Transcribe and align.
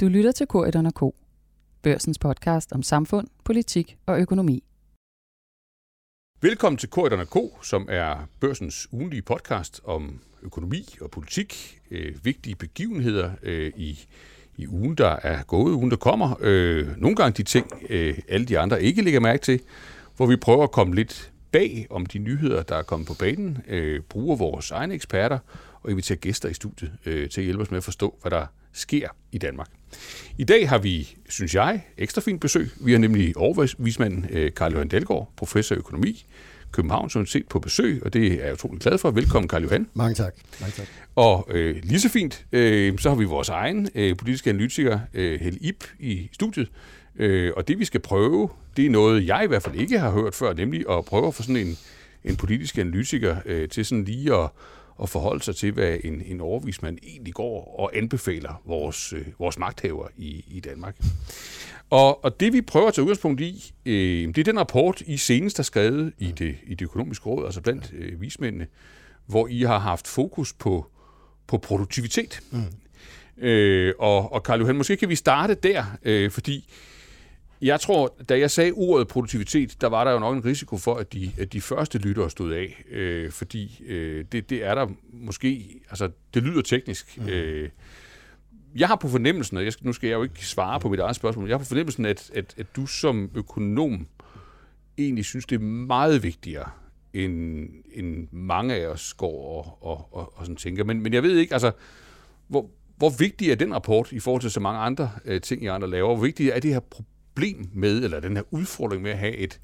Du 0.00 0.08
lytter 0.08 0.32
til 0.32 0.46
K1 0.54 0.90
K, 0.90 1.14
børsens 1.82 2.18
podcast 2.18 2.72
om 2.72 2.82
samfund, 2.82 3.28
politik 3.44 3.96
og 4.06 4.20
økonomi. 4.20 4.64
Velkommen 6.42 6.78
til 6.78 6.88
K1 6.96 7.24
K, 7.24 7.64
som 7.64 7.86
er 7.90 8.28
børsens 8.40 8.88
ugenlige 8.92 9.22
podcast 9.22 9.80
om 9.84 10.20
økonomi 10.42 10.88
og 11.00 11.10
politik, 11.10 11.80
øh, 11.90 12.24
vigtige 12.24 12.54
begivenheder 12.54 13.30
øh, 13.42 13.72
i, 13.76 14.06
i 14.56 14.66
ugen, 14.68 14.94
der 14.94 15.16
er 15.22 15.42
gået, 15.42 15.72
ugen, 15.72 15.90
der 15.90 15.96
kommer. 15.96 16.36
Øh, 16.40 16.96
nogle 16.96 17.16
gange 17.16 17.36
de 17.36 17.42
ting, 17.42 17.66
øh, 17.88 18.18
alle 18.28 18.46
de 18.46 18.58
andre 18.58 18.82
ikke 18.82 19.02
lægger 19.02 19.20
mærke 19.20 19.42
til, 19.42 19.60
hvor 20.16 20.26
vi 20.26 20.36
prøver 20.36 20.64
at 20.64 20.72
komme 20.72 20.94
lidt 20.94 21.32
bag 21.52 21.86
om 21.90 22.06
de 22.06 22.18
nyheder, 22.18 22.62
der 22.62 22.76
er 22.76 22.82
kommet 22.82 23.08
på 23.08 23.14
banen, 23.14 23.58
øh, 23.68 24.00
bruger 24.00 24.36
vores 24.36 24.70
egne 24.70 24.94
eksperter 24.94 25.38
og 25.82 25.90
inviterer 25.90 26.18
gæster 26.18 26.48
i 26.48 26.54
studiet 26.54 26.92
øh, 27.06 27.30
til 27.30 27.40
at 27.40 27.44
hjælpe 27.44 27.62
os 27.62 27.70
med 27.70 27.78
at 27.78 27.84
forstå, 27.84 28.18
hvad 28.20 28.30
der 28.30 28.46
sker 28.78 29.08
i 29.32 29.38
Danmark. 29.38 29.68
I 30.38 30.44
dag 30.44 30.68
har 30.68 30.78
vi, 30.78 31.16
synes 31.28 31.54
jeg, 31.54 31.82
ekstra 31.98 32.20
fint 32.20 32.40
besøg. 32.40 32.70
Vi 32.80 32.92
har 32.92 32.98
nemlig 32.98 33.36
overvismanden 33.36 34.26
øh, 34.30 34.52
Karl 34.56 34.72
Johan 34.72 34.88
Dalgaard, 34.88 35.32
professor 35.36 35.74
i 35.74 35.78
økonomi, 35.78 36.26
Københavns 36.72 37.16
Universitet 37.16 37.48
på 37.48 37.58
besøg, 37.58 38.02
og 38.04 38.12
det 38.12 38.32
er 38.32 38.44
jeg 38.44 38.52
utrolig 38.52 38.80
glad 38.80 38.98
for. 38.98 39.10
Velkommen, 39.10 39.48
Karl 39.48 39.62
Johan. 39.62 39.86
Mange 39.94 40.14
tak. 40.14 40.34
Mange 40.60 40.72
tak. 40.72 40.86
Og 41.14 41.48
øh, 41.50 41.76
lige 41.82 42.00
så 42.00 42.08
fint, 42.08 42.46
øh, 42.52 42.98
så 42.98 43.08
har 43.08 43.16
vi 43.16 43.24
vores 43.24 43.48
egen 43.48 43.88
øh, 43.94 44.16
politiske 44.16 44.50
analytiker, 44.50 45.00
øh, 45.14 45.40
Helle 45.40 45.58
Ip, 45.58 45.84
i 45.98 46.28
studiet. 46.32 46.68
Øh, 47.16 47.52
og 47.56 47.68
det 47.68 47.78
vi 47.78 47.84
skal 47.84 48.00
prøve, 48.00 48.48
det 48.76 48.86
er 48.86 48.90
noget, 48.90 49.26
jeg 49.26 49.44
i 49.44 49.46
hvert 49.46 49.62
fald 49.62 49.74
ikke 49.74 49.98
har 49.98 50.10
hørt 50.10 50.34
før, 50.34 50.54
nemlig 50.54 50.84
at 50.90 51.04
prøve 51.04 51.26
at 51.26 51.34
få 51.34 51.42
sådan 51.42 51.56
en, 51.56 51.78
en 52.24 52.36
politisk 52.36 52.78
analytiker 52.78 53.36
øh, 53.46 53.68
til 53.68 53.84
sådan 53.84 54.04
lige 54.04 54.34
at 54.34 54.50
at 55.02 55.08
forholde 55.08 55.44
sig 55.44 55.56
til, 55.56 55.72
hvad 55.72 55.96
en, 56.04 56.22
en 56.26 56.40
overvismand 56.40 56.98
egentlig 57.02 57.34
går 57.34 57.80
og 57.80 57.96
anbefaler 57.96 58.62
vores, 58.66 59.12
øh, 59.12 59.26
vores 59.38 59.58
magthaver 59.58 60.08
i, 60.16 60.44
i 60.48 60.60
Danmark. 60.60 60.96
Og, 61.90 62.24
og 62.24 62.40
det 62.40 62.52
vi 62.52 62.60
prøver 62.62 62.88
at 62.88 62.94
tage 62.94 63.02
udgangspunkt 63.02 63.40
i, 63.40 63.72
øh, 63.86 64.28
det 64.28 64.38
er 64.38 64.44
den 64.44 64.58
rapport, 64.58 65.02
I 65.06 65.16
senest 65.16 65.56
har 65.56 65.64
skrevet 65.64 66.12
i 66.18 66.30
det, 66.30 66.56
i 66.66 66.74
det 66.74 66.84
økonomiske 66.84 67.26
råd, 67.26 67.44
altså 67.44 67.60
blandt 67.60 67.92
øh, 67.98 68.20
vismændene, 68.20 68.66
hvor 69.26 69.48
I 69.48 69.62
har 69.62 69.78
haft 69.78 70.08
fokus 70.08 70.52
på, 70.52 70.86
på 71.46 71.58
produktivitet. 71.58 72.40
Mm. 72.50 72.62
Øh, 73.44 73.94
og, 73.98 74.32
og 74.32 74.42
Karl 74.42 74.60
Johan, 74.60 74.76
måske 74.76 74.96
kan 74.96 75.08
vi 75.08 75.14
starte 75.14 75.54
der, 75.54 75.84
øh, 76.02 76.30
fordi 76.30 76.72
jeg 77.62 77.80
tror, 77.80 78.16
da 78.28 78.38
jeg 78.38 78.50
sagde 78.50 78.72
ordet 78.72 79.08
produktivitet, 79.08 79.80
der 79.80 79.86
var 79.86 80.04
der 80.04 80.12
jo 80.12 80.18
nok 80.18 80.36
en 80.36 80.44
risiko 80.44 80.76
for, 80.76 80.94
at 80.94 81.12
de, 81.12 81.32
at 81.38 81.52
de 81.52 81.60
første 81.60 81.98
lyttere 81.98 82.30
stod 82.30 82.52
af, 82.52 82.84
øh, 82.90 83.30
fordi 83.30 83.84
øh, 83.86 84.24
det, 84.32 84.50
det 84.50 84.64
er 84.64 84.74
der 84.74 84.86
måske, 85.12 85.80
altså 85.90 86.10
det 86.34 86.42
lyder 86.42 86.62
teknisk. 86.62 87.18
Mm. 87.18 87.28
Øh, 87.28 87.68
jeg 88.76 88.88
har 88.88 88.96
på 88.96 89.08
fornemmelsen, 89.08 89.56
og 89.56 89.64
jeg 89.64 89.72
nu 89.80 89.92
skal 89.92 90.08
jeg 90.08 90.16
jo 90.16 90.22
ikke 90.22 90.46
svare 90.46 90.80
på 90.80 90.88
mit 90.88 91.00
eget 91.00 91.16
spørgsmål, 91.16 91.42
men 91.42 91.48
jeg 91.48 91.54
har 91.54 91.64
på 91.64 91.68
fornemmelsen, 91.68 92.04
at, 92.04 92.30
at, 92.34 92.54
at 92.58 92.66
du 92.76 92.86
som 92.86 93.30
økonom 93.34 94.06
egentlig 94.98 95.24
synes, 95.24 95.46
det 95.46 95.56
er 95.56 95.64
meget 95.64 96.22
vigtigere, 96.22 96.70
end, 97.12 97.68
end 97.94 98.28
mange 98.32 98.74
af 98.74 98.86
os 98.86 99.14
går 99.14 99.56
og, 99.56 99.78
og, 99.90 100.08
og, 100.12 100.32
og 100.36 100.46
sådan 100.46 100.56
tænker. 100.56 100.84
Men, 100.84 101.00
men 101.00 101.14
jeg 101.14 101.22
ved 101.22 101.36
ikke, 101.36 101.52
altså, 101.52 101.72
hvor, 102.48 102.70
hvor 102.96 103.10
vigtig 103.18 103.50
er 103.50 103.54
den 103.54 103.74
rapport 103.74 104.12
i 104.12 104.20
forhold 104.20 104.42
til 104.42 104.50
så 104.50 104.60
mange 104.60 104.80
andre 104.80 105.10
øh, 105.24 105.40
ting, 105.40 105.62
I 105.62 105.66
andre 105.66 105.90
laver? 105.90 106.14
Hvor 106.14 106.24
vigtigt 106.24 106.52
er 106.54 106.60
det 106.60 106.72
her 106.72 106.80
problem? 106.80 107.17
Problem 107.38 107.68
med, 107.74 108.04
eller 108.04 108.20
den 108.20 108.36
her 108.36 108.42
udfordring 108.50 109.02
med 109.02 109.10
at 109.10 109.18
have 109.18 109.36
et, 109.36 109.60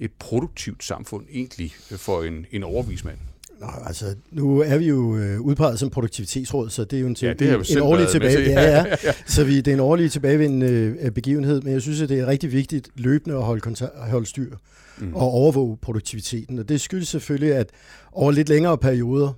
et 0.00 0.10
produktivt 0.18 0.84
samfund 0.84 1.26
egentlig 1.32 1.72
for 1.90 2.22
en, 2.22 2.46
en 2.50 2.62
overvismand? 2.62 3.18
Nå, 3.60 3.66
altså, 3.86 4.14
nu 4.30 4.60
er 4.60 4.78
vi 4.78 4.88
jo 4.88 5.16
øh, 5.16 5.40
udpeget 5.40 5.78
som 5.78 5.90
produktivitetsråd, 5.90 6.70
så 6.70 6.84
det 6.84 6.96
er 6.96 7.00
jo 7.00 7.06
en, 7.06 7.16
ja, 7.22 7.32
det 7.32 7.54
en, 7.54 7.64
en 7.76 7.82
årlig 7.82 8.08
tilbage. 8.08 8.50
Ja, 8.50 8.78
ja. 8.78 8.96
Så 9.26 9.44
vi, 9.44 9.56
det 9.56 9.68
er 9.68 9.74
en 9.74 9.80
årlig 9.80 10.12
tilbagevendende 10.12 10.96
øh, 11.00 11.10
begivenhed, 11.10 11.60
men 11.60 11.72
jeg 11.72 11.82
synes, 11.82 12.00
at 12.00 12.08
det 12.08 12.20
er 12.20 12.26
rigtig 12.26 12.52
vigtigt 12.52 12.88
løbende 12.94 13.36
at 13.36 13.42
holde, 13.42 13.88
holde 13.94 14.26
styr 14.26 14.56
mm. 14.98 15.14
og 15.14 15.30
overvåge 15.30 15.76
produktiviteten. 15.76 16.58
Og 16.58 16.68
det 16.68 16.80
skyldes 16.80 17.08
selvfølgelig, 17.08 17.54
at 17.54 17.70
over 18.12 18.32
lidt 18.32 18.48
længere 18.48 18.78
perioder, 18.78 19.32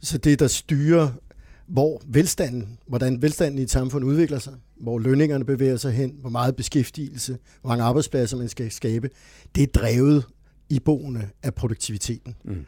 så 0.00 0.18
det, 0.18 0.40
der 0.40 0.46
styrer 0.46 1.08
hvor 1.72 2.02
velstanden, 2.06 2.78
hvordan 2.86 3.22
velstanden 3.22 3.58
i 3.58 3.62
et 3.62 3.70
samfund 3.70 4.04
udvikler 4.04 4.38
sig, 4.38 4.52
hvor 4.80 4.98
lønningerne 4.98 5.44
bevæger 5.44 5.76
sig 5.76 5.92
hen, 5.92 6.16
hvor 6.20 6.30
meget 6.30 6.56
beskæftigelse, 6.56 7.38
hvor 7.60 7.68
mange 7.68 7.84
arbejdspladser 7.84 8.36
man 8.36 8.48
skal 8.48 8.70
skabe, 8.70 9.10
det 9.54 9.62
er 9.62 9.66
drevet 9.66 10.24
i 10.68 10.80
boende 10.80 11.28
af 11.42 11.54
produktiviteten. 11.54 12.34
Mm. 12.44 12.66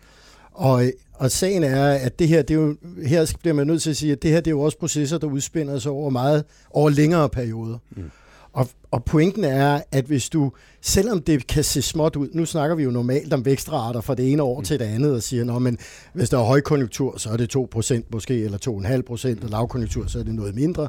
Og, 0.52 0.84
og 1.12 1.30
sagen 1.30 1.62
er, 1.62 1.86
at 1.86 2.18
det 2.18 2.28
her, 2.28 2.42
det 2.42 2.54
er 2.54 2.58
jo, 2.58 2.76
her 3.06 3.36
bliver 3.40 3.54
man 3.54 3.66
nødt 3.66 3.82
til 3.82 3.90
at 3.90 3.96
sige, 3.96 4.12
at 4.12 4.22
det 4.22 4.30
her 4.30 4.40
det 4.40 4.46
er 4.46 4.50
jo 4.50 4.60
også 4.60 4.78
processer, 4.78 5.18
der 5.18 5.26
udspænder 5.26 5.78
sig 5.78 5.92
over 5.92 6.10
meget 6.10 6.44
over 6.70 6.90
længere 6.90 7.28
perioder. 7.28 7.78
Mm. 7.96 8.10
Og, 8.54 8.68
og 8.90 9.04
pointen 9.04 9.44
er, 9.44 9.80
at 9.92 10.04
hvis 10.04 10.28
du, 10.28 10.52
selvom 10.80 11.22
det 11.22 11.46
kan 11.46 11.64
se 11.64 11.82
småt 11.82 12.16
ud, 12.16 12.28
nu 12.32 12.46
snakker 12.46 12.76
vi 12.76 12.82
jo 12.82 12.90
normalt 12.90 13.32
om 13.32 13.44
vækstrater 13.44 14.00
fra 14.00 14.14
det 14.14 14.32
ene 14.32 14.42
år 14.42 14.58
mm. 14.58 14.64
til 14.64 14.78
det 14.78 14.84
andet, 14.84 15.14
og 15.14 15.22
siger, 15.22 15.58
men 15.58 15.78
hvis 16.12 16.30
der 16.30 16.38
er 16.38 16.42
højkonjunktur, 16.42 17.18
så 17.18 17.30
er 17.30 17.36
det 17.36 17.56
2% 17.56 18.02
måske, 18.12 18.44
eller 18.44 18.58
2,5%, 19.38 19.44
og 19.44 19.50
lavkonjunktur, 19.50 20.06
så 20.06 20.18
er 20.18 20.22
det 20.22 20.34
noget 20.34 20.54
mindre. 20.54 20.88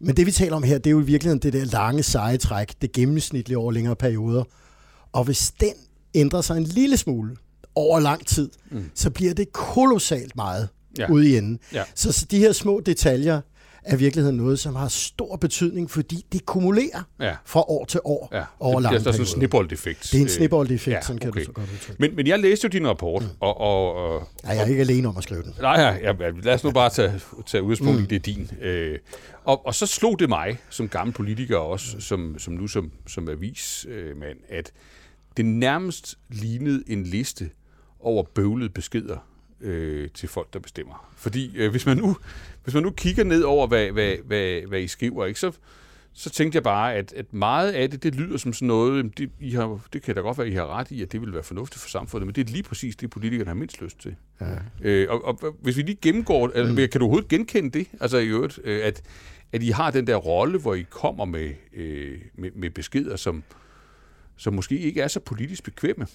Men 0.00 0.16
det 0.16 0.26
vi 0.26 0.32
taler 0.32 0.56
om 0.56 0.62
her, 0.62 0.78
det 0.78 0.86
er 0.86 0.90
jo 0.90 1.00
i 1.00 1.04
virkeligheden 1.04 1.42
det 1.42 1.52
der 1.52 1.64
lange 1.64 2.02
seje 2.02 2.36
træk, 2.36 2.72
det 2.82 2.92
gennemsnitlige 2.92 3.58
over 3.58 3.72
længere 3.72 3.96
perioder. 3.96 4.44
Og 5.12 5.24
hvis 5.24 5.52
den 5.60 5.74
ændrer 6.14 6.40
sig 6.40 6.56
en 6.56 6.64
lille 6.64 6.96
smule 6.96 7.36
over 7.74 8.00
lang 8.00 8.26
tid, 8.26 8.50
mm. 8.70 8.90
så 8.94 9.10
bliver 9.10 9.34
det 9.34 9.52
kolossalt 9.52 10.36
meget 10.36 10.68
ja. 10.98 11.10
ude 11.10 11.30
i 11.30 11.36
enden. 11.36 11.58
Ja. 11.72 11.84
Så, 11.94 12.12
så 12.12 12.26
de 12.30 12.38
her 12.38 12.52
små 12.52 12.80
detaljer, 12.80 13.40
er 13.88 13.96
virkeligheden 13.96 14.36
noget, 14.36 14.58
som 14.58 14.74
har 14.76 14.88
stor 14.88 15.36
betydning, 15.36 15.90
fordi 15.90 16.26
det 16.32 16.46
kumulerer 16.46 17.02
ja. 17.20 17.36
fra 17.44 17.60
år 17.60 17.84
til 17.84 18.00
år 18.04 18.28
ja. 18.32 18.44
over 18.60 18.80
lange 18.80 18.98
Det 18.98 19.06
er 19.06 19.12
sådan 19.12 19.22
en 19.22 19.26
snibboldeffekt. 19.26 20.08
Det 20.12 20.18
er 20.18 20.22
en 20.22 20.28
snibboldeffekt, 20.28 20.94
ja, 20.94 21.00
sådan 21.00 21.18
kan 21.18 21.28
okay. 21.28 21.40
du 21.40 21.44
så 21.44 21.52
godt 21.52 21.70
udtrykke. 21.72 22.02
Men, 22.02 22.16
men 22.16 22.26
jeg 22.26 22.38
læste 22.38 22.64
jo 22.64 22.68
din 22.68 22.88
rapport, 22.88 23.22
mm. 23.22 23.28
og... 23.40 23.60
og, 23.60 23.94
og 23.94 24.28
nej, 24.44 24.54
jeg 24.54 24.62
er 24.62 24.66
ikke 24.66 24.80
alene 24.80 25.08
om 25.08 25.16
at 25.16 25.22
skrive 25.22 25.42
den. 25.42 25.54
Nej, 25.60 25.80
ja, 25.80 26.12
ja, 26.12 26.30
lad 26.42 26.54
os 26.54 26.64
nu 26.64 26.70
bare 26.70 26.90
tage, 26.90 27.20
tage 27.46 27.62
udgangspunkt 27.62 27.98
mm. 27.98 28.04
i 28.04 28.06
det 28.06 28.26
din. 28.26 28.50
Øh, 28.62 28.98
og, 29.44 29.66
og 29.66 29.74
så 29.74 29.86
slog 29.86 30.18
det 30.18 30.28
mig, 30.28 30.58
som 30.70 30.88
gammel 30.88 31.14
politiker 31.14 31.56
også, 31.56 31.86
mm. 31.94 32.00
som, 32.00 32.38
som 32.38 32.54
nu 32.54 32.66
som, 32.66 32.92
som 33.06 33.28
avismand, 33.28 34.38
at 34.48 34.72
det 35.36 35.44
nærmest 35.44 36.18
lignede 36.28 36.82
en 36.86 37.04
liste 37.04 37.50
over 38.00 38.22
bøvlede 38.34 38.70
beskeder 38.70 39.18
øh, 39.60 40.08
til 40.14 40.28
folk, 40.28 40.52
der 40.52 40.58
bestemmer. 40.58 41.12
Fordi 41.16 41.56
øh, 41.56 41.70
hvis, 41.70 41.86
man 41.86 41.96
nu, 41.96 42.16
hvis 42.64 42.74
man 42.74 42.82
nu 42.82 42.90
kigger 42.90 43.24
ned 43.24 43.42
over, 43.42 43.66
hvad, 43.66 43.90
hvad, 43.90 44.16
hvad, 44.24 44.60
hvad 44.68 44.80
I 44.80 44.88
skriver, 44.88 45.26
ikke, 45.26 45.40
så, 45.40 45.52
så 46.12 46.30
tænkte 46.30 46.56
jeg 46.56 46.62
bare, 46.62 46.94
at, 46.94 47.12
at 47.12 47.32
meget 47.32 47.72
af 47.72 47.90
det, 47.90 48.02
det 48.02 48.14
lyder 48.14 48.38
som 48.38 48.52
sådan 48.52 48.68
noget, 48.68 49.18
det, 49.18 49.30
I 49.40 49.50
har, 49.50 49.80
det 49.92 50.02
kan 50.02 50.14
da 50.14 50.20
godt 50.20 50.38
være, 50.38 50.48
I 50.48 50.52
har 50.52 50.78
ret 50.78 50.90
i, 50.90 51.02
at 51.02 51.12
det 51.12 51.20
vil 51.20 51.32
være 51.32 51.42
fornuftigt 51.42 51.82
for 51.82 51.88
samfundet, 51.88 52.26
men 52.26 52.34
det 52.34 52.48
er 52.48 52.52
lige 52.52 52.62
præcis 52.62 52.96
det, 52.96 53.10
politikerne 53.10 53.48
har 53.48 53.54
mindst 53.54 53.82
lyst 53.82 54.00
til. 54.00 54.16
Ja. 54.40 54.46
Øh, 54.80 55.06
og, 55.10 55.24
og 55.24 55.56
hvis 55.62 55.76
vi 55.76 55.82
lige 55.82 55.98
gennemgår, 56.02 56.50
altså, 56.54 56.72
mm. 56.72 56.76
kan 56.76 56.88
du 56.88 57.00
overhovedet 57.00 57.28
genkende 57.28 57.78
det, 57.78 57.88
altså 58.00 58.18
i 58.18 58.26
øvrigt, 58.26 58.60
øh, 58.64 58.86
at, 58.86 59.02
at 59.52 59.62
I 59.62 59.68
har 59.68 59.90
den 59.90 60.06
der 60.06 60.16
rolle, 60.16 60.58
hvor 60.58 60.74
I 60.74 60.86
kommer 60.90 61.24
med, 61.24 61.50
øh, 61.74 62.18
med, 62.34 62.50
med 62.54 62.70
beskeder, 62.70 63.16
som, 63.16 63.42
som 64.36 64.54
måske 64.54 64.78
ikke 64.78 65.00
er 65.00 65.08
så 65.08 65.20
politisk 65.20 65.64
bekvemme? 65.64 66.06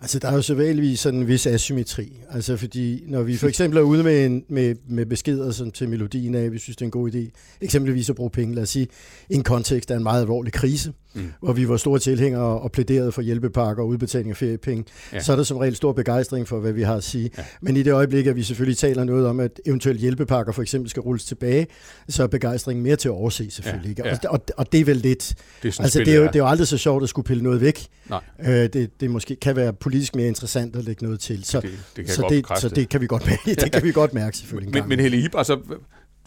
Altså, 0.00 0.18
der 0.18 0.28
er 0.28 0.34
jo 0.34 0.42
sædvanligvis 0.42 1.00
sådan 1.00 1.20
en 1.20 1.28
vis 1.28 1.46
asymmetri. 1.46 2.20
Altså, 2.30 2.56
fordi 2.56 3.04
når 3.06 3.22
vi 3.22 3.36
for 3.36 3.48
eksempel 3.48 3.78
er 3.78 3.82
ude 3.82 4.02
med, 4.02 4.26
en, 4.26 4.44
med, 4.48 4.74
med 4.88 5.06
beskeder 5.06 5.50
sådan, 5.50 5.72
til 5.72 5.88
melodien 5.88 6.34
af, 6.34 6.52
vi 6.52 6.58
synes, 6.58 6.76
det 6.76 6.82
er 6.82 6.86
en 6.86 6.90
god 6.90 7.10
idé, 7.10 7.56
eksempelvis 7.60 8.10
at 8.10 8.16
bruge 8.16 8.30
penge, 8.30 8.54
lad 8.54 8.62
os 8.62 8.68
sige, 8.68 8.88
i 9.30 9.34
en 9.34 9.42
kontekst 9.42 9.90
af 9.90 9.96
en 9.96 10.02
meget 10.02 10.20
alvorlig 10.20 10.52
krise, 10.52 10.92
mm. 11.14 11.32
hvor 11.42 11.52
vi 11.52 11.68
var 11.68 11.76
store 11.76 11.98
tilhængere 11.98 12.42
og 12.42 12.72
plæderede 12.72 13.12
for 13.12 13.22
hjælpepakker 13.22 13.82
og 13.82 13.88
udbetaling 13.88 14.30
af 14.30 14.36
feriepenge, 14.36 14.84
ja. 15.12 15.20
så 15.20 15.32
er 15.32 15.36
der 15.36 15.42
som 15.42 15.56
regel 15.56 15.76
stor 15.76 15.92
begejstring 15.92 16.48
for, 16.48 16.60
hvad 16.60 16.72
vi 16.72 16.82
har 16.82 16.94
at 16.94 17.04
sige. 17.04 17.30
Ja. 17.38 17.44
Men 17.60 17.76
i 17.76 17.82
det 17.82 17.92
øjeblik, 17.92 18.26
at 18.26 18.36
vi 18.36 18.42
selvfølgelig 18.42 18.78
taler 18.78 19.04
noget 19.04 19.26
om, 19.26 19.40
at 19.40 19.60
eventuelle 19.66 20.00
hjælpepakker 20.00 20.52
for 20.52 20.62
eksempel 20.62 20.90
skal 20.90 21.00
rulles 21.00 21.24
tilbage, 21.24 21.66
så 22.08 22.22
er 22.22 22.26
begejstringen 22.26 22.82
mere 22.82 22.96
til 22.96 23.08
at 23.08 23.12
overse 23.12 23.50
selvfølgelig. 23.50 23.98
Ja. 23.98 24.08
Ja. 24.08 24.12
Og, 24.12 24.20
og, 24.28 24.40
og 24.56 24.72
det 24.72 24.80
er 24.80 24.84
vel 24.84 24.96
lidt... 24.96 25.34
Det 25.62 25.78
er, 25.78 25.82
altså, 25.82 25.98
det 25.98 26.08
er, 26.08 26.16
jo, 26.16 26.22
det 26.22 26.34
er 26.34 26.38
jo 26.38 26.46
aldrig 26.46 26.66
så 26.66 26.78
sjovt 26.78 27.02
at 27.02 27.08
skulle 27.08 27.26
pille 27.26 27.42
noget 27.42 27.60
væk. 27.60 27.86
Nej. 28.10 28.20
Øh, 28.40 28.68
det, 28.72 29.00
det 29.00 29.10
måske 29.10 29.36
kan 29.36 29.56
være 29.56 29.72
politisk 29.90 30.16
mere 30.16 30.28
interessant 30.28 30.76
at 30.76 30.84
lægge 30.84 31.04
noget 31.04 31.20
til. 31.20 31.44
Så 31.44 31.60
det, 31.60 31.70
det, 31.96 32.04
kan, 32.04 32.14
så 32.14 32.26
det, 32.30 32.58
så 32.58 32.68
det 32.68 32.88
kan 32.88 33.00
vi 33.00 33.06
godt 33.06 33.26
mærke, 33.26 33.54
det 33.64 33.72
kan 33.72 33.82
vi 33.82 33.92
godt 33.92 34.14
mærke 34.14 34.36
selvfølgelig. 34.36 34.74
Men, 34.74 34.88
men 34.88 35.00
Helle 35.00 35.24
Ip, 35.24 35.34
altså 35.34 35.60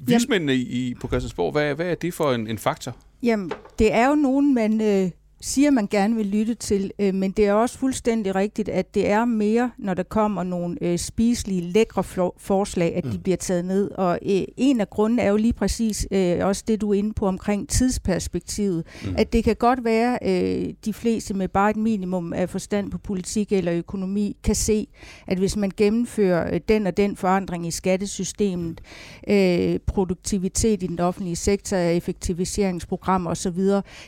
vismændene 0.01 0.56
i, 0.56 0.94
på 1.01 1.07
Christiansborg, 1.07 1.51
hvad, 1.51 1.75
hvad 1.75 1.86
er 1.86 1.95
det 1.95 2.13
for 2.13 2.33
en, 2.33 2.48
en 2.48 2.57
faktor? 2.57 2.98
Jamen, 3.24 3.51
det 3.80 3.94
er 3.94 4.07
jo 4.10 4.15
nogen, 4.15 4.54
man 4.54 4.81
øh, 4.81 5.12
siger, 5.45 5.72
man 5.72 5.88
gerne 5.88 6.16
vil 6.16 6.25
lytte 6.25 6.54
til, 6.54 6.92
øh, 7.00 7.13
men 7.13 7.31
det 7.31 7.48
er 7.48 7.54
også 7.54 7.78
fuldstændig 7.78 8.36
rigtigt, 8.36 8.69
at 8.69 8.95
det 8.95 9.10
er 9.10 9.25
mere, 9.25 9.72
når 9.78 9.94
der 9.94 10.04
kommer 10.04 10.44
nogle 10.44 10.78
øh, 10.81 11.00
spiselige, 11.00 11.62
lækre 11.62 12.04
forslag, 12.38 12.95
at 12.95 13.04
de 13.04 13.18
mm. 13.18 13.24
bliver 13.24 13.38
taget 13.38 13.66
ned. 13.66 13.92
Og 13.92 14.19
øh, 14.25 14.44
en 14.57 14.81
af 14.81 14.90
grundene 14.90 15.22
er 15.22 15.30
jo 15.30 15.36
lige 15.36 15.54
præcis 15.54 16.07
øh, 16.12 16.45
også 16.45 16.63
det, 16.68 16.81
du 16.81 16.90
er 16.90 16.94
inde 16.94 17.13
på 17.13 17.28
omkring 17.28 17.69
tidsperspektivet. 17.69 18.86
Mm. 19.06 19.16
At 19.18 19.34
det 19.34 19.44
kan 19.44 19.56
godt 19.56 19.84
være, 19.84 20.19
øh, 20.22 20.74
de 20.86 20.94
fleste 20.94 21.34
med 21.34 21.48
bare 21.48 21.69
et 21.69 21.78
minimum 21.78 22.34
af 22.34 22.50
forstand 22.50 22.92
på 22.92 22.98
politik 22.98 23.51
eller 23.51 23.74
økonomi 23.74 24.38
kan 24.44 24.56
se, 24.56 24.88
at 25.28 25.38
hvis 25.38 25.56
man 25.56 25.72
gennemfører 25.78 26.54
øh, 26.54 26.62
den 26.68 26.88
og 26.88 26.98
den 26.98 27.16
forandring 27.16 27.68
i 27.68 27.72
skattesystemet, 27.72 28.81
øh, 29.28 29.80
produktivitet 29.88 30.84
i 30.84 30.88
den 30.88 31.00
offentlige 31.00 31.36
sektor, 31.36 31.78
effektiviseringsprogrammer 31.78 33.31
osv., 33.31 33.60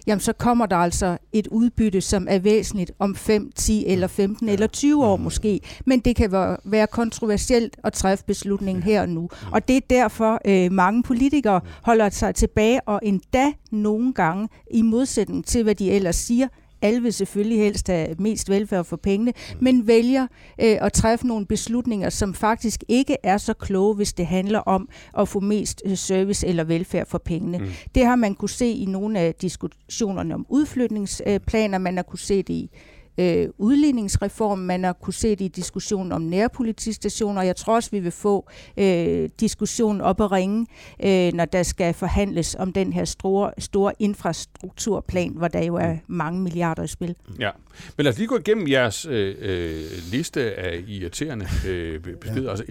jamen 0.08 0.20
så 0.20 0.34
kommer 0.34 0.66
der 0.66 0.76
altså 0.76 1.18
et 1.33 1.48
udbytte, 1.48 2.01
som 2.01 2.27
er 2.30 2.39
væsentligt 2.39 2.92
om 3.00 3.16
5, 3.16 3.51
10 3.56 3.86
eller 3.88 4.07
15 4.07 4.48
ja. 4.48 4.54
eller 4.54 4.68
20 4.68 5.06
år 5.06 5.18
måske. 5.18 5.60
Men 5.86 6.00
det 6.00 6.16
kan 6.16 6.31
være 6.66 6.88
kontroversielt 6.88 7.77
at 7.83 7.94
træffe 7.94 8.25
beslutningen 8.25 8.83
her 8.83 9.01
og 9.01 9.10
nu. 9.10 9.30
Og 9.51 9.68
det 9.68 9.75
er 9.77 9.81
derfor, 9.89 10.42
øh, 10.45 10.72
mange 10.72 11.04
politikere 11.04 11.62
holder 11.83 12.10
sig 12.10 12.36
tilbage, 12.36 12.81
og 12.81 13.00
endda 13.04 13.51
nogle 13.72 14.13
gange, 14.13 14.48
i 14.72 14.81
modsætning 14.81 15.45
til, 15.45 15.63
hvad 15.63 15.75
de 15.75 15.92
ellers 15.92 16.16
siger, 16.16 16.48
alle 16.86 17.02
vil 17.02 17.14
selvfølgelig 17.14 17.60
helst 17.60 17.88
have 17.88 18.16
mest 18.20 18.50
velfærd 18.50 18.86
for 18.86 18.96
pengene, 18.96 19.34
men 19.60 19.88
vælger 19.88 20.28
øh, 20.62 20.78
at 20.82 20.94
træffe 20.94 21.28
nogle 21.28 21.46
beslutninger, 21.46 22.10
som 22.10 22.34
faktisk 22.34 22.84
ikke 22.88 23.18
er 23.24 23.38
så 23.38 23.54
kloge, 23.54 23.96
hvis 23.96 24.14
det 24.14 24.26
handler 24.28 24.60
om 24.60 24.90
at 25.18 25.28
få 25.28 25.40
mest 25.40 25.82
øh, 25.86 25.98
service 25.98 26.48
eller 26.48 26.64
velfærd 26.64 27.08
for 27.08 27.18
pengene. 27.18 27.58
Mm. 27.58 27.68
Det 27.96 28.06
har 28.06 28.16
man 28.16 28.36
kunne 28.36 28.50
se 28.50 28.68
i 28.68 28.86
nogle 28.86 29.20
af 29.20 29.36
diskussionerne 29.36 30.34
om 30.34 30.46
udflytningsplaner, 30.50 31.78
man 31.78 31.96
har 31.96 32.04
kunne 32.04 32.20
se 32.20 32.38
det 32.38 32.54
i 32.54 32.70
øh, 33.18 33.48
udligningsreform. 33.58 34.60
Man 34.60 34.84
har 34.84 34.94
kunne 34.94 35.14
se 35.14 35.30
det 35.30 35.42
i 35.42 35.48
diskussionen 35.48 36.12
om 36.12 36.22
nærpolitistationer, 36.22 37.42
og 37.42 37.48
jeg 37.48 37.56
tror 37.56 37.76
også, 37.76 37.92
vi 37.92 38.00
vil 38.00 38.12
få 38.12 38.50
øh, 38.78 39.30
diskussionen 39.40 40.02
op 40.02 40.22
at 40.22 40.32
ringe, 40.32 40.66
øh, 41.04 41.34
når 41.34 41.46
der 41.46 41.64
skal 41.64 41.94
forhandles 41.94 42.56
om 42.60 42.74
den 42.74 42.94
her 42.94 43.06
store, 43.06 43.52
store 43.58 43.94
infrastrukturplan, 44.00 45.32
hvor 45.32 45.48
der 45.48 45.64
jo 45.64 45.76
er 45.76 45.98
mange 46.08 46.42
milliarder 46.42 46.84
i 46.84 46.88
spil. 46.88 47.16
Ja, 47.40 47.52
men 47.98 48.04
lad 48.04 48.12
os 48.12 48.18
lige 48.18 48.28
gå 48.28 48.38
igennem 48.38 48.68
jeres 48.68 49.06
øh, 49.06 49.36
øh, 49.40 49.84
liste 50.12 50.54
af 50.54 50.84
irriterende 50.88 51.48
øh, 51.68 52.00
beskeder. 52.22 52.44
Ja. 52.44 52.50
Altså, 52.50 52.66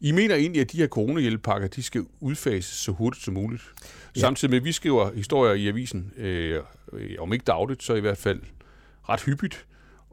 I 0.00 0.12
mener 0.12 0.34
egentlig, 0.34 0.60
at 0.60 0.72
de 0.72 0.76
her 0.76 0.86
coronahjælpepakker, 0.86 1.68
de 1.68 1.82
skal 1.82 2.04
udfases 2.20 2.64
så 2.64 2.92
hurtigt 2.92 3.24
som 3.24 3.34
muligt. 3.34 3.62
Ja. 4.16 4.20
Samtidig 4.20 4.50
med, 4.50 4.58
at 4.58 4.64
vi 4.64 4.72
skriver 4.72 5.12
historier 5.14 5.54
i 5.54 5.68
avisen, 5.68 6.12
øh, 6.16 6.60
om 7.18 7.32
ikke 7.32 7.44
dagligt, 7.44 7.82
så 7.82 7.94
i 7.94 8.00
hvert 8.00 8.18
fald 8.18 8.40
ret 9.08 9.22
hyppigt, 9.22 9.66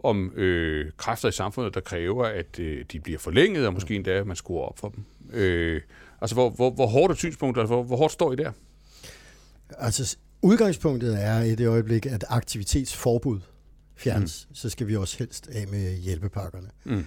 om 0.04 0.34
øh, 0.36 0.92
kræfter 0.98 1.30
i 1.30 1.32
samfundet, 1.32 1.74
der 1.74 1.80
kræver, 1.80 2.26
at 2.26 2.60
øh, 2.60 2.86
de 2.92 3.00
bliver 3.00 3.20
forlænget, 3.20 3.68
og 3.68 3.74
måske 3.74 3.96
endda, 3.96 4.12
at 4.12 4.28
man 4.28 4.36
skruer 4.36 4.64
op 4.64 4.80
for 4.80 4.90
dem. 4.90 5.04
Øh, 5.34 5.82
altså, 6.22 6.36
hvor, 6.36 6.50
hvor, 6.50 6.72
hvor 6.72 6.88
hårdt 6.88 7.12
er 7.12 7.16
synspunktet? 7.16 7.62
Altså, 7.62 7.76
hvor, 7.76 7.84
hvor 7.84 7.98
hårdt 7.98 8.14
står 8.14 8.34
I 8.34 8.36
der? 8.36 8.52
Altså, 9.78 10.18
udgangspunktet 10.42 11.24
er 11.24 11.42
i 11.42 11.56
det 11.56 11.68
øjeblik, 11.68 12.06
at 12.06 12.26
aktivitetsforbud 12.30 13.40
fjernes, 13.96 14.48
mm. 14.50 14.56
så 14.56 14.70
skal 14.70 14.88
vi 14.88 14.96
også 14.96 15.18
helst 15.18 15.50
af 15.52 15.68
med 15.68 15.98
hjælpepakkerne. 15.98 16.68
Mm. 16.84 17.06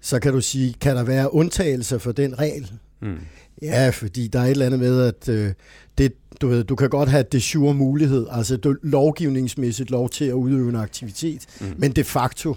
Så 0.00 0.20
kan 0.20 0.32
du 0.32 0.40
sige, 0.40 0.74
kan 0.80 0.96
der 0.96 1.04
være 1.04 1.34
undtagelser 1.34 1.98
for 1.98 2.12
den 2.12 2.38
regel? 2.38 2.72
Mm. 3.00 3.20
Ja, 3.62 3.90
fordi 3.90 4.26
der 4.26 4.38
er 4.38 4.44
et 4.44 4.50
eller 4.50 4.66
andet 4.66 4.80
med, 4.80 5.02
at 5.02 5.28
øh, 5.28 5.52
det, 5.98 6.12
du, 6.40 6.48
ved, 6.48 6.64
du 6.64 6.76
kan 6.76 6.90
godt 6.90 7.08
have 7.08 7.24
det 7.32 7.42
sure 7.42 7.74
mulighed, 7.74 8.26
altså 8.30 8.56
du, 8.56 8.76
lovgivningsmæssigt 8.82 9.90
lov 9.90 10.08
til 10.08 10.24
at 10.24 10.32
udøve 10.32 10.68
en 10.68 10.76
aktivitet, 10.76 11.46
mm. 11.60 11.66
men 11.78 11.92
de 11.92 12.04
facto 12.04 12.56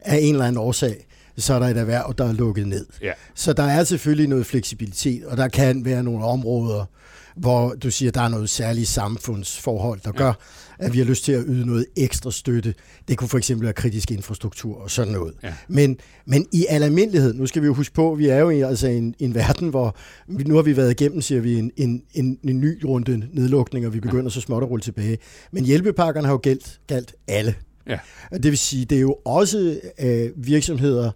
af 0.00 0.16
en 0.16 0.34
eller 0.34 0.46
anden 0.46 0.60
årsag, 0.60 1.06
så 1.36 1.54
er 1.54 1.58
der 1.58 1.66
et 1.66 1.76
erhverv, 1.76 2.14
der 2.18 2.28
er 2.28 2.32
lukket 2.32 2.68
ned. 2.68 2.86
Ja. 3.02 3.12
Så 3.34 3.52
der 3.52 3.62
er 3.62 3.84
selvfølgelig 3.84 4.28
noget 4.28 4.46
fleksibilitet, 4.46 5.24
og 5.24 5.36
der 5.36 5.48
kan 5.48 5.84
være 5.84 6.02
nogle 6.02 6.24
områder, 6.24 6.84
hvor 7.36 7.74
du 7.74 7.90
siger, 7.90 8.10
at 8.10 8.14
der 8.14 8.20
er 8.20 8.28
noget 8.28 8.50
særligt 8.50 8.88
samfundsforhold, 8.88 10.00
der 10.04 10.10
ja. 10.14 10.18
gør, 10.18 10.32
at 10.78 10.92
vi 10.92 10.98
har 10.98 11.04
lyst 11.04 11.24
til 11.24 11.32
at 11.32 11.44
yde 11.46 11.66
noget 11.66 11.86
ekstra 11.96 12.30
støtte. 12.30 12.74
Det 13.08 13.18
kunne 13.18 13.28
for 13.28 13.38
eksempel 13.38 13.64
være 13.64 13.72
kritisk 13.72 14.10
infrastruktur 14.10 14.76
og 14.82 14.90
sådan 14.90 15.12
noget. 15.12 15.34
Ja. 15.42 15.54
Men, 15.68 15.96
men 16.26 16.46
i 16.52 16.66
almindelighed, 16.68 17.34
nu 17.34 17.46
skal 17.46 17.62
vi 17.62 17.66
jo 17.66 17.74
huske 17.74 17.94
på, 17.94 18.12
at 18.12 18.18
vi 18.18 18.28
er 18.28 18.38
jo 18.38 18.50
i 18.50 18.60
altså 18.60 18.86
en, 18.86 19.14
en 19.18 19.34
verden, 19.34 19.68
hvor 19.68 19.96
vi, 20.28 20.44
nu 20.44 20.54
har 20.54 20.62
vi 20.62 20.76
været 20.76 20.90
igennem, 20.90 21.20
siger 21.20 21.40
vi, 21.40 21.58
en, 21.58 21.70
en, 21.76 22.02
en, 22.14 22.38
en 22.44 22.60
ny 22.60 22.84
runde 22.84 23.28
nedlukning, 23.32 23.86
og 23.86 23.94
vi 23.94 24.00
begynder 24.00 24.24
ja. 24.24 24.30
så 24.30 24.40
småt 24.40 24.62
at 24.62 24.70
rulle 24.70 24.82
tilbage. 24.82 25.18
Men 25.52 25.64
hjælpepakkerne 25.64 26.26
har 26.26 26.34
jo 26.34 26.40
galt, 26.42 26.80
galt 26.86 27.14
alle. 27.28 27.54
Ja. 27.86 27.98
Det 28.32 28.44
vil 28.44 28.58
sige, 28.58 28.84
det 28.84 28.96
er 28.96 29.02
jo 29.02 29.16
også 29.24 29.80
øh, 30.00 30.30
virksomheder, 30.36 31.10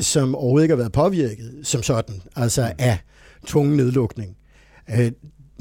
som 0.00 0.34
overhovedet 0.34 0.64
ikke 0.64 0.72
har 0.72 0.76
været 0.76 0.92
påvirket 0.92 1.52
som 1.62 1.82
sådan, 1.82 2.22
altså 2.36 2.62
mm. 2.62 2.74
af 2.78 2.98
tvungen 3.46 3.76
nedlukning. 3.76 4.36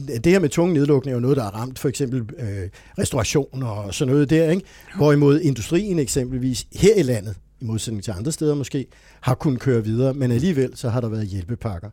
Det 0.07 0.25
her 0.25 0.39
med 0.39 0.49
tunge 0.49 0.73
nedlukning 0.73 1.11
er 1.11 1.15
jo 1.15 1.19
noget, 1.19 1.37
der 1.37 1.43
har 1.43 1.51
ramt 1.51 1.79
for 1.79 1.89
eksempel 1.89 2.19
øh, 2.39 2.69
restaurationer 2.99 3.67
og 3.67 3.93
sådan 3.93 4.13
noget 4.13 4.29
der, 4.29 4.49
ikke? 4.49 4.63
Hvorimod 4.95 5.39
industrien 5.39 5.99
eksempelvis 5.99 6.67
her 6.75 6.95
i 6.95 7.03
landet, 7.03 7.35
i 7.61 7.65
modsætning 7.65 8.03
til 8.03 8.11
andre 8.11 8.31
steder 8.31 8.55
måske, 8.55 8.85
har 9.21 9.35
kunnet 9.35 9.59
køre 9.59 9.83
videre, 9.83 10.13
men 10.13 10.31
alligevel 10.31 10.71
så 10.75 10.89
har 10.89 11.01
der 11.01 11.09
været 11.09 11.27
hjælpepakker. 11.27 11.89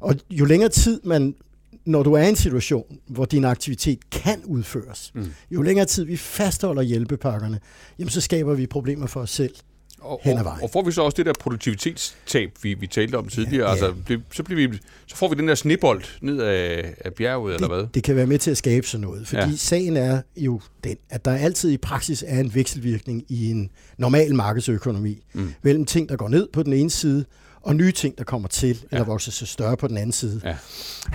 Og 0.00 0.14
jo 0.30 0.44
længere 0.44 0.70
tid 0.70 1.00
man, 1.04 1.34
når 1.84 2.02
du 2.02 2.12
er 2.12 2.22
i 2.22 2.28
en 2.28 2.36
situation, 2.36 2.98
hvor 3.06 3.24
din 3.24 3.44
aktivitet 3.44 4.10
kan 4.10 4.42
udføres, 4.44 5.12
mm. 5.14 5.26
jo 5.50 5.62
længere 5.62 5.86
tid 5.86 6.04
vi 6.04 6.16
fastholder 6.16 6.82
hjælpepakkerne, 6.82 7.60
jamen 7.98 8.10
så 8.10 8.20
skaber 8.20 8.54
vi 8.54 8.66
problemer 8.66 9.06
for 9.06 9.20
os 9.20 9.30
selv 9.30 9.54
og, 10.00 10.20
hen 10.24 10.38
ad 10.38 10.42
vejen. 10.42 10.62
Og 10.62 10.70
får 10.70 10.82
vi 10.82 10.92
så 10.92 11.02
også 11.02 11.16
det 11.16 11.26
der 11.26 11.32
produktivitetstab, 11.40 12.50
vi, 12.62 12.74
vi 12.74 12.86
talte 12.86 13.18
om 13.18 13.28
tidligere? 13.28 13.70
Ja, 13.70 13.76
ja. 13.76 13.86
Altså, 13.86 13.94
det, 14.08 14.22
så, 14.32 14.42
bliver 14.42 14.68
vi, 14.68 14.78
så 15.06 15.16
får 15.16 15.28
vi 15.28 15.34
den 15.34 15.48
der 15.48 15.54
snibbold 15.54 16.02
ned 16.20 16.40
af, 16.40 16.94
af 17.04 17.14
bjerget, 17.14 17.52
det, 17.52 17.54
eller 17.54 17.76
hvad? 17.76 17.86
Det 17.94 18.02
kan 18.02 18.16
være 18.16 18.26
med 18.26 18.38
til 18.38 18.50
at 18.50 18.56
skabe 18.56 18.86
sådan 18.86 19.06
noget. 19.06 19.28
Fordi 19.28 19.50
ja. 19.50 19.56
sagen 19.56 19.96
er 19.96 20.20
jo 20.36 20.60
den, 20.84 20.96
at 21.10 21.24
der 21.24 21.34
altid 21.34 21.70
i 21.70 21.76
praksis 21.76 22.24
er 22.26 22.40
en 22.40 22.54
vekselvirkning 22.54 23.24
i 23.28 23.50
en 23.50 23.70
normal 23.98 24.34
markedsøkonomi 24.34 25.22
mm. 25.32 25.54
mellem 25.62 25.84
ting, 25.84 26.08
der 26.08 26.16
går 26.16 26.28
ned 26.28 26.48
på 26.52 26.62
den 26.62 26.72
ene 26.72 26.90
side, 26.90 27.24
og 27.66 27.76
nye 27.76 27.92
ting, 27.92 28.18
der 28.18 28.24
kommer 28.24 28.48
til, 28.48 28.78
ja. 28.92 28.96
eller 28.96 29.04
vokser 29.04 29.32
sig 29.32 29.48
større 29.48 29.76
på 29.76 29.88
den 29.88 29.96
anden 29.96 30.12
side. 30.12 30.40
Ja. 30.44 30.56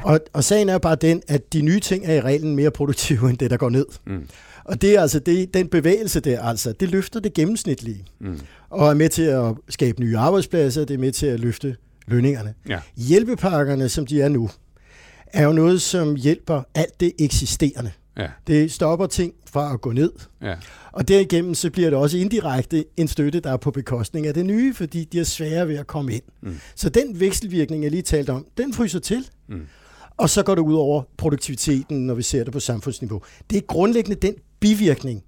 Og, 0.04 0.20
og 0.34 0.44
sagen 0.44 0.70
er 0.70 0.74
jo 0.74 0.80
bare 0.80 0.96
den, 0.96 1.22
at 1.28 1.54
de 1.54 1.62
nye 1.62 1.80
ting 1.80 2.06
er 2.06 2.14
i 2.14 2.22
reglen 2.22 2.56
mere 2.56 2.72
produktive, 2.72 3.20
end 3.30 3.38
det, 3.38 3.52
der 3.52 3.58
går 3.58 3.70
ned. 3.70 3.86
Mm. 4.06 4.28
Og 4.64 4.82
det 4.82 4.96
er 4.96 5.02
altså 5.02 5.20
det, 5.20 5.54
den 5.54 5.68
bevægelse 5.68 6.20
der, 6.20 6.42
altså, 6.42 6.72
det 6.72 6.90
løfter 6.90 7.20
det 7.20 7.34
gennemsnitlige. 7.34 8.06
Mm. 8.20 8.40
Og 8.70 8.90
er 8.90 8.94
med 8.94 9.10
til 9.10 9.24
at 9.24 9.56
skabe 9.70 10.02
nye 10.02 10.18
arbejdspladser, 10.18 10.86
det 10.86 10.94
er 10.94 10.98
med 10.98 11.12
til 11.12 11.26
at 11.26 11.40
løfte 11.40 11.76
lønningerne. 12.08 12.54
Ja. 12.70 12.80
Hjælpepakkerne, 12.96 13.90
som 13.90 14.06
de 14.06 14.22
er 14.22 14.30
nu, 14.30 14.50
er 15.28 15.44
jo 15.44 15.52
noget, 15.52 15.82
som 15.82 16.16
hjælper 16.16 16.64
alt 16.76 17.00
det 17.00 17.12
eksisterende. 17.20 17.92
Ja. 18.18 18.28
Det 18.48 18.72
stopper 18.72 19.06
ting 19.06 19.34
fra 19.46 19.74
at 19.74 19.82
gå 19.82 19.92
ned. 19.92 20.12
Ja. 20.42 20.56
Og 20.92 21.08
derigennem 21.08 21.56
så 21.56 21.70
bliver 21.70 21.90
det 21.90 22.00
også 22.00 22.18
indirekte 22.18 22.86
en 22.98 23.08
støtte, 23.08 23.40
der 23.40 23.52
er 23.52 23.58
på 23.58 23.72
bekostning 23.72 24.28
af 24.28 24.34
det 24.34 24.46
nye, 24.46 24.74
fordi 24.74 25.04
de 25.04 25.20
er 25.20 25.24
svære 25.24 25.68
ved 25.68 25.78
at 25.78 25.88
komme 25.88 26.14
ind. 26.14 26.24
Mm. 26.42 26.60
Så 26.76 26.90
den 26.90 27.20
vekselvirkning, 27.20 27.84
jeg 27.84 27.92
lige 27.92 28.04
talte 28.04 28.30
om, 28.30 28.46
den 28.58 28.74
fryser 28.74 29.00
til. 29.00 29.28
Mm. 29.50 29.62
Og 30.18 30.30
så 30.30 30.44
går 30.44 30.56
det 30.56 30.62
ud 30.62 30.74
over 30.74 31.04
produktiviteten, 31.18 32.08
når 32.08 32.14
vi 32.14 32.24
ser 32.24 32.44
det 32.44 32.54
på 32.54 32.60
samfundsniveau. 32.60 33.22
Det 33.50 33.58
er 33.58 33.62
grundlæggende 33.62 34.28
den 34.28 34.34
bivirkning, 34.62 35.24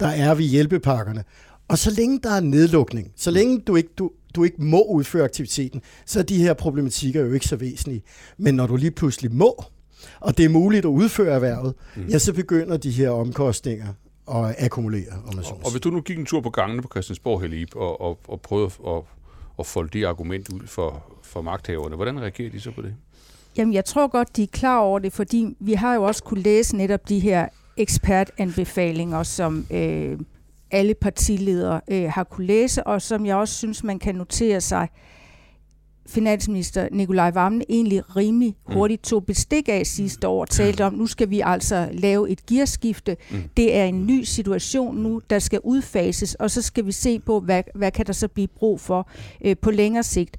der 0.00 0.06
er 0.06 0.34
ved 0.34 0.44
hjælpepakkerne. 0.44 1.24
Og 1.68 1.78
så 1.78 1.90
længe 1.90 2.20
der 2.22 2.30
er 2.30 2.40
nedlukning, 2.40 3.12
så 3.16 3.30
længe 3.30 3.60
du 3.60 3.76
ikke, 3.76 3.90
du, 3.98 4.10
du 4.34 4.44
ikke 4.44 4.62
må 4.62 4.82
udføre 4.82 5.24
aktiviteten, 5.24 5.82
så 6.06 6.18
er 6.18 6.22
de 6.22 6.42
her 6.42 6.54
problematikker 6.54 7.20
jo 7.20 7.32
ikke 7.32 7.46
så 7.46 7.56
væsentlige. 7.56 8.02
Men 8.38 8.54
når 8.54 8.66
du 8.66 8.76
lige 8.76 8.90
pludselig 8.90 9.34
må, 9.34 9.64
og 10.20 10.38
det 10.38 10.44
er 10.44 10.48
muligt 10.48 10.84
at 10.84 10.88
udføre 10.88 11.34
erhvervet, 11.34 11.74
mm. 11.96 12.06
ja, 12.06 12.18
så 12.18 12.32
begynder 12.32 12.76
de 12.76 12.90
her 12.90 13.10
omkostninger 13.10 13.86
at 14.34 14.54
akkumulere. 14.58 15.12
Om 15.26 15.34
man 15.34 15.44
og, 15.44 15.60
og 15.64 15.70
hvis 15.70 15.80
du 15.80 15.90
nu 15.90 16.00
gik 16.00 16.18
en 16.18 16.26
tur 16.26 16.40
på 16.40 16.50
gangene 16.50 16.82
på 16.82 16.88
Christiansborg, 16.88 17.40
Helib, 17.40 17.76
og, 17.76 18.00
og, 18.00 18.18
og 18.28 18.40
prøvede 18.40 18.70
at, 18.86 19.02
at 19.58 19.66
folde 19.66 19.98
det 19.98 20.04
argument 20.04 20.48
ud 20.48 20.66
for, 20.66 21.04
for 21.22 21.42
magthaverne, 21.42 21.96
hvordan 21.96 22.20
reagerer 22.20 22.50
de 22.50 22.60
så 22.60 22.70
på 22.70 22.82
det? 22.82 22.94
Jamen, 23.56 23.74
jeg 23.74 23.84
tror 23.84 24.08
godt, 24.08 24.36
de 24.36 24.42
er 24.42 24.46
klar 24.46 24.78
over 24.78 24.98
det, 24.98 25.12
fordi 25.12 25.56
vi 25.60 25.72
har 25.72 25.94
jo 25.94 26.02
også 26.02 26.24
kunne 26.24 26.42
læse 26.42 26.76
netop 26.76 27.08
de 27.08 27.18
her 27.18 27.48
ekspertanbefalinger, 27.78 29.22
som 29.22 29.66
øh, 29.70 30.18
alle 30.70 30.94
partiledere 30.94 31.80
øh, 31.88 32.10
har 32.10 32.24
kunne 32.24 32.46
læse, 32.46 32.86
og 32.86 33.02
som 33.02 33.26
jeg 33.26 33.36
også 33.36 33.54
synes, 33.54 33.84
man 33.84 33.98
kan 33.98 34.14
notere 34.14 34.60
sig, 34.60 34.88
finansminister 36.08 36.88
Nikolaj 36.92 37.30
Vammen 37.30 37.62
egentlig 37.68 38.16
rimelig 38.16 38.54
mm. 38.68 38.74
hurtigt 38.74 39.02
tog 39.02 39.26
bestik 39.26 39.68
af 39.68 39.86
sidste 39.86 40.28
år 40.28 40.44
talte 40.44 40.84
om, 40.84 40.94
nu 40.94 41.06
skal 41.06 41.30
vi 41.30 41.40
altså 41.44 41.88
lave 41.92 42.30
et 42.30 42.46
gearskifte. 42.46 43.16
Mm. 43.30 43.42
Det 43.56 43.76
er 43.76 43.84
en 43.84 44.06
ny 44.06 44.22
situation 44.22 44.96
nu, 44.96 45.20
der 45.30 45.38
skal 45.38 45.60
udfases, 45.64 46.34
og 46.34 46.50
så 46.50 46.62
skal 46.62 46.86
vi 46.86 46.92
se 46.92 47.18
på, 47.18 47.40
hvad, 47.40 47.62
hvad 47.74 47.90
kan 47.90 48.06
der 48.06 48.12
så 48.12 48.28
blive 48.28 48.48
brug 48.48 48.80
for 48.80 49.10
øh, 49.44 49.56
på 49.62 49.70
længere 49.70 50.02
sigt 50.02 50.36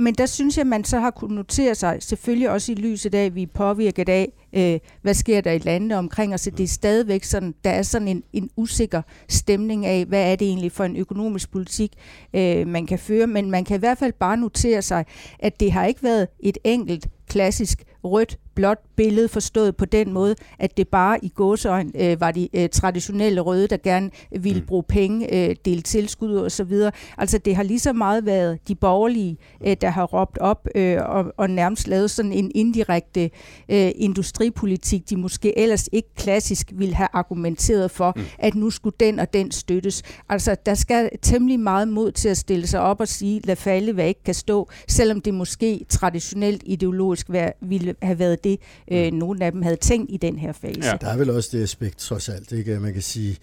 men 0.00 0.14
der 0.14 0.26
synes 0.26 0.58
jeg, 0.58 0.66
man 0.66 0.84
så 0.84 1.00
har 1.00 1.10
kunnet 1.10 1.36
notere 1.36 1.74
sig, 1.74 1.96
selvfølgelig 2.00 2.50
også 2.50 2.72
i 2.72 2.74
lyset 2.74 3.14
af, 3.14 3.24
at 3.24 3.34
vi 3.34 3.42
er 3.42 3.46
påvirket 3.54 4.08
af, 4.08 4.32
øh, 4.52 4.78
hvad 5.02 5.14
sker 5.14 5.40
der 5.40 5.52
i 5.52 5.58
landene 5.58 5.98
omkring 5.98 6.34
os. 6.34 6.42
Det 6.42 6.60
er 6.60 6.68
stadigvæk 6.68 7.24
sådan, 7.24 7.54
der 7.64 7.70
er 7.70 7.82
sådan 7.82 8.08
en, 8.08 8.22
en 8.32 8.50
usikker 8.56 9.02
stemning 9.28 9.86
af, 9.86 10.04
hvad 10.04 10.32
er 10.32 10.36
det 10.36 10.48
egentlig 10.48 10.72
for 10.72 10.84
en 10.84 10.96
økonomisk 10.96 11.50
politik, 11.50 11.92
øh, 12.34 12.66
man 12.66 12.86
kan 12.86 12.98
føre. 12.98 13.26
Men 13.26 13.50
man 13.50 13.64
kan 13.64 13.76
i 13.76 13.78
hvert 13.78 13.98
fald 13.98 14.12
bare 14.12 14.36
notere 14.36 14.82
sig, 14.82 15.04
at 15.38 15.60
det 15.60 15.72
har 15.72 15.86
ikke 15.86 16.02
været 16.02 16.28
et 16.40 16.58
enkelt 16.64 17.08
klassisk 17.30 17.84
rødt 18.04 18.38
blåt 18.54 18.78
billede 18.96 19.28
forstået 19.28 19.76
på 19.76 19.84
den 19.84 20.12
måde, 20.12 20.34
at 20.58 20.76
det 20.76 20.88
bare 20.88 21.24
i 21.24 21.28
gåsøjne 21.28 21.90
øh, 21.94 22.20
var 22.20 22.30
de 22.30 22.48
øh, 22.52 22.68
traditionelle 22.68 23.40
røde, 23.40 23.66
der 23.66 23.76
gerne 23.76 24.10
ville 24.40 24.60
mm. 24.60 24.66
bruge 24.66 24.82
penge, 24.82 25.34
øh, 25.34 25.56
dele 25.64 25.82
tilskud 25.82 26.34
og 26.34 26.52
så 26.52 26.64
videre. 26.64 26.92
Altså 27.18 27.38
det 27.38 27.56
har 27.56 27.62
lige 27.62 27.78
så 27.78 27.92
meget 27.92 28.26
været 28.26 28.58
de 28.68 28.74
borgerlige, 28.74 29.36
øh, 29.66 29.76
der 29.80 29.90
har 29.90 30.04
råbt 30.04 30.38
op 30.38 30.68
øh, 30.74 30.98
og, 31.06 31.24
og 31.36 31.50
nærmest 31.50 31.88
lavet 31.88 32.10
sådan 32.10 32.32
en 32.32 32.50
indirekte 32.54 33.30
øh, 33.68 33.90
industripolitik, 33.94 35.10
de 35.10 35.16
måske 35.16 35.58
ellers 35.58 35.88
ikke 35.92 36.14
klassisk 36.14 36.72
ville 36.74 36.94
have 36.94 37.08
argumenteret 37.12 37.90
for, 37.90 38.12
mm. 38.16 38.22
at 38.38 38.54
nu 38.54 38.70
skulle 38.70 38.96
den 39.00 39.18
og 39.18 39.32
den 39.32 39.50
støttes. 39.50 40.02
Altså 40.28 40.56
der 40.66 40.74
skal 40.74 41.10
temmelig 41.22 41.60
meget 41.60 41.88
mod 41.88 42.12
til 42.12 42.28
at 42.28 42.36
stille 42.36 42.66
sig 42.66 42.80
op 42.80 43.00
og 43.00 43.08
sige, 43.08 43.40
lad 43.44 43.56
falde, 43.56 43.92
hvad 43.92 44.08
ikke 44.08 44.24
kan 44.24 44.34
stå, 44.34 44.68
selvom 44.88 45.20
det 45.20 45.34
måske 45.34 45.84
traditionelt 45.88 46.62
ideologisk 46.66 47.19
være, 47.28 47.52
ville 47.60 47.94
have 48.02 48.18
været 48.18 48.44
det, 48.44 48.60
øh, 48.92 49.12
mm. 49.12 49.18
nogle 49.18 49.44
af 49.44 49.52
dem 49.52 49.62
havde 49.62 49.76
tænkt 49.76 50.10
i 50.12 50.16
den 50.16 50.38
her 50.38 50.52
fase. 50.52 50.80
Ja. 50.82 50.96
Der 51.00 51.06
er 51.06 51.16
vel 51.16 51.30
også 51.30 51.48
det 51.52 51.62
aspekt, 51.62 51.98
trods 51.98 52.28
alt, 52.28 52.52
ikke? 52.52 52.80
man 52.80 52.92
kan 52.92 53.02
sige, 53.02 53.36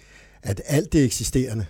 at 0.44 0.62
alt 0.66 0.94
det 0.94 1.06
eksisterende, 1.06 1.66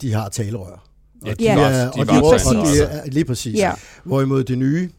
de 0.00 0.12
har 0.12 0.28
talerør. 0.28 0.88
Ja, 1.26 1.34
de, 1.34 1.44
ja. 1.44 1.60
Er, 1.60 1.88
og 1.88 2.06
de. 2.06 2.10
Og 2.10 2.66
de 2.66 2.82
er, 2.82 3.06
lige 3.06 3.24
præcis. 3.24 3.58
Ja. 3.58 3.72
Hvorimod 4.04 4.44
det 4.44 4.58
nye 4.58 4.90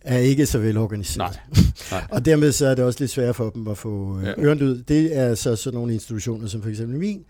er 0.00 0.18
ikke 0.18 0.46
så 0.46 0.58
velorganiseret. 0.58 1.40
Nej. 1.52 1.64
Nej. 1.90 2.02
og 2.14 2.24
dermed 2.24 2.52
så 2.52 2.66
er 2.66 2.74
det 2.74 2.84
også 2.84 3.00
lidt 3.00 3.10
svært 3.10 3.36
for 3.36 3.50
dem 3.50 3.68
at 3.68 3.78
få 3.78 4.18
øh, 4.18 4.26
ja. 4.26 4.32
ørenlyd. 4.38 4.82
Det 4.82 5.16
er 5.16 5.34
så 5.34 5.56
sådan 5.56 5.76
nogle 5.76 5.94
institutioner 5.94 6.48
som 6.48 6.62
for 6.62 6.70
eksempel 6.70 6.98
min, 6.98 7.24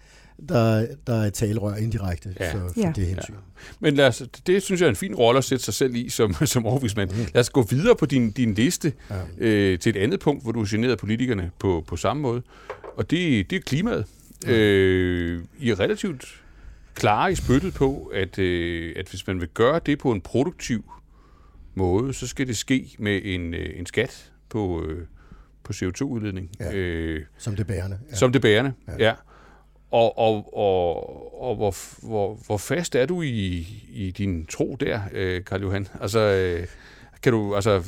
der, 0.49 0.87
der 1.07 1.14
er 1.14 1.31
talerør 1.31 1.75
indirekte 1.75 2.35
ja. 2.41 2.55
for, 2.55 2.59
for 2.59 2.81
ja. 2.81 2.93
det 2.97 3.07
hensyn. 3.07 3.35
Ja. 3.35 3.38
Men 3.81 3.95
lad 3.95 4.07
os, 4.07 4.23
det 4.47 4.62
synes 4.62 4.81
jeg 4.81 4.87
er 4.87 4.91
en 4.91 4.97
fin 4.97 5.14
rolle 5.14 5.38
at 5.38 5.45
sætte 5.45 5.64
sig 5.64 5.75
selv 5.75 5.95
i 5.95 6.09
som, 6.09 6.35
som 6.45 6.67
overvismand. 6.67 7.11
Mm. 7.11 7.26
Lad 7.35 7.41
os 7.41 7.50
gå 7.50 7.62
videre 7.62 7.97
på 7.97 8.07
din, 8.07 8.31
din 8.31 8.55
liste 8.55 8.93
ja. 9.11 9.47
øh, 9.47 9.79
til 9.79 9.97
et 9.97 10.03
andet 10.03 10.21
punkt, 10.21 10.43
hvor 10.43 10.53
du 10.53 10.67
generede 10.69 10.97
politikerne 10.97 11.50
på, 11.59 11.85
på 11.87 11.97
samme 11.97 12.23
måde. 12.23 12.43
Og 12.97 13.11
det, 13.11 13.50
det 13.50 13.57
er 13.57 13.61
klimaet. 13.61 14.07
Ja. 14.47 14.53
Øh, 14.53 15.43
I 15.59 15.71
er 15.71 15.81
relativt 15.81 16.45
klare 16.95 17.33
i 17.33 17.35
spyttet 17.35 17.75
på, 17.75 18.11
at, 18.14 18.38
øh, 18.38 18.95
at 18.97 19.09
hvis 19.09 19.26
man 19.26 19.41
vil 19.41 19.49
gøre 19.49 19.81
det 19.87 19.99
på 19.99 20.12
en 20.12 20.21
produktiv 20.21 20.93
måde, 21.75 22.12
så 22.12 22.26
skal 22.26 22.47
det 22.47 22.57
ske 22.57 22.97
med 22.99 23.21
en, 23.25 23.55
øh, 23.55 23.79
en 23.79 23.87
skat 23.87 24.33
på, 24.49 24.85
øh, 24.85 25.07
på 25.62 25.73
CO2-udledning. 25.73 26.50
Ja. 26.61 26.75
Øh, 26.75 27.25
som 27.38 27.57
det 27.57 27.67
bærende. 27.67 27.99
Ja. 28.11 28.17
Som 28.17 28.33
det 28.33 28.43
bærende, 28.43 28.73
ja. 28.88 29.07
ja. 29.07 29.14
Og, 29.91 30.19
og, 30.19 30.57
og, 30.57 31.43
og 31.43 31.57
hvor, 31.57 31.75
hvor, 32.07 32.38
hvor 32.47 32.57
fast 32.57 32.95
er 32.95 33.07
du 33.07 33.23
i, 33.23 33.67
i 33.93 34.11
din 34.11 34.47
tro 34.47 34.76
der, 34.81 35.00
øh, 35.12 35.45
Karl 35.45 35.62
Johan? 35.62 35.88
Altså, 36.00 36.21
øh, 36.21 36.67
kan 37.25 37.33
du, 37.33 37.55
altså, 37.55 37.83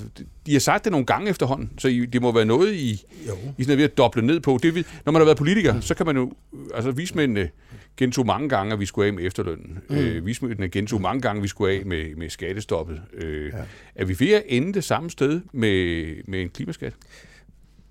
de 0.47 0.53
har 0.53 0.61
sagt 0.61 0.85
det 0.85 0.93
nogle 0.93 1.07
gange 1.07 1.31
efterhånden, 1.31 1.71
så 1.79 1.89
I, 1.89 2.07
det 2.07 2.23
må 2.23 2.33
være 2.33 2.45
noget, 2.45 2.75
I, 2.75 3.05
jo. 3.29 3.33
I 3.59 3.63
sådan 3.63 3.73
er 3.73 3.77
ved 3.77 3.85
at 3.85 3.99
doble 3.99 4.27
ned 4.27 4.41
på. 4.41 4.59
Det, 4.63 4.87
når 5.05 5.13
man 5.13 5.21
har 5.21 5.25
været 5.25 5.39
politiker, 5.39 5.75
mm. 5.75 5.83
så 5.83 5.95
kan 5.95 6.07
man 6.07 6.17
jo, 6.17 6.33
altså 6.75 6.91
vismændene 6.91 7.49
gentog 7.97 8.27
mange 8.27 8.49
gange, 8.49 8.73
at 8.73 8.81
vi 8.81 8.87
skulle 8.87 9.07
af 9.07 9.13
med 9.13 9.25
efterlønnen. 9.27 9.79
Mm. 9.89 9.97
Øh, 9.97 10.27
vismændene 10.27 10.69
gentog 10.69 11.01
mange 11.01 11.21
gange, 11.21 11.39
at 11.39 11.43
vi 11.43 11.49
skulle 11.49 11.75
af 11.75 11.87
med, 11.87 12.17
med 12.17 12.31
skattestoppet. 12.31 13.03
Øh, 13.15 13.53
ja. 13.53 13.59
Er 13.95 14.05
vi 14.05 14.17
ved 14.21 14.33
at 14.33 14.43
ende 14.47 14.75
det 14.75 14.85
samme 14.85 15.11
sted 15.11 15.41
med, 15.53 16.07
med 16.27 16.43
en 16.43 16.49
klimaskat? 16.49 16.93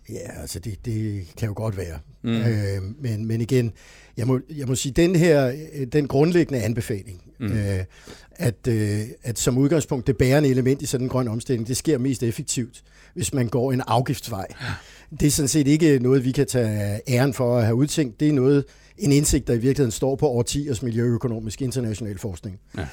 Ja, 0.10 0.42
altså 0.42 0.60
det, 0.60 0.86
det 0.86 1.24
kan 1.38 1.48
jo 1.48 1.54
godt 1.56 1.78
være. 1.78 2.00
Mm. 2.24 2.32
Øh, 2.32 2.82
men, 3.00 3.26
men 3.26 3.42
igen, 3.42 3.72
jeg 4.18 4.28
må, 4.28 4.40
jeg 4.58 4.68
må 4.68 4.76
sige, 4.76 4.94
den 4.94 5.16
her, 5.16 5.56
den 5.92 6.08
grundlæggende 6.08 6.64
anbefaling, 6.64 7.22
mm. 7.40 7.46
øh, 7.46 7.80
at, 8.32 8.68
øh, 8.68 9.02
at 9.24 9.40
som 9.40 9.58
udgangspunkt 9.58 10.08
det 10.08 10.18
bærende 10.18 10.50
element 10.50 10.82
i 10.82 10.86
sådan 10.86 11.06
en 11.06 11.10
grøn 11.10 11.28
omstilling, 11.28 11.68
det 11.68 11.78
sker 11.78 11.98
mest 11.98 12.24
effektivt, 12.24 12.84
hvis 13.14 13.34
man 13.34 13.48
går 13.48 13.72
en 13.72 13.82
afgiftsvej. 13.88 14.46
Ja. 14.62 14.66
Det 15.20 15.28
er 15.28 15.32
sådan 15.32 15.48
set 15.48 15.68
ikke 15.68 16.00
noget, 16.00 16.26
vi 16.26 16.32
kan 16.32 16.48
tage 16.48 17.02
æren 17.08 17.34
for 17.34 17.58
at 17.58 17.64
have 17.64 17.76
udtænkt. 17.76 18.20
Det 18.20 18.28
er 18.28 18.34
noget, 18.34 18.66
en 18.98 19.12
indsigt, 19.12 19.48
der 19.48 19.54
i 19.54 19.58
virkeligheden 19.58 19.92
står 19.92 20.16
på 20.16 20.28
årtiers 20.28 20.84
miljøøkonomisk 20.84 21.62
international 21.62 22.18
forskning. 22.18 22.60
Ja. 22.78 22.88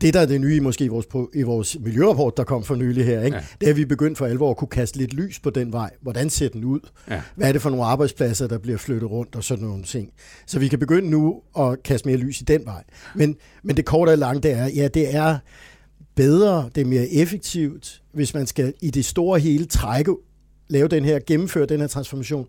Det, 0.00 0.14
der 0.14 0.20
er 0.20 0.26
det 0.26 0.40
nye 0.40 0.60
måske 0.60 0.84
i 0.84 0.88
vores, 0.88 1.06
i 1.34 1.42
vores 1.42 1.76
miljørapport, 1.80 2.36
der 2.36 2.44
kom 2.44 2.64
for 2.64 2.74
nylig 2.74 3.04
her, 3.04 3.22
ikke? 3.22 3.36
Ja. 3.36 3.44
det 3.60 3.66
er, 3.66 3.70
at 3.70 3.76
vi 3.76 3.84
begyndt 3.84 4.18
for 4.18 4.26
alvor 4.26 4.50
at 4.50 4.56
kunne 4.56 4.68
kaste 4.68 4.98
lidt 4.98 5.14
lys 5.14 5.38
på 5.38 5.50
den 5.50 5.72
vej. 5.72 5.90
Hvordan 6.00 6.30
ser 6.30 6.48
den 6.48 6.64
ud? 6.64 6.80
Ja. 7.10 7.22
Hvad 7.34 7.48
er 7.48 7.52
det 7.52 7.62
for 7.62 7.70
nogle 7.70 7.84
arbejdspladser, 7.84 8.46
der 8.46 8.58
bliver 8.58 8.78
flyttet 8.78 9.10
rundt 9.10 9.36
og 9.36 9.44
sådan 9.44 9.64
nogle 9.64 9.82
ting? 9.82 10.10
Så 10.46 10.58
vi 10.58 10.68
kan 10.68 10.78
begynde 10.78 11.10
nu 11.10 11.42
at 11.58 11.82
kaste 11.82 12.08
mere 12.08 12.16
lys 12.16 12.40
i 12.40 12.44
den 12.44 12.64
vej. 12.64 12.84
Men, 13.14 13.36
men 13.62 13.76
det 13.76 13.84
korte 13.84 14.10
og 14.10 14.18
lange, 14.18 14.40
det 14.40 14.52
er, 14.52 14.66
ja, 14.66 14.88
det 14.88 15.14
er 15.14 15.38
bedre, 16.14 16.70
det 16.74 16.80
er 16.80 16.86
mere 16.86 17.08
effektivt, 17.08 18.02
hvis 18.12 18.34
man 18.34 18.46
skal 18.46 18.74
i 18.82 18.90
det 18.90 19.04
store 19.04 19.40
hele 19.40 19.66
trække, 19.66 20.16
lave 20.68 20.88
den 20.88 21.04
her, 21.04 21.18
gennemføre 21.26 21.66
den 21.66 21.80
her 21.80 21.86
transformation, 21.86 22.46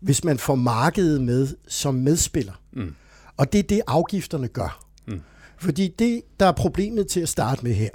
hvis 0.00 0.24
man 0.24 0.38
får 0.38 0.54
markedet 0.54 1.20
med 1.20 1.48
som 1.68 1.94
medspiller. 1.94 2.62
Mm. 2.72 2.94
Og 3.36 3.52
det 3.52 3.58
er 3.58 3.62
det, 3.62 3.82
afgifterne 3.86 4.48
gør. 4.48 4.86
Mm. 5.06 5.20
Fordi 5.58 5.94
det, 5.98 6.22
der 6.40 6.46
er 6.46 6.52
problemet 6.52 7.08
til 7.08 7.20
at 7.20 7.28
starte 7.28 7.62
med 7.62 7.72
her, 7.72 7.90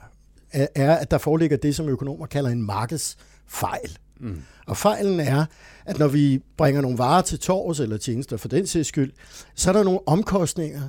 er, 0.52 0.96
at 0.96 1.12
der 1.12 1.18
foreligger 1.18 1.58
det, 1.58 1.76
som 1.76 1.90
økonomer 1.90 2.26
kalder 2.26 2.50
en 2.50 2.62
markedsfejl. 2.62 3.98
Mm. 4.20 4.42
Og 4.68 4.78
fejlen 4.78 5.20
er, 5.20 5.46
at 5.86 6.00
når 6.00 6.08
vi 6.08 6.40
bringer 6.58 6.82
nogle 6.82 6.98
varer 6.98 7.22
til 7.22 7.40
tors 7.40 7.80
eller 7.80 7.98
tjenester 7.98 8.38
for 8.38 8.48
den 8.48 8.68
sags 8.68 8.88
skyld, 8.88 9.12
så 9.56 9.70
er 9.70 9.74
der 9.74 9.84
nogle 9.84 10.00
omkostninger, 10.08 10.82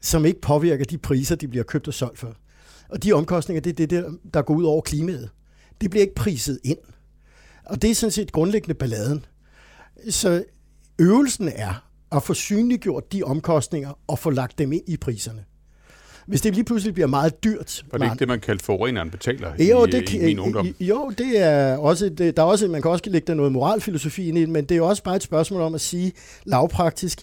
som 0.00 0.24
ikke 0.24 0.40
påvirker 0.40 0.84
de 0.84 0.98
priser, 0.98 1.36
de 1.36 1.48
bliver 1.48 1.64
købt 1.64 1.88
og 1.88 1.94
solgt 1.94 2.18
for. 2.18 2.34
Og 2.88 3.02
de 3.02 3.12
omkostninger, 3.12 3.60
det 3.60 3.70
er 3.70 3.74
det, 3.74 3.90
der, 3.90 4.10
der 4.34 4.42
går 4.42 4.54
ud 4.54 4.64
over 4.64 4.80
klimaet. 4.80 5.30
Det 5.80 5.90
bliver 5.90 6.02
ikke 6.02 6.14
priset 6.14 6.60
ind. 6.64 6.78
Og 7.64 7.82
det 7.82 7.90
er 7.90 7.94
sådan 7.94 8.10
set 8.10 8.32
grundlæggende 8.32 8.74
balladen. 8.74 9.24
Så 10.10 10.44
Øvelsen 10.98 11.48
er 11.48 11.84
at 12.12 12.22
få 12.22 12.34
synliggjort 12.34 13.12
de 13.12 13.22
omkostninger 13.22 13.98
og 14.06 14.18
få 14.18 14.30
lagt 14.30 14.58
dem 14.58 14.72
ind 14.72 14.82
i 14.86 14.96
priserne. 14.96 15.44
Hvis 16.26 16.40
det 16.40 16.54
lige 16.54 16.64
pludselig 16.64 16.94
bliver 16.94 17.06
meget 17.06 17.44
dyrt... 17.44 17.84
Var 17.90 17.98
det 17.98 18.06
ikke 18.06 18.18
det, 18.18 18.28
man 18.28 18.40
kaldte 18.40 18.64
forureneren 18.64 19.10
betaler 19.10 19.52
jo, 19.58 19.86
i, 19.86 19.90
det, 19.90 20.12
i 20.12 20.24
min 20.24 20.38
ungdom? 20.38 20.66
Jo, 20.80 21.12
det 21.18 21.42
er 21.42 21.76
også, 21.76 22.08
det, 22.08 22.36
der 22.36 22.42
er 22.42 22.46
også, 22.46 22.68
man 22.68 22.82
kan 22.82 22.90
også 22.90 23.04
lægge 23.06 23.26
der 23.26 23.34
noget 23.34 23.52
moralfilosofi 23.52 24.28
ind 24.28 24.38
i 24.38 24.46
men 24.46 24.64
det 24.64 24.76
er 24.76 24.82
også 24.82 25.02
bare 25.02 25.16
et 25.16 25.22
spørgsmål 25.22 25.60
om 25.60 25.74
at 25.74 25.80
sige 25.80 26.12
lavpraktisk, 26.44 27.22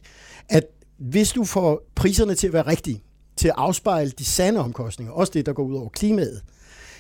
at 0.50 0.64
hvis 0.98 1.32
du 1.32 1.44
får 1.44 1.82
priserne 1.96 2.36
til 2.36 2.48
at 2.48 2.54
være 2.54 2.68
rigtige, 2.68 3.04
til 3.36 3.48
at 3.48 3.54
afspejle 3.58 4.12
de 4.12 4.26
sande 4.26 4.60
omkostninger, 4.60 5.14
også 5.14 5.32
det, 5.34 5.46
der 5.46 5.54
går 5.54 5.64
ud 5.64 5.76
over 5.76 5.90
klimaet, 5.90 6.42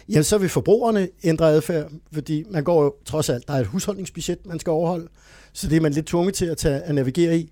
jamen 0.09 0.23
så 0.23 0.37
vil 0.37 0.49
forbrugerne 0.49 1.07
ændre 1.23 1.49
adfærd, 1.49 1.91
fordi 2.13 2.43
man 2.49 2.63
går 2.63 2.83
jo 2.83 2.93
trods 3.05 3.29
alt, 3.29 3.47
der 3.47 3.53
er 3.53 3.59
et 3.59 3.67
husholdningsbudget, 3.67 4.45
man 4.45 4.59
skal 4.59 4.71
overholde, 4.71 5.07
så 5.55 5.69
det 5.69 5.77
er 5.77 5.81
man 5.81 5.91
lidt 5.91 6.05
tvunget 6.05 6.33
til 6.35 6.45
at, 6.45 6.57
tage, 6.57 6.81
at 6.81 6.95
navigere 6.95 7.37
i. 7.37 7.51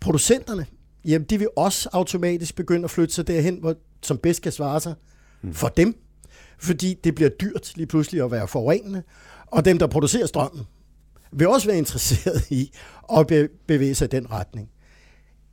Producenterne, 0.00 0.66
jamen 1.04 1.26
de 1.30 1.38
vil 1.38 1.48
også 1.56 1.88
automatisk 1.92 2.56
begynde 2.56 2.84
at 2.84 2.90
flytte 2.90 3.14
sig 3.14 3.26
derhen, 3.26 3.56
hvor, 3.60 3.74
som 4.02 4.18
bedst 4.18 4.42
kan 4.42 4.52
svare 4.52 4.80
sig 4.80 4.94
mm. 5.42 5.54
for 5.54 5.68
dem, 5.68 5.96
fordi 6.58 6.98
det 7.04 7.14
bliver 7.14 7.30
dyrt 7.30 7.72
lige 7.76 7.86
pludselig 7.86 8.24
at 8.24 8.30
være 8.30 8.48
forurenende, 8.48 9.02
og 9.46 9.64
dem, 9.64 9.78
der 9.78 9.86
producerer 9.86 10.26
strømmen, 10.26 10.64
vil 11.32 11.48
også 11.48 11.66
være 11.66 11.78
interesseret 11.78 12.50
i 12.50 12.72
at 13.18 13.48
bevæge 13.66 13.94
sig 13.94 14.04
i 14.04 14.08
den 14.08 14.30
retning. 14.30 14.68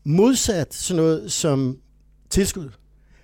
Modsat 0.03 0.73
sådan 0.73 1.03
noget 1.03 1.31
som 1.31 1.77
tilskud. 2.29 2.69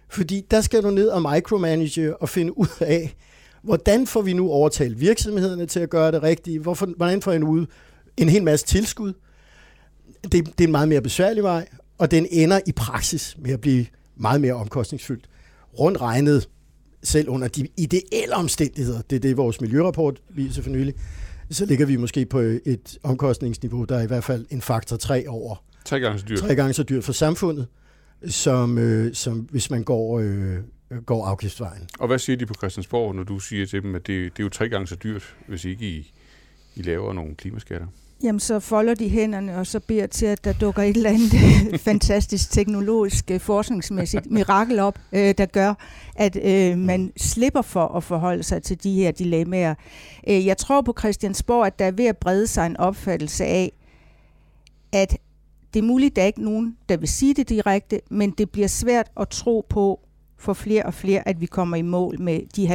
Fordi 0.10 0.46
der 0.52 0.62
skal 0.62 0.84
du 0.84 0.90
ned 0.90 1.08
og 1.08 1.22
micromanage 1.22 2.18
og 2.18 2.30
finde 2.30 2.58
ud 2.58 2.68
af, 2.80 3.16
hvordan 3.62 4.08
får 4.08 4.22
vi 4.22 4.34
nu 4.34 4.50
overtalt 4.50 5.00
virksomhederne 5.00 5.66
til 5.66 5.80
at 5.80 5.90
gøre 5.90 6.12
det 6.12 6.24
rigtige? 6.24 6.60
Hvorfor, 6.60 6.86
hvordan 6.98 7.22
får 7.22 7.32
en 7.32 7.44
ud 7.44 7.66
en 8.18 8.30
hel 8.30 8.44
masse 8.44 8.66
tilskud? 8.66 9.14
Det, 10.24 10.32
det 10.32 10.62
er 10.62 10.64
en 10.64 10.72
meget 10.72 10.88
mere 10.88 11.02
besværlig 11.02 11.44
vej, 11.44 11.68
og 11.98 12.12
den 12.12 12.28
ender 12.32 12.60
i 12.68 12.72
praksis 12.72 13.38
med 13.40 13.52
at 13.52 13.62
blive 13.62 13.86
meget 14.16 14.42
mere 14.42 14.54
omkostningsfyldt. 14.54 15.26
Rundt 15.80 16.02
regnet, 16.02 16.50
selv 17.04 17.30
under 17.30 17.48
de 17.48 17.68
ideelle 17.78 18.36
omstændigheder, 18.36 19.02
det 19.02 19.16
er 19.16 19.20
det, 19.20 19.38
vores 19.38 19.62
miljørapport 19.62 20.22
viser 20.30 20.62
for 20.62 20.70
nylig, 20.70 20.94
så 21.52 21.66
ligger 21.66 21.86
vi 21.86 21.96
måske 21.96 22.26
på 22.26 22.40
et 22.40 22.98
omkostningsniveau, 23.04 23.84
der 23.84 23.98
er 23.98 24.04
i 24.04 24.08
hvert 24.08 24.24
fald 24.24 24.46
en 24.50 24.62
faktor 24.62 24.98
3 24.98 25.26
over. 25.28 25.64
Tre 25.86 26.00
gange 26.00 26.20
så 26.20 26.26
dyrt. 26.30 26.40
Tre 26.40 26.56
gange 26.56 26.74
så 26.74 26.84
dyrt 26.84 27.04
for 27.04 27.14
samfundet 27.14 27.68
som, 28.26 28.78
øh, 28.78 29.14
som 29.14 29.40
hvis 29.40 29.72
man 29.72 29.84
går, 29.84 30.20
øh, 30.20 30.58
går 31.06 31.26
afgiftsvejen. 31.26 31.90
Og 32.00 32.08
hvad 32.08 32.20
siger 32.20 32.38
de 32.38 32.46
på 32.46 32.54
Christiansborg, 32.54 33.16
når 33.16 33.24
du 33.24 33.40
siger 33.40 33.66
til 33.66 33.84
dem, 33.84 33.96
at 33.96 34.08
det, 34.08 34.38
det 34.38 34.40
er 34.40 34.44
jo 34.44 34.50
tre 34.50 34.70
gange 34.70 34.88
så 34.88 34.96
dyrt, 34.96 35.36
hvis 35.48 35.66
ikke 35.66 35.86
I, 35.86 36.14
I 36.76 36.82
laver 36.82 37.14
nogle 37.14 37.36
klimaskatter? 37.36 37.88
Jamen, 38.24 38.40
så 38.40 38.60
folder 38.60 38.94
de 38.94 39.10
hænderne, 39.10 39.58
og 39.58 39.68
så 39.68 39.80
beder 39.80 40.08
til, 40.08 40.26
at 40.26 40.44
der 40.44 40.54
dukker 40.54 40.84
et 40.84 40.96
eller 40.96 41.10
andet 41.10 41.82
fantastisk 41.90 42.52
teknologisk, 42.52 43.32
øh, 43.32 43.40
forskningsmæssigt 43.40 44.32
mirakel 44.32 44.80
op, 44.80 45.00
øh, 45.12 45.34
der 45.38 45.46
gør, 45.46 45.74
at 46.16 46.38
øh, 46.44 46.78
man 46.78 47.12
slipper 47.18 47.62
for 47.62 47.88
at 47.88 48.04
forholde 48.04 48.44
sig 48.44 48.64
til 48.64 48.84
de 48.84 48.94
her 48.94 49.12
dilemmaer. 49.12 49.76
Øh, 50.28 50.46
jeg 50.46 50.58
tror 50.58 50.82
på 50.82 50.96
Christiansborg, 51.00 51.66
at 51.66 51.80
der 51.80 51.86
er 51.86 51.92
ved 51.92 52.06
at 52.06 52.18
brede 52.18 52.48
sig 52.48 52.66
en 52.66 52.78
opfattelse 52.78 53.46
af, 53.46 53.72
at 54.92 55.18
det 55.74 55.80
er 55.80 55.84
muligt, 55.84 56.12
at 56.12 56.16
der 56.16 56.22
er 56.22 56.26
ikke 56.26 56.44
nogen, 56.44 56.78
der 56.90 56.98
vil 56.98 57.08
sige 57.08 57.34
det 57.34 57.50
direkte, 57.50 58.02
men 58.10 58.32
det 58.32 58.50
bliver 58.50 58.68
svært 58.68 59.12
at 59.20 59.30
tro 59.30 59.66
på 59.70 60.00
for 60.38 60.54
flere 60.54 60.84
og 60.84 60.94
flere, 60.94 61.28
at 61.28 61.42
vi 61.42 61.46
kommer 61.46 61.78
i 61.78 61.82
mål 61.82 62.22
med 62.22 62.42
de 62.56 62.68
70% 62.68 62.72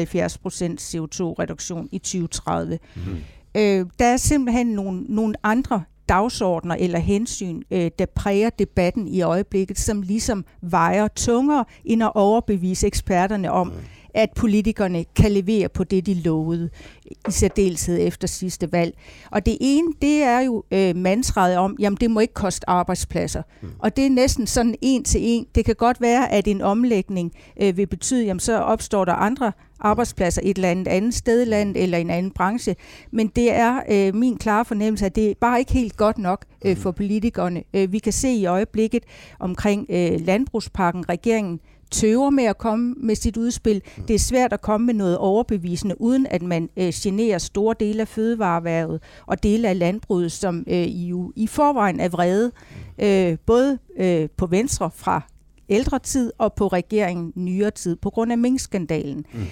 CO2-reduktion 0.80 1.88
i 1.92 1.98
2030. 1.98 2.78
Mm-hmm. 2.96 3.16
Øh, 3.58 3.86
der 3.98 4.04
er 4.04 4.16
simpelthen 4.16 4.66
nogle, 4.66 5.02
nogle 5.08 5.34
andre 5.42 5.82
dagsordner 6.08 6.74
eller 6.74 6.98
hensyn, 6.98 7.62
øh, 7.70 7.90
der 7.98 8.06
præger 8.06 8.50
debatten 8.50 9.08
i 9.08 9.22
øjeblikket, 9.22 9.78
som 9.78 10.02
ligesom 10.02 10.44
vejer 10.62 11.08
tungere 11.08 11.64
end 11.84 12.02
at 12.02 12.12
overbevise 12.14 12.86
eksperterne 12.86 13.52
om, 13.52 13.66
mm 13.66 13.72
at 14.14 14.30
politikerne 14.36 15.04
kan 15.16 15.32
levere 15.32 15.68
på 15.68 15.84
det, 15.84 16.06
de 16.06 16.14
lovede, 16.14 16.70
i 17.06 17.14
særdeleshed 17.28 17.98
efter 18.00 18.28
sidste 18.28 18.72
valg. 18.72 18.98
Og 19.30 19.46
det 19.46 19.56
ene, 19.60 19.92
det 20.02 20.22
er 20.22 20.40
jo 20.40 20.64
øh, 20.70 20.96
mantraet 20.96 21.56
om, 21.56 21.76
jamen 21.78 21.96
det 22.00 22.10
må 22.10 22.20
ikke 22.20 22.34
koste 22.34 22.70
arbejdspladser. 22.70 23.42
Mm. 23.62 23.68
Og 23.78 23.96
det 23.96 24.06
er 24.06 24.10
næsten 24.10 24.46
sådan 24.46 24.74
en 24.82 25.04
til 25.04 25.20
en. 25.24 25.46
Det 25.54 25.64
kan 25.64 25.74
godt 25.74 26.00
være, 26.00 26.32
at 26.32 26.48
en 26.48 26.60
omlægning 26.60 27.32
øh, 27.62 27.76
vil 27.76 27.86
betyde, 27.86 28.24
jamen 28.24 28.40
så 28.40 28.58
opstår 28.58 29.04
der 29.04 29.12
andre 29.12 29.52
arbejdspladser 29.80 30.42
et 30.44 30.56
eller 30.56 30.70
andet 30.70 30.88
andet 30.88 31.14
sted 31.14 31.42
i 31.42 31.44
landet 31.44 31.82
eller 31.82 31.98
en 31.98 32.10
anden 32.10 32.32
branche. 32.32 32.76
Men 33.10 33.26
det 33.26 33.52
er 33.52 33.80
øh, 33.90 34.14
min 34.14 34.36
klare 34.36 34.64
fornemmelse, 34.64 35.06
at 35.06 35.16
det 35.16 35.30
er 35.30 35.34
bare 35.40 35.58
ikke 35.58 35.72
helt 35.72 35.96
godt 35.96 36.18
nok 36.18 36.44
øh, 36.64 36.76
for 36.76 36.90
politikerne. 36.90 37.62
Øh, 37.74 37.92
vi 37.92 37.98
kan 37.98 38.12
se 38.12 38.28
i 38.28 38.46
øjeblikket 38.46 39.02
omkring 39.38 39.86
øh, 39.90 40.20
landbrugspakken, 40.20 41.08
regeringen 41.08 41.60
tøver 41.90 42.30
med 42.30 42.44
at 42.44 42.58
komme 42.58 42.94
med 42.96 43.14
sit 43.14 43.36
udspil. 43.36 43.82
Det 44.08 44.14
er 44.14 44.18
svært 44.18 44.52
at 44.52 44.60
komme 44.60 44.86
med 44.86 44.94
noget 44.94 45.18
overbevisende, 45.18 46.00
uden 46.00 46.26
at 46.26 46.42
man 46.42 46.68
øh, 46.76 46.92
generer 46.94 47.38
store 47.38 47.74
dele 47.80 48.00
af 48.00 48.08
fødevareværvet 48.08 49.02
og 49.26 49.42
dele 49.42 49.68
af 49.68 49.78
landbruget, 49.78 50.32
som 50.32 50.64
øh, 50.66 50.76
i, 50.76 51.12
i 51.36 51.46
forvejen 51.46 52.00
er 52.00 52.08
vrede, 52.08 52.52
øh, 52.98 53.38
både 53.46 53.78
øh, 53.98 54.28
på 54.36 54.46
venstre 54.46 54.90
fra 54.94 55.22
ældre 55.68 55.98
tid 55.98 56.32
og 56.38 56.52
på 56.52 56.68
regeringen 56.68 57.32
nyere 57.36 57.70
tid, 57.70 57.96
på 57.96 58.10
grund 58.10 58.32
af 58.32 58.38
minkskandalen. 58.38 59.26
Mm. 59.32 59.44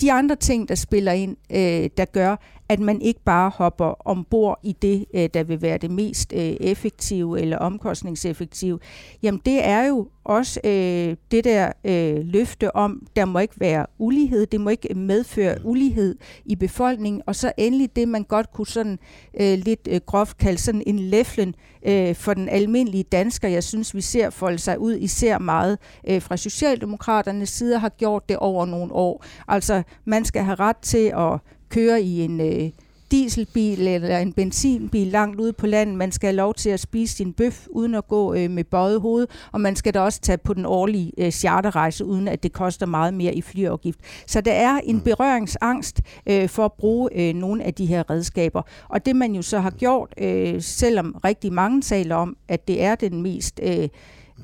De 0.00 0.12
andre 0.12 0.36
ting, 0.36 0.68
der 0.68 0.74
spiller 0.74 1.12
ind, 1.12 1.36
øh, 1.50 1.90
der 1.96 2.04
gør, 2.04 2.36
at 2.70 2.80
man 2.80 3.02
ikke 3.02 3.20
bare 3.24 3.50
hopper 3.54 4.06
ombord 4.08 4.60
i 4.62 4.76
det, 4.82 5.04
øh, 5.14 5.28
der 5.34 5.42
vil 5.42 5.62
være 5.62 5.78
det 5.78 5.90
mest 5.90 6.32
øh, 6.36 6.40
effektive 6.40 7.40
eller 7.40 7.58
omkostningseffektive, 7.58 8.78
jamen 9.22 9.40
det 9.44 9.66
er 9.66 9.86
jo 9.86 10.08
også 10.24 10.60
øh, 10.64 11.16
det 11.30 11.44
der 11.44 11.72
øh, 11.84 12.16
løfte 12.24 12.76
om, 12.76 13.06
der 13.16 13.24
må 13.24 13.38
ikke 13.38 13.60
være 13.60 13.86
ulighed, 13.98 14.46
det 14.46 14.60
må 14.60 14.70
ikke 14.70 14.94
medføre 14.94 15.56
ulighed 15.64 16.18
i 16.44 16.56
befolkningen, 16.56 17.22
og 17.26 17.36
så 17.36 17.52
endelig 17.56 17.96
det, 17.96 18.08
man 18.08 18.22
godt 18.24 18.52
kunne 18.52 18.66
sådan 18.66 18.98
øh, 19.40 19.58
lidt 19.58 19.88
øh, 19.90 20.00
groft 20.06 20.38
kalde 20.38 20.58
sådan 20.58 20.82
en 20.86 20.98
læflen 20.98 21.54
øh, 21.86 22.14
for 22.14 22.34
den 22.34 22.48
almindelige 22.48 23.04
dansker. 23.04 23.48
Jeg 23.48 23.64
synes, 23.64 23.94
vi 23.94 24.00
ser 24.00 24.30
folde 24.30 24.58
sig 24.58 24.78
ud, 24.78 24.96
især 24.96 25.38
meget 25.38 25.78
øh, 26.08 26.22
fra 26.22 26.36
Socialdemokraternes 26.36 27.48
side, 27.48 27.78
har 27.78 27.88
gjort 27.88 28.28
det 28.28 28.36
over 28.36 28.66
nogle 28.66 28.92
år. 28.92 29.24
Altså, 29.48 29.82
man 30.04 30.24
skal 30.24 30.42
have 30.42 30.54
ret 30.54 30.76
til 30.76 31.12
at 31.16 31.40
køre 31.70 32.02
i 32.02 32.20
en 32.20 32.40
øh, 32.40 32.70
dieselbil 33.10 33.88
eller 33.88 34.18
en 34.18 34.32
benzinbil 34.32 35.06
langt 35.06 35.40
ude 35.40 35.52
på 35.52 35.66
landet. 35.66 35.96
Man 35.96 36.12
skal 36.12 36.26
have 36.26 36.36
lov 36.36 36.54
til 36.54 36.70
at 36.70 36.80
spise 36.80 37.16
sin 37.16 37.32
bøf 37.32 37.66
uden 37.70 37.94
at 37.94 38.08
gå 38.08 38.34
øh, 38.34 38.50
med 38.50 38.64
bøjet 38.64 39.00
hoved, 39.00 39.26
og 39.52 39.60
man 39.60 39.76
skal 39.76 39.94
da 39.94 40.00
også 40.00 40.20
tage 40.20 40.38
på 40.38 40.54
den 40.54 40.66
årlige 40.66 41.12
øh, 41.18 41.30
charterrejse, 41.30 42.04
uden 42.04 42.28
at 42.28 42.42
det 42.42 42.52
koster 42.52 42.86
meget 42.86 43.14
mere 43.14 43.34
i 43.34 43.42
flyafgift. 43.42 43.98
Så 44.26 44.40
der 44.40 44.52
er 44.52 44.80
en 44.84 44.96
mm. 44.96 45.00
berøringsangst 45.00 46.00
øh, 46.26 46.48
for 46.48 46.64
at 46.64 46.72
bruge 46.72 47.08
øh, 47.14 47.34
nogle 47.34 47.64
af 47.64 47.74
de 47.74 47.86
her 47.86 48.10
redskaber. 48.10 48.62
Og 48.88 49.06
det 49.06 49.16
man 49.16 49.34
jo 49.34 49.42
så 49.42 49.60
har 49.60 49.70
gjort, 49.70 50.14
øh, 50.18 50.62
selvom 50.62 51.16
rigtig 51.24 51.52
mange 51.52 51.82
taler 51.82 52.14
om, 52.14 52.36
at 52.48 52.68
det 52.68 52.82
er 52.82 52.94
den 52.94 53.22
mest 53.22 53.60
øh, 53.62 53.88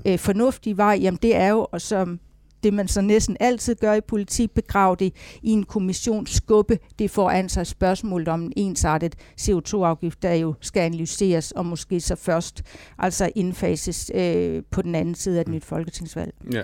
øh, 0.07 0.19
fornuftige 0.19 0.77
vej, 0.77 0.99
jamen 1.03 1.19
det 1.23 1.37
er 1.37 1.49
jo, 1.49 1.67
som 1.79 2.21
det 2.67 2.75
man 2.75 2.89
så 2.89 3.01
næsten 3.01 3.37
altid 3.41 3.75
gør 3.75 3.95
i 3.95 4.01
politik, 4.01 4.51
begrave 4.51 4.97
det 4.99 5.13
i 5.43 5.51
en 5.51 5.65
kommission, 5.65 6.27
skubbe 6.27 6.79
det 6.99 7.11
foran 7.11 7.49
sig 7.49 7.67
spørgsmålet 7.67 8.29
om 8.29 8.43
en 8.43 8.53
ensartet 8.57 9.15
CO2-afgift, 9.41 10.23
der 10.23 10.35
jo 10.35 10.55
skal 10.61 10.81
analyseres 10.81 11.53
og 11.53 11.67
måske 11.67 12.01
så 12.01 12.17
først 12.17 12.63
altså 12.99 13.31
indfases 13.35 14.11
øh, 14.15 14.63
på 14.71 14.83
den 14.83 14.95
anden 14.95 15.15
side 15.15 15.37
af 15.37 15.41
et 15.41 15.49
nyt 15.49 15.65
folketingsvalg. 15.65 16.35
Ja. 16.53 16.63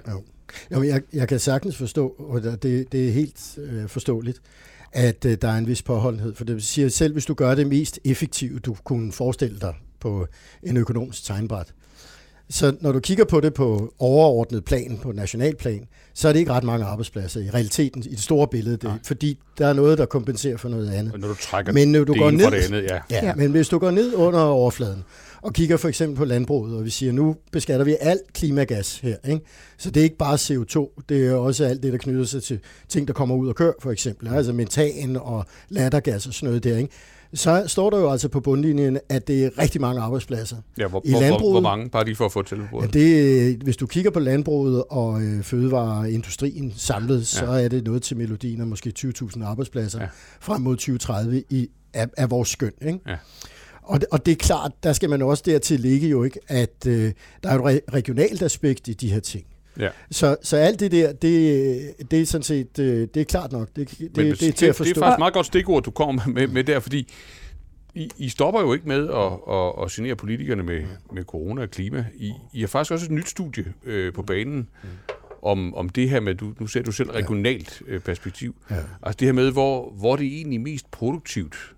Jo. 0.70 0.82
jeg, 0.82 1.02
jeg 1.12 1.28
kan 1.28 1.38
sagtens 1.38 1.76
forstå, 1.76 2.08
og 2.18 2.42
det, 2.42 2.92
det 2.92 3.08
er 3.08 3.12
helt 3.12 3.58
øh, 3.58 3.88
forståeligt, 3.88 4.42
at 4.92 5.24
øh, 5.24 5.36
der 5.42 5.48
er 5.48 5.58
en 5.58 5.66
vis 5.66 5.82
påholdenhed. 5.82 6.34
For 6.34 6.44
det 6.44 6.62
siger 6.62 6.88
selv, 6.88 7.12
hvis 7.12 7.26
du 7.26 7.34
gør 7.34 7.54
det 7.54 7.66
mest 7.66 8.00
effektivt, 8.04 8.64
du 8.64 8.76
kunne 8.84 9.12
forestille 9.12 9.60
dig 9.60 9.74
på 10.00 10.26
en 10.62 10.76
økonomisk 10.76 11.24
tegnbræt, 11.24 11.74
så 12.52 12.76
når 12.80 12.92
du 12.92 13.00
kigger 13.00 13.24
på 13.24 13.40
det 13.40 13.54
på 13.54 13.94
overordnet 13.98 14.64
plan, 14.64 14.98
på 15.02 15.12
nationalplan, 15.12 15.86
så 16.14 16.28
er 16.28 16.32
det 16.32 16.40
ikke 16.40 16.52
ret 16.52 16.64
mange 16.64 16.84
arbejdspladser 16.84 17.40
i 17.40 17.50
realiteten, 17.50 18.02
i 18.02 18.08
det 18.08 18.20
store 18.22 18.48
billede, 18.48 18.76
det, 18.76 18.92
fordi 19.04 19.38
der 19.58 19.66
er 19.66 19.72
noget, 19.72 19.98
der 19.98 20.06
kompenserer 20.06 20.56
for 20.56 20.68
noget 20.68 20.90
andet. 20.90 21.12
Og 21.12 21.20
når 21.20 21.28
du 21.28 21.34
trækker 21.34 21.72
men 21.72 21.92
når 21.92 22.04
du 22.04 22.12
det 22.12 22.20
går 22.20 22.30
ned, 22.30 22.50
det 22.50 22.64
andet, 22.64 22.82
ja. 22.82 22.98
Ja, 23.10 23.26
ja. 23.26 23.34
Men 23.34 23.50
hvis 23.50 23.68
du 23.68 23.78
går 23.78 23.90
ned 23.90 24.14
under 24.14 24.40
overfladen, 24.40 25.04
og 25.42 25.52
kigger 25.52 25.76
for 25.76 25.88
eksempel 25.88 26.16
på 26.16 26.24
landbruget, 26.24 26.76
og 26.76 26.84
vi 26.84 26.90
siger, 26.90 27.12
nu 27.12 27.36
beskatter 27.52 27.84
vi 27.84 27.96
alt 28.00 28.32
klimagas 28.32 28.98
her. 28.98 29.16
Ikke? 29.28 29.40
Så 29.78 29.90
det 29.90 30.00
er 30.00 30.04
ikke 30.04 30.16
bare 30.16 30.34
CO2, 30.34 31.02
det 31.08 31.26
er 31.26 31.34
også 31.34 31.64
alt 31.64 31.82
det, 31.82 31.92
der 31.92 31.98
knytter 31.98 32.24
sig 32.24 32.42
til 32.42 32.60
ting, 32.88 33.08
der 33.08 33.14
kommer 33.14 33.34
ud 33.34 33.48
og 33.48 33.54
kører, 33.54 33.72
for 33.80 33.90
eksempel. 33.90 34.28
Altså 34.28 34.52
metan 34.52 35.16
og 35.16 35.44
lattergas 35.68 36.26
og 36.26 36.34
sådan 36.34 36.46
noget 36.46 36.64
der. 36.64 36.76
Ikke? 36.76 36.90
Så 37.34 37.64
står 37.66 37.90
der 37.90 37.98
jo 37.98 38.10
altså 38.10 38.28
på 38.28 38.40
bundlinjen, 38.40 38.98
at 39.08 39.28
det 39.28 39.44
er 39.44 39.58
rigtig 39.58 39.80
mange 39.80 40.00
arbejdspladser. 40.00 40.56
Ja, 40.78 40.86
hvor, 40.88 41.02
I 41.04 41.10
landbruget, 41.10 41.40
hvor, 41.40 41.50
hvor 41.50 41.60
mange? 41.60 41.90
Bare 41.90 42.04
lige 42.04 42.16
for 42.16 42.24
at 42.24 42.32
få 42.32 42.42
til 42.42 42.58
ja, 42.80 42.86
det, 42.86 43.56
Hvis 43.56 43.76
du 43.76 43.86
kigger 43.86 44.10
på 44.10 44.20
landbruget 44.20 44.84
og 44.90 45.22
øh, 45.22 45.42
fødevareindustrien 45.42 46.72
samlet, 46.76 47.18
ja. 47.18 47.24
så 47.24 47.46
er 47.46 47.68
det 47.68 47.84
noget 47.84 48.02
til 48.02 48.16
melodien 48.16 48.60
af 48.60 48.66
måske 48.66 48.92
20.000 48.98 49.44
arbejdspladser 49.44 50.00
ja. 50.00 50.08
frem 50.40 50.60
mod 50.60 50.76
2030 50.76 51.42
i, 51.50 51.68
af, 51.94 52.08
af 52.16 52.30
vores 52.30 52.48
skøn. 52.48 52.72
Ikke? 52.86 52.98
Ja. 53.08 53.16
Og, 53.82 54.00
det, 54.00 54.08
og 54.12 54.26
det 54.26 54.32
er 54.32 54.36
klart, 54.36 54.72
der 54.82 54.92
skal 54.92 55.10
man 55.10 55.22
også 55.22 55.42
dertil 55.46 55.80
ligge 55.80 56.08
jo 56.08 56.24
ikke, 56.24 56.40
at 56.48 56.86
øh, 56.86 57.12
der 57.42 57.50
er 57.50 57.58
et 57.58 57.76
re- 57.76 57.94
regionalt 57.94 58.42
aspekt 58.42 58.88
i 58.88 58.92
de 58.92 59.12
her 59.12 59.20
ting. 59.20 59.44
Ja. 59.78 59.88
Så, 60.10 60.36
så 60.42 60.56
alt 60.56 60.80
det 60.80 60.92
der, 60.92 61.12
det, 61.12 62.10
det 62.10 62.20
er 62.20 62.26
sådan 62.26 62.42
set, 62.42 62.78
øh, 62.78 63.08
det 63.14 63.16
er 63.16 63.24
klart 63.24 63.52
nok. 63.52 63.68
Det, 63.76 63.90
det, 63.90 64.16
Men, 64.16 64.26
det, 64.26 64.42
er 64.48 64.52
til 64.52 64.66
at 64.66 64.76
forstå. 64.76 64.88
Det 64.88 64.96
er 64.96 65.00
faktisk 65.00 65.18
meget 65.18 65.34
godt 65.34 65.46
stikord, 65.46 65.82
du 65.82 65.90
kommer 65.90 66.26
med, 66.26 66.46
med 66.46 66.64
der, 66.64 66.80
fordi 66.80 67.12
I, 67.94 68.10
I 68.16 68.28
stopper 68.28 68.60
jo 68.60 68.72
ikke 68.72 68.88
med 68.88 69.08
at, 69.08 69.54
at, 69.54 69.84
at 69.84 69.90
genere 69.90 70.16
politikerne 70.16 70.62
med, 70.62 70.82
med 71.12 71.24
corona 71.24 71.62
og 71.62 71.70
klima. 71.70 72.06
I, 72.14 72.32
I 72.52 72.60
har 72.60 72.66
faktisk 72.66 72.92
også 72.92 73.06
et 73.06 73.12
nyt 73.12 73.28
studie 73.28 73.64
øh, 73.84 74.12
på 74.12 74.22
banen 74.22 74.68
mm. 74.82 74.88
om, 75.42 75.74
om 75.74 75.88
det 75.88 76.10
her 76.10 76.20
med, 76.20 76.34
du, 76.34 76.52
nu 76.60 76.66
ser 76.66 76.82
du 76.82 76.92
selv 76.92 77.10
regionalt 77.10 77.82
øh, 77.86 78.00
perspektiv. 78.00 78.54
Ja. 78.70 78.76
Altså 79.02 79.16
det 79.20 79.28
her 79.28 79.32
med, 79.32 79.52
hvor, 79.52 79.90
hvor 79.90 80.16
det 80.16 80.26
er 80.26 80.36
egentlig 80.36 80.60
mest 80.60 80.90
produktivt 80.90 81.74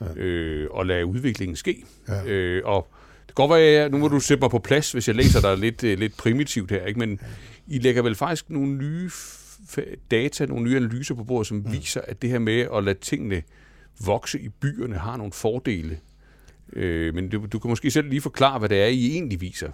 ja. 0.00 0.20
øh, 0.20 0.68
at 0.80 0.86
lade 0.86 1.06
udviklingen 1.06 1.56
ske. 1.56 1.84
Ja. 2.08 2.24
Øh, 2.24 2.62
og 2.64 2.88
det 3.32 3.36
kan 3.36 3.48
godt 3.48 3.58
være, 3.58 3.84
at 3.84 3.92
nu 3.92 3.98
må 3.98 4.08
du 4.08 4.20
sætte 4.20 4.40
mig 4.40 4.50
på 4.50 4.58
plads, 4.58 4.92
hvis 4.92 5.08
jeg 5.08 5.16
læser 5.16 5.40
dig 5.40 5.58
lidt, 5.58 5.84
øh, 5.84 5.98
lidt 5.98 6.16
primitivt 6.16 6.70
her, 6.70 6.86
ikke? 6.86 6.98
men 6.98 7.20
I 7.66 7.78
lægger 7.78 8.02
vel 8.02 8.14
faktisk 8.14 8.50
nogle 8.50 8.76
nye 8.76 9.10
data, 10.10 10.46
nogle 10.46 10.64
nye 10.64 10.76
analyser 10.76 11.14
på 11.14 11.24
bordet, 11.24 11.46
som 11.46 11.56
mm. 11.56 11.72
viser, 11.72 12.00
at 12.00 12.22
det 12.22 12.30
her 12.30 12.38
med 12.38 12.66
at 12.76 12.84
lade 12.84 12.98
tingene 13.00 13.42
vokse 14.04 14.40
i 14.40 14.48
byerne 14.48 14.96
har 14.96 15.16
nogle 15.16 15.32
fordele. 15.32 15.98
Øh, 16.72 17.14
men 17.14 17.28
du, 17.28 17.46
du 17.52 17.58
kan 17.58 17.68
måske 17.68 17.90
selv 17.90 18.08
lige 18.08 18.20
forklare, 18.20 18.58
hvad 18.58 18.68
det 18.68 18.82
er, 18.82 18.86
I 18.86 19.12
egentlig 19.12 19.40
viser. 19.40 19.70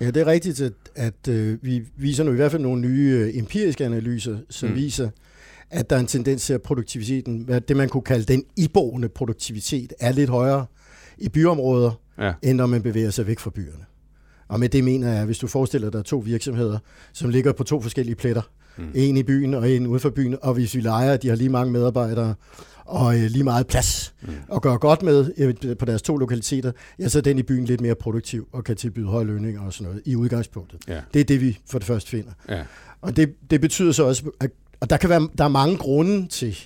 Ja, 0.00 0.06
det 0.06 0.16
er 0.16 0.26
rigtigt, 0.26 0.60
at, 0.60 0.72
at 0.94 1.28
øh, 1.28 1.58
vi 1.62 1.82
viser 1.96 2.24
nu 2.24 2.32
i 2.32 2.36
hvert 2.36 2.50
fald 2.50 2.62
nogle 2.62 2.80
nye 2.80 3.10
øh, 3.10 3.38
empiriske 3.38 3.84
analyser, 3.84 4.38
som 4.50 4.68
mm. 4.68 4.74
viser, 4.74 5.10
at 5.70 5.90
der 5.90 5.96
er 5.96 6.00
en 6.00 6.06
tendens 6.06 6.46
til, 6.46 6.52
at 6.52 6.62
produktiviteten, 6.62 7.48
det 7.68 7.76
man 7.76 7.88
kunne 7.88 8.02
kalde 8.02 8.24
den 8.24 8.44
iboende 8.56 9.08
produktivitet, 9.08 9.92
er 10.00 10.12
lidt 10.12 10.30
højere 10.30 10.66
i 11.18 11.28
byområder, 11.28 11.90
ja. 12.18 12.32
end 12.42 12.56
når 12.56 12.66
man 12.66 12.82
bevæger 12.82 13.10
sig 13.10 13.26
væk 13.26 13.38
fra 13.38 13.50
byerne. 13.50 13.84
Og 14.48 14.60
med 14.60 14.68
det 14.68 14.84
mener 14.84 15.08
jeg, 15.08 15.18
at 15.18 15.26
hvis 15.26 15.38
du 15.38 15.46
forestiller 15.46 15.90
dig 15.90 16.04
to 16.04 16.18
virksomheder, 16.18 16.78
som 17.12 17.30
ligger 17.30 17.52
på 17.52 17.64
to 17.64 17.80
forskellige 17.80 18.14
pletter, 18.14 18.42
mm. 18.78 18.90
en 18.94 19.16
i 19.16 19.22
byen 19.22 19.54
og 19.54 19.70
en 19.70 19.86
ude 19.86 20.00
for 20.00 20.10
byen, 20.10 20.36
og 20.42 20.54
hvis 20.54 20.74
vi 20.74 20.80
leger, 20.80 21.12
at 21.12 21.22
de 21.22 21.28
har 21.28 21.36
lige 21.36 21.48
mange 21.48 21.72
medarbejdere 21.72 22.34
og 22.84 23.16
øh, 23.16 23.22
lige 23.22 23.44
meget 23.44 23.66
plads 23.66 24.14
mm. 24.22 24.28
og 24.48 24.62
gør 24.62 24.76
godt 24.76 25.02
med 25.02 25.32
øh, 25.36 25.76
på 25.76 25.84
deres 25.84 26.02
to 26.02 26.16
lokaliteter, 26.16 26.72
ja, 26.98 27.08
så 27.08 27.18
er 27.18 27.22
den 27.22 27.38
i 27.38 27.42
byen 27.42 27.64
lidt 27.64 27.80
mere 27.80 27.94
produktiv 27.94 28.48
og 28.52 28.64
kan 28.64 28.76
tilbyde 28.76 29.06
høje 29.06 29.24
lønninger 29.24 29.60
og 29.62 29.72
sådan 29.72 29.84
noget 29.84 30.02
i 30.04 30.16
udgangspunktet. 30.16 30.80
Ja. 30.88 31.00
Det 31.14 31.20
er 31.20 31.24
det, 31.24 31.40
vi 31.40 31.58
for 31.70 31.78
det 31.78 31.86
første 31.86 32.10
finder. 32.10 32.32
Ja. 32.48 32.62
Og 33.00 33.16
det, 33.16 33.34
det 33.50 33.60
betyder 33.60 33.92
så 33.92 34.04
også, 34.04 34.30
at 34.40 34.50
og 34.80 34.90
der 34.90 34.96
kan 34.96 35.10
være 35.10 35.28
der 35.38 35.44
er 35.44 35.48
mange 35.48 35.76
grunde 35.76 36.26
til, 36.26 36.58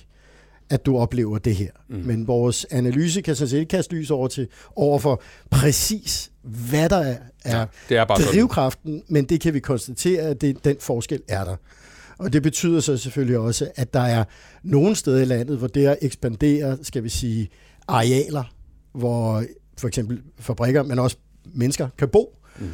at 0.73 0.85
du 0.85 0.97
oplever 0.97 1.37
det 1.37 1.55
her. 1.55 1.69
Mm. 1.89 1.95
Men 1.95 2.27
vores 2.27 2.65
analyse 2.71 3.21
kan 3.21 3.35
sådan 3.35 3.49
set 3.49 3.67
kaste 3.67 3.95
lys 3.95 4.11
over, 4.11 4.27
til, 4.27 4.47
over 4.75 4.99
for 4.99 5.21
præcis, 5.49 6.31
hvad 6.41 6.89
der 6.89 6.97
er, 6.97 7.17
er, 7.45 7.59
ja, 7.59 7.65
det 7.89 7.97
er 7.97 8.05
bare 8.05 8.21
drivkraften, 8.21 8.91
sådan. 8.91 9.03
men 9.07 9.25
det 9.25 9.41
kan 9.41 9.53
vi 9.53 9.59
konstatere, 9.59 10.21
at 10.21 10.41
det, 10.41 10.65
den 10.65 10.77
forskel 10.79 11.21
er 11.27 11.43
der. 11.43 11.55
Og 12.17 12.33
det 12.33 12.43
betyder 12.43 12.79
så 12.79 12.97
selvfølgelig 12.97 13.37
også, 13.37 13.71
at 13.75 13.93
der 13.93 13.99
er 13.99 14.23
nogle 14.63 14.95
steder 14.95 15.21
i 15.21 15.25
landet, 15.25 15.57
hvor 15.57 15.67
det 15.67 15.87
at 15.87 15.97
ekspandere, 16.01 16.77
skal 16.81 17.03
vi 17.03 17.09
sige, 17.09 17.49
arealer, 17.87 18.43
hvor 18.93 19.43
for 19.77 19.87
eksempel 19.87 20.21
fabrikker, 20.39 20.83
men 20.83 20.99
også 20.99 21.17
mennesker 21.53 21.87
kan 21.97 22.09
bo, 22.09 22.37
mm. 22.59 22.69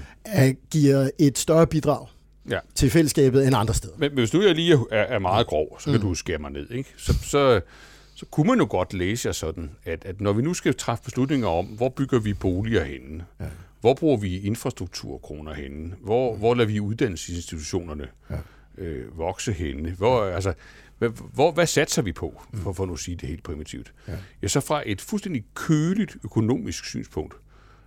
giver 0.71 1.09
et 1.19 1.37
større 1.37 1.67
bidrag 1.67 2.07
ja. 2.49 2.59
til 2.75 2.89
fællesskabet 2.89 3.47
end 3.47 3.55
andre 3.55 3.73
steder. 3.73 3.93
Men, 3.97 4.11
hvis 4.13 4.31
du 4.31 4.39
lige 4.39 4.73
er, 4.91 5.03
er 5.03 5.19
meget 5.19 5.47
grov, 5.47 5.79
så 5.79 5.85
kan 5.85 5.99
mm. 5.99 6.07
du 6.07 6.13
skære 6.15 6.37
mig 6.37 6.51
ned. 6.51 6.71
Ikke? 6.71 6.93
Så, 6.97 7.13
så, 7.13 7.61
så 8.15 8.25
kunne 8.25 8.47
man 8.47 8.59
jo 8.59 8.67
godt 8.69 8.93
læse 8.93 9.27
jer 9.27 9.33
sådan, 9.33 9.71
at, 9.85 10.05
at 10.05 10.21
når 10.21 10.33
vi 10.33 10.41
nu 10.41 10.53
skal 10.53 10.75
træffe 10.75 11.03
beslutninger 11.03 11.47
om, 11.47 11.65
hvor 11.65 11.89
bygger 11.89 12.19
vi 12.19 12.33
boliger 12.33 12.83
henne, 12.83 13.25
ja. 13.39 13.45
hvor 13.81 13.93
bruger 13.93 14.17
vi 14.17 14.39
infrastrukturkroner 14.39 15.53
henne, 15.53 15.95
hvor, 16.01 16.33
mm. 16.33 16.39
hvor 16.39 16.55
lader 16.55 16.67
vi 16.67 16.79
uddannelsesinstitutionerne 16.79 18.07
ja. 18.29 18.83
øh, 18.83 19.17
vokse 19.17 19.53
henne, 19.53 19.91
hvor, 19.91 20.23
altså, 20.23 20.53
hvad, 20.97 21.09
hvor, 21.33 21.51
hvad 21.51 21.67
satser 21.67 22.01
vi 22.01 22.11
på, 22.11 22.41
mm. 22.53 22.59
for, 22.59 22.73
for 22.73 22.85
nu 22.85 22.93
at 22.93 22.99
sige 22.99 23.17
det 23.17 23.29
helt 23.29 23.43
primitivt? 23.43 23.93
Ja. 24.07 24.13
ja, 24.41 24.47
så 24.47 24.59
fra 24.59 24.83
et 24.85 25.01
fuldstændig 25.01 25.43
køligt 25.53 26.17
økonomisk 26.23 26.85
synspunkt, 26.85 27.33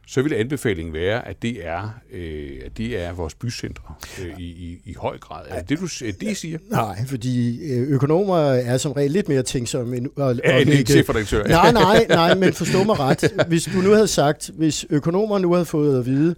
så 0.07 0.23
vil 0.23 0.35
anbefalingen 0.35 0.95
være, 0.95 1.29
at 1.29 1.43
det 1.43 1.67
er, 1.67 2.01
øh, 2.13 2.51
at 2.67 2.79
det 2.79 3.03
er 3.03 3.13
vores 3.13 3.35
bycentre 3.35 3.95
øh, 4.23 4.39
i, 4.39 4.45
i, 4.45 4.81
i 4.85 4.95
høj 4.95 5.19
grad. 5.19 5.45
Er 5.49 5.63
det, 5.63 5.79
du 5.79 5.89
det, 6.21 6.37
siger? 6.37 6.59
Nej, 6.71 7.07
fordi 7.07 7.67
øh, 7.73 7.89
økonomer 7.89 8.39
er 8.39 8.79
som 8.79 8.93
regel 8.93 9.11
lidt 9.11 9.29
mere 9.29 9.43
tænksomme 9.43 9.97
end 9.97 10.07
at, 10.07 10.41
ja, 10.45 10.59
at 10.59 10.67
lægge... 10.67 11.05
Nej, 11.49 11.73
nej, 11.83 12.07
nej, 12.09 12.35
men 12.35 12.53
forstå 12.53 12.85
mig 12.85 12.99
ret. 12.99 13.33
Hvis 13.49 13.65
du 13.65 13.79
nu 13.79 13.91
havde 13.91 14.09
sagt, 14.09 14.51
hvis 14.55 14.87
økonomer 14.91 15.39
nu 15.39 15.53
havde 15.53 15.65
fået 15.67 15.99
at 15.99 16.07
vide, 16.07 16.35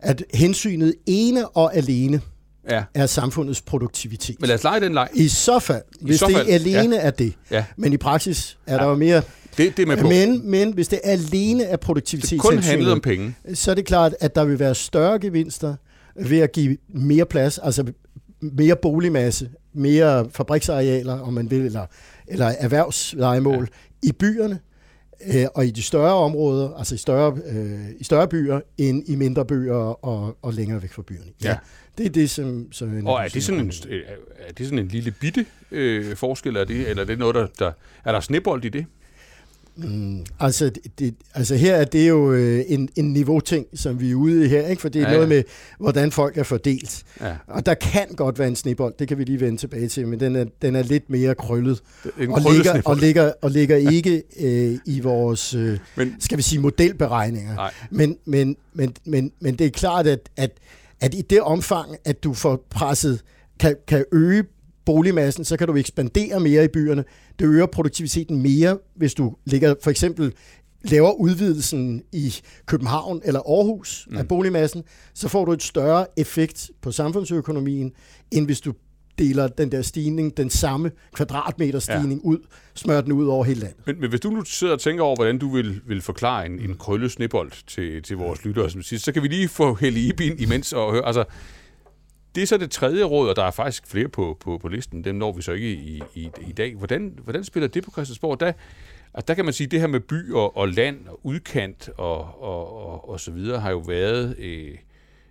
at 0.00 0.24
hensynet 0.34 0.94
ene 1.06 1.48
og 1.48 1.76
alene 1.76 2.20
ja. 2.70 2.84
er 2.94 3.06
samfundets 3.06 3.60
produktivitet. 3.60 4.40
Men 4.40 4.48
lad 4.48 4.56
os 4.56 4.62
lege 4.62 4.80
den 4.80 4.94
leg. 4.94 5.08
I 5.14 5.28
så 5.28 5.58
fald, 5.58 5.82
I 6.00 6.04
hvis 6.04 6.18
så 6.18 6.28
fald, 6.32 6.46
det 6.46 6.52
alene 6.52 6.96
ja. 6.96 7.02
er 7.02 7.10
det. 7.10 7.34
Ja. 7.50 7.64
Men 7.76 7.92
i 7.92 7.96
praksis 7.96 8.58
er 8.66 8.74
ja. 8.74 8.80
der 8.80 8.88
jo 8.88 8.94
mere 8.94 9.22
det, 9.56 9.76
det 9.76 9.82
er 9.82 9.86
med 9.86 9.96
på. 9.96 10.08
Men, 10.08 10.50
men 10.50 10.74
hvis 10.74 10.88
det 10.88 11.00
alene 11.04 11.64
er 11.64 11.76
produktivitet, 11.76 12.30
det 12.30 12.40
kun 12.40 12.58
handler 12.58 12.92
om 12.92 13.00
penge, 13.00 13.34
så 13.54 13.70
er 13.70 13.74
det 13.74 13.86
klart, 13.86 14.14
at 14.20 14.34
der 14.34 14.44
vil 14.44 14.58
være 14.58 14.74
større 14.74 15.18
gevinster 15.18 15.74
ved 16.16 16.38
at 16.38 16.52
give 16.52 16.76
mere 16.88 17.26
plads, 17.26 17.58
altså 17.58 17.92
mere 18.40 18.76
boligmasse, 18.76 19.50
mere 19.72 20.28
fabriksarealer, 20.30 21.20
om 21.20 21.32
man 21.32 21.50
vil, 21.50 21.60
eller, 21.60 21.86
eller 22.26 22.46
erhvervslejemål 22.46 23.68
ja. 24.02 24.08
i 24.08 24.12
byerne, 24.12 24.58
øh, 25.34 25.46
og 25.54 25.66
i 25.66 25.70
de 25.70 25.82
større 25.82 26.14
områder, 26.14 26.74
altså 26.74 26.94
i 26.94 26.98
større, 26.98 27.38
øh, 27.46 27.90
i 27.98 28.04
større 28.04 28.28
byer, 28.28 28.60
end 28.78 29.08
i 29.08 29.14
mindre 29.14 29.44
byer 29.44 29.74
og, 29.74 30.38
og 30.42 30.54
længere 30.54 30.82
væk 30.82 30.92
fra 30.92 31.02
byerne. 31.02 31.30
Ja. 31.44 31.48
ja. 31.48 31.56
Det 31.98 32.06
er 32.06 32.10
det, 32.10 32.30
som... 32.30 32.72
som 32.72 33.06
og 33.06 33.24
er 33.24 33.28
det, 33.28 33.44
sådan 33.44 33.60
en, 33.60 33.72
er 34.48 34.52
det 34.58 34.66
sådan 34.66 34.78
en 34.78 34.88
lille 34.88 35.10
bitte 35.10 35.46
øh, 35.70 36.16
forskel, 36.16 36.56
er 36.56 36.64
det, 36.64 36.88
eller 36.88 37.02
er 37.02 37.06
det 37.06 37.18
noget, 37.18 37.34
der, 37.34 37.46
der... 37.58 37.72
Er 38.04 38.12
der 38.12 38.20
snebold 38.20 38.64
i 38.64 38.68
det? 38.68 38.86
Mm, 39.78 40.24
altså, 40.40 40.70
det, 40.98 41.14
altså 41.34 41.56
her 41.56 41.76
er 41.76 41.84
det 41.84 42.08
jo 42.08 42.32
øh, 42.32 42.64
en, 42.68 42.88
en 42.96 43.12
niveau-ting, 43.12 43.66
som 43.74 44.00
vi 44.00 44.10
er 44.10 44.14
ude 44.14 44.44
i 44.44 44.48
her, 44.48 44.66
ikke? 44.66 44.82
for 44.82 44.88
det 44.88 45.02
er 45.02 45.02
ja, 45.02 45.10
ja. 45.10 45.14
noget 45.14 45.28
med, 45.28 45.42
hvordan 45.78 46.12
folk 46.12 46.38
er 46.38 46.42
fordelt. 46.42 47.02
Ja. 47.20 47.36
Og 47.46 47.66
der 47.66 47.74
kan 47.74 48.06
godt 48.16 48.38
være 48.38 48.48
en 48.48 48.56
snebold, 48.56 48.94
det 48.98 49.08
kan 49.08 49.18
vi 49.18 49.24
lige 49.24 49.40
vende 49.40 49.58
tilbage 49.58 49.88
til, 49.88 50.08
men 50.08 50.20
den 50.20 50.36
er, 50.36 50.44
den 50.62 50.76
er 50.76 50.82
lidt 50.82 51.10
mere 51.10 51.34
krøllet. 51.34 51.82
Og 52.04 52.52
ligger, 52.52 52.82
og, 52.84 52.96
ligger, 52.96 53.32
og 53.42 53.50
ligger 53.50 53.76
ikke 53.76 54.22
øh, 54.40 54.78
i 54.86 55.00
vores, 55.00 55.54
øh, 55.54 55.78
men, 55.96 56.16
skal 56.20 56.38
vi 56.38 56.42
sige, 56.42 56.60
modelberegninger. 56.60 57.70
Men, 57.90 58.16
men, 58.24 58.56
men, 58.72 58.94
men, 59.04 59.32
men 59.40 59.54
det 59.54 59.66
er 59.66 59.70
klart, 59.70 60.06
at, 60.06 60.30
at, 60.36 60.50
at 61.00 61.14
i 61.14 61.20
det 61.20 61.40
omfang, 61.40 61.96
at 62.04 62.24
du 62.24 62.34
får 62.34 62.66
presset, 62.70 63.20
kan, 63.60 63.76
kan 63.88 64.04
øge 64.12 64.44
boligmassen, 64.88 65.44
så 65.44 65.56
kan 65.56 65.66
du 65.66 65.76
ekspandere 65.76 66.40
mere 66.40 66.64
i 66.64 66.68
byerne. 66.68 67.04
Det 67.38 67.46
øger 67.46 67.66
produktiviteten 67.66 68.42
mere, 68.42 68.78
hvis 68.96 69.14
du 69.14 69.36
ligger 69.44 69.74
for 69.82 69.90
eksempel 69.90 70.32
laver 70.82 71.12
udvidelsen 71.12 72.02
i 72.12 72.34
København 72.66 73.20
eller 73.24 73.40
Aarhus 73.40 74.08
mm. 74.10 74.16
af 74.16 74.28
boligmassen, 74.28 74.82
så 75.14 75.28
får 75.28 75.44
du 75.44 75.52
et 75.52 75.62
større 75.62 76.06
effekt 76.16 76.70
på 76.82 76.92
samfundsøkonomien, 76.92 77.92
end 78.30 78.46
hvis 78.46 78.60
du 78.60 78.72
deler 79.18 79.48
den 79.48 79.72
der 79.72 79.82
stigning, 79.82 80.36
den 80.36 80.50
samme 80.50 80.90
kvadratmeter 81.14 81.78
stigning 81.78 82.20
ja. 82.24 82.28
ud, 82.28 82.38
smører 82.74 83.00
den 83.00 83.12
ud 83.12 83.26
over 83.26 83.44
hele 83.44 83.60
landet. 83.60 83.86
Men, 83.86 84.00
men 84.00 84.10
hvis 84.10 84.20
du 84.20 84.30
nu 84.30 84.44
sidder 84.44 84.72
og 84.72 84.80
tænker 84.80 85.04
over, 85.04 85.16
hvordan 85.16 85.38
du 85.38 85.54
vil, 85.54 85.80
vil 85.86 86.02
forklare 86.02 86.46
en, 86.46 86.60
en 86.60 86.76
krøllet 86.76 87.10
snebold 87.10 87.52
til, 87.66 88.02
til 88.02 88.16
vores 88.16 88.44
lyttere, 88.44 88.70
som 88.70 88.82
siger, 88.82 89.00
så 89.00 89.12
kan 89.12 89.22
vi 89.22 89.28
lige 89.28 89.48
få 89.48 89.74
Helle 89.74 90.00
ind 90.00 90.40
imens 90.40 90.72
og 90.72 90.92
høre, 90.92 91.06
altså, 91.06 91.24
det 92.38 92.42
er 92.42 92.46
så 92.46 92.56
det 92.56 92.70
tredje 92.70 93.04
råd, 93.04 93.28
og 93.28 93.36
der 93.36 93.44
er 93.44 93.50
faktisk 93.50 93.86
flere 93.86 94.08
på, 94.08 94.36
på, 94.40 94.58
på 94.58 94.68
listen. 94.68 95.04
Dem 95.04 95.14
når 95.14 95.32
vi 95.32 95.42
så 95.42 95.52
ikke 95.52 95.72
i, 95.72 96.02
i, 96.14 96.30
i 96.48 96.52
dag. 96.52 96.74
Hvordan, 96.74 97.18
hvordan 97.24 97.44
spiller 97.44 97.68
det 97.68 97.84
på 97.84 97.90
Christiansborg? 97.90 98.40
Der, 98.40 98.52
at 99.14 99.28
der 99.28 99.34
kan 99.34 99.44
man 99.44 99.54
sige, 99.54 99.64
at 99.64 99.70
det 99.70 99.80
her 99.80 99.86
med 99.86 100.00
by 100.00 100.32
og, 100.32 100.56
og 100.56 100.68
land 100.68 100.96
og 101.06 101.20
udkant 101.22 101.88
og, 101.96 102.42
og, 102.42 102.86
og, 102.86 103.08
og 103.08 103.20
så 103.20 103.30
videre 103.30 103.60
har 103.60 103.70
jo 103.70 103.78
været, 103.78 104.38
øh, 104.38 104.74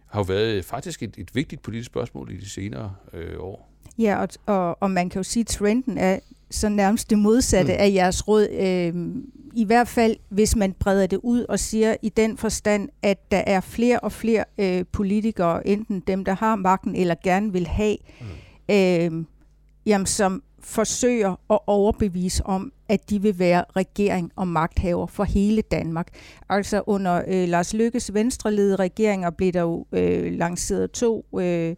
har 0.08 0.20
jo 0.20 0.24
været 0.24 0.66
faktisk 0.66 1.04
et, 1.04 1.16
et 1.18 1.36
vigtigt 1.36 1.62
politisk 1.62 1.86
spørgsmål 1.86 2.32
i 2.32 2.38
de 2.38 2.50
senere 2.50 2.94
øh, 3.14 3.40
år. 3.40 3.70
Ja, 3.98 4.22
og, 4.22 4.28
og, 4.46 4.78
og 4.82 4.92
man 4.92 5.10
kan 5.10 5.20
jo 5.20 5.24
sige, 5.24 5.42
at 5.42 5.48
trenden 5.48 5.98
er 5.98 6.20
så 6.52 6.70
nærmest 6.70 7.10
det 7.10 7.20
modsatte 7.20 7.74
mm. 7.74 7.80
af 7.80 7.92
jeres 7.94 8.28
råd. 8.28 8.48
Øh, 8.52 9.16
I 9.58 9.64
hvert 9.64 9.88
fald, 9.88 10.16
hvis 10.30 10.56
man 10.56 10.74
breder 10.74 11.08
det 11.08 11.20
ud 11.24 11.46
og 11.50 11.60
siger 11.60 11.96
i 12.02 12.10
den 12.10 12.38
forstand, 12.38 12.90
at 13.02 13.32
der 13.32 13.44
er 13.48 13.62
flere 13.62 14.00
og 14.00 14.12
flere 14.12 14.46
øh, 14.58 14.86
politikere, 14.92 15.68
enten 15.68 16.00
dem, 16.00 16.26
der 16.26 16.34
har 16.34 16.56
magten 16.56 16.96
eller 16.96 17.16
gerne 17.24 17.52
vil 17.52 17.68
have, 17.68 17.98
mm. 18.22 18.76
øh, 18.76 19.26
jamen, 19.86 20.06
som 20.06 20.44
forsøger 20.60 21.32
at 21.50 21.60
overbevise 21.68 22.46
om, 22.46 22.72
at 22.90 23.10
de 23.10 23.22
vil 23.22 23.40
være 23.40 23.66
regering 23.76 24.32
og 24.36 24.48
magthaver 24.48 25.08
for 25.08 25.24
hele 25.24 25.62
Danmark. 25.62 26.08
Altså 26.50 26.84
under 26.88 27.22
øh, 27.28 27.48
Lars 27.50 27.74
Lykkes 27.74 28.14
venstreledede 28.14 28.76
regeringer 28.76 29.30
blev 29.30 29.52
der 29.52 29.62
jo 29.62 29.86
øh, 29.92 30.34
lanceret 30.34 30.92
to 30.92 31.26
øh, 31.40 31.76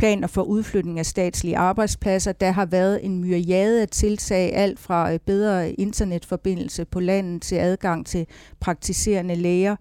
planer 0.00 0.26
for 0.26 0.42
udflytning 0.42 0.98
af 0.98 1.06
statslige 1.06 1.56
arbejdspladser. 1.56 2.32
Der 2.32 2.50
har 2.50 2.66
været 2.66 3.04
en 3.04 3.20
myriade 3.20 3.82
af 3.82 3.88
tiltag, 3.88 4.54
alt 4.54 4.78
fra 4.78 5.12
øh, 5.12 5.18
bedre 5.18 5.72
internetforbindelse 5.72 6.84
på 6.84 7.00
landet 7.00 7.42
til 7.42 7.56
adgang 7.56 8.06
til 8.06 8.26
praktiserende 8.60 9.34
læger. 9.34 9.76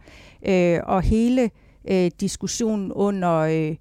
Øh, 0.47 0.79
og 0.83 1.01
hele 1.01 1.49
øh, 1.91 2.11
diskussionen 2.19 2.91
under 2.91 3.33
øh, 3.35 3.75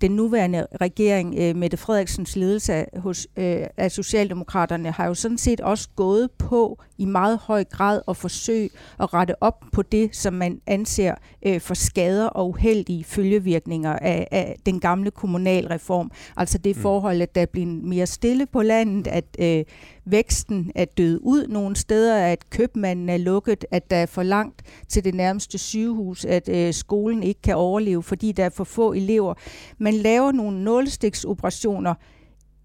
den 0.00 0.10
nuværende 0.10 0.66
regering, 0.80 1.34
øh, 1.38 1.56
Mette 1.56 1.76
Frederiksens 1.76 2.36
ledelse 2.36 2.74
af, 2.74 2.88
hos, 2.96 3.26
øh, 3.36 3.66
af 3.76 3.90
Socialdemokraterne, 3.90 4.90
har 4.90 5.06
jo 5.06 5.14
sådan 5.14 5.38
set 5.38 5.60
også 5.60 5.88
gået 5.96 6.30
på 6.38 6.82
i 6.98 7.04
meget 7.04 7.38
høj 7.38 7.64
grad 7.64 8.00
at 8.08 8.16
forsøge 8.16 8.70
at 9.00 9.14
rette 9.14 9.42
op 9.42 9.64
på 9.72 9.82
det, 9.82 10.16
som 10.16 10.34
man 10.34 10.60
anser 10.66 11.14
øh, 11.46 11.60
for 11.60 11.74
skader 11.74 12.26
og 12.26 12.48
uheldige 12.48 13.04
følgevirkninger 13.04 13.92
af, 13.92 14.28
af 14.30 14.56
den 14.66 14.80
gamle 14.80 15.10
kommunalreform. 15.10 16.10
Altså 16.36 16.58
det 16.58 16.76
mm. 16.76 16.82
forhold, 16.82 17.22
at 17.22 17.34
der 17.34 17.42
er 17.42 17.46
blevet 17.46 17.84
mere 17.84 18.06
stille 18.06 18.46
på 18.46 18.62
landet, 18.62 19.06
at 19.06 19.24
øh, 19.38 19.64
væksten 20.04 20.72
er 20.74 20.84
død 20.84 21.20
ud 21.22 21.46
nogle 21.46 21.76
steder, 21.76 22.16
at 22.16 22.50
købmanden 22.50 23.08
er 23.08 23.16
lukket, 23.16 23.64
at 23.70 23.90
der 23.90 23.96
er 23.96 24.06
for 24.06 24.22
langt 24.22 24.62
til 24.88 25.04
det 25.04 25.14
nærmeste 25.14 25.58
sygehus, 25.58 26.24
at 26.24 26.48
øh, 26.48 26.74
skolen 26.74 27.22
ikke 27.22 27.42
kan 27.42 27.56
overleve, 27.56 28.02
fordi 28.02 28.32
der 28.32 28.44
er 28.44 28.48
for 28.48 28.64
få 28.64 28.92
elever. 28.92 29.34
Man 29.78 29.94
laver 29.94 30.32
nogle 30.32 30.64
nålestiksoperationer 30.64 31.94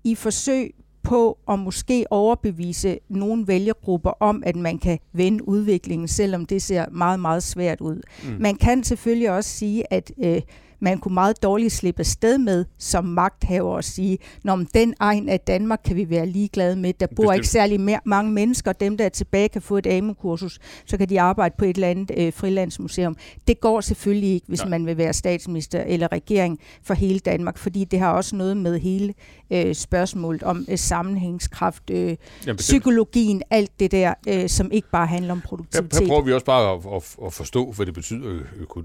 i 0.03 0.15
forsøg 0.15 0.75
på 1.03 1.37
at 1.49 1.59
måske 1.59 2.05
overbevise 2.09 2.99
nogle 3.09 3.47
vælgergrupper 3.47 4.11
om, 4.19 4.43
at 4.45 4.55
man 4.55 4.77
kan 4.77 4.99
vende 5.13 5.47
udviklingen, 5.47 6.07
selvom 6.07 6.45
det 6.45 6.61
ser 6.61 6.85
meget, 6.91 7.19
meget 7.19 7.43
svært 7.43 7.81
ud. 7.81 8.01
Mm. 8.23 8.35
Man 8.39 8.55
kan 8.55 8.83
selvfølgelig 8.83 9.31
også 9.31 9.49
sige, 9.49 9.93
at 9.93 10.11
øh, 10.23 10.41
man 10.81 10.99
kunne 10.99 11.13
meget 11.13 11.43
dårligt 11.43 11.73
slippe 11.73 12.03
sted 12.03 12.37
med 12.37 12.65
som 12.77 13.05
magthaver 13.05 13.75
og 13.75 13.83
sige, 13.83 14.17
når 14.43 14.65
den 14.73 14.93
egen 14.99 15.29
af 15.29 15.39
Danmark 15.39 15.79
kan 15.85 15.95
vi 15.95 16.09
være 16.09 16.25
ligeglade 16.25 16.75
med. 16.75 16.93
Der 16.93 17.07
bor 17.07 17.23
Bestemt. 17.23 17.35
ikke 17.35 17.47
særlig 17.47 17.79
mere, 17.79 17.99
mange 18.05 18.31
mennesker. 18.31 18.73
Dem, 18.73 18.97
der 18.97 19.05
er 19.05 19.09
tilbage, 19.09 19.49
kan 19.49 19.61
få 19.61 19.77
et 19.77 19.87
AMU-kursus, 19.87 20.59
så 20.85 20.97
kan 20.97 21.09
de 21.09 21.21
arbejde 21.21 21.55
på 21.57 21.65
et 21.65 21.75
eller 21.75 21.87
andet 21.87 22.11
øh, 22.17 22.33
frilandsmuseum. 22.33 23.15
Det 23.47 23.59
går 23.59 23.81
selvfølgelig 23.81 24.29
ikke, 24.33 24.47
hvis 24.47 24.59
Nej. 24.59 24.69
man 24.69 24.85
vil 24.85 24.97
være 24.97 25.13
statsminister 25.13 25.83
eller 25.83 26.11
regering 26.11 26.59
for 26.83 26.93
hele 26.93 27.19
Danmark, 27.19 27.57
fordi 27.57 27.83
det 27.83 27.99
har 27.99 28.13
også 28.13 28.35
noget 28.35 28.57
med 28.57 28.79
hele 28.79 29.13
øh, 29.51 29.75
spørgsmålet 29.75 30.43
om 30.43 30.65
øh, 30.69 30.77
sammenhængskraft, 30.77 31.89
øh, 31.89 32.15
Jamen, 32.45 32.57
psykologien, 32.57 33.41
alt 33.49 33.79
det 33.79 33.91
der, 33.91 34.13
øh, 34.27 34.49
som 34.49 34.71
ikke 34.71 34.87
bare 34.91 35.07
handler 35.07 35.31
om 35.31 35.41
produktivitet. 35.41 35.93
Her, 35.93 36.01
her 36.01 36.07
prøver 36.07 36.21
vi 36.21 36.33
også 36.33 36.45
bare 36.45 36.73
at, 36.73 36.79
at, 36.95 37.25
at 37.25 37.33
forstå, 37.33 37.71
hvad 37.71 37.85
det 37.85 37.93
betyder 37.93 38.39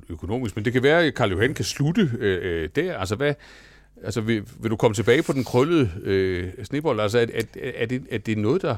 økonomisk, 0.09 0.56
men 0.56 0.64
det 0.64 0.72
kan 0.72 0.82
være, 0.82 1.04
at 1.04 1.14
Karl 1.14 1.30
Johan 1.30 1.54
kan 1.54 1.64
slutte 1.64 1.86
øh, 2.18 2.62
øh, 2.62 2.68
der. 2.77 2.99
Altså, 2.99 3.16
hvad, 3.16 3.35
altså 4.05 4.20
vil, 4.20 4.42
vil 4.61 4.70
du 4.70 4.77
komme 4.77 4.94
tilbage 4.94 5.22
på 5.22 5.33
den 5.33 5.44
krøllede 5.44 5.90
øh, 6.03 6.64
snebold? 6.64 7.01
Altså, 7.01 7.18
er, 7.18 7.27
er, 7.35 7.70
er, 7.77 7.87
det, 7.87 8.03
er 8.11 8.18
det 8.18 8.38
noget, 8.38 8.62
der 8.62 8.77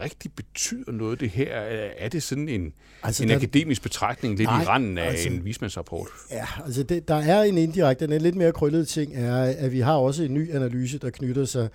rigtig 0.00 0.32
betyder 0.32 0.92
noget, 0.92 1.20
det 1.20 1.30
her? 1.30 1.54
Er 1.98 2.08
det 2.08 2.22
sådan 2.22 2.48
en, 2.48 2.72
altså, 3.02 3.22
en 3.22 3.28
der, 3.28 3.36
akademisk 3.36 3.82
betragtning 3.82 4.36
lidt 4.38 4.48
nej, 4.48 4.62
i 4.62 4.66
randen 4.66 4.98
af 4.98 5.08
altså, 5.08 5.28
en 5.28 5.44
vismandsrapport? 5.44 6.08
Ja, 6.30 6.46
altså 6.64 6.82
det, 6.82 7.08
der 7.08 7.14
er 7.14 7.42
en 7.42 7.58
indirekte, 7.58 8.06
den 8.06 8.22
lidt 8.22 8.34
mere 8.34 8.52
krøllet 8.52 8.88
ting, 8.88 9.14
er, 9.14 9.42
at 9.42 9.72
vi 9.72 9.80
har 9.80 9.94
også 9.94 10.22
en 10.22 10.34
ny 10.34 10.54
analyse, 10.54 10.98
der 10.98 11.10
knytter 11.10 11.44
sig 11.44 11.68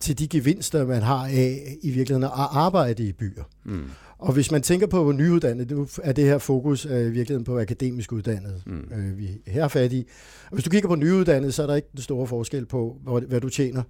til 0.00 0.18
de 0.18 0.28
gevinster, 0.28 0.86
man 0.86 1.02
har 1.02 1.24
af 1.24 1.76
i 1.82 1.90
virkeligheden 1.90 2.24
at 2.24 2.30
arbejde 2.34 3.02
i 3.02 3.12
byer. 3.12 3.44
Mm. 3.64 3.90
Og 4.20 4.32
hvis 4.32 4.50
man 4.50 4.62
tænker 4.62 4.86
på 4.86 5.12
nyuddannet, 5.12 5.70
nu 5.70 5.88
er 6.02 6.12
det 6.12 6.24
her 6.24 6.38
fokus 6.38 6.86
øh, 6.86 7.00
i 7.00 7.10
virkeligheden 7.10 7.44
på 7.44 7.60
akademisk 7.60 8.12
uddannet, 8.12 8.62
mm. 8.66 8.88
øh, 8.94 9.18
vi 9.18 9.28
er 9.46 9.50
her 9.50 9.68
fat 9.68 9.92
i. 9.92 10.06
Og 10.44 10.54
hvis 10.54 10.64
du 10.64 10.70
kigger 10.70 10.88
på 10.88 10.94
nyuddannet, 10.94 11.54
så 11.54 11.62
er 11.62 11.66
der 11.66 11.74
ikke 11.74 11.88
den 11.92 12.02
store 12.02 12.26
forskel 12.26 12.66
på, 12.66 12.96
hvad 13.28 13.40
du 13.40 13.48
tjener 13.48 13.82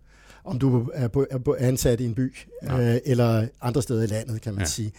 om 0.45 0.59
du 0.59 0.91
er, 0.95 1.09
på, 1.09 1.27
er 1.31 1.55
ansat 1.59 2.01
i 2.01 2.05
en 2.05 2.15
by 2.15 2.37
ja. 2.63 2.95
øh, 2.95 3.01
eller 3.05 3.47
andre 3.61 3.83
steder 3.83 4.03
i 4.03 4.07
landet, 4.07 4.43
kan 4.43 4.55
man 4.55 4.61
ja. 4.61 4.67
sige. 4.67 4.93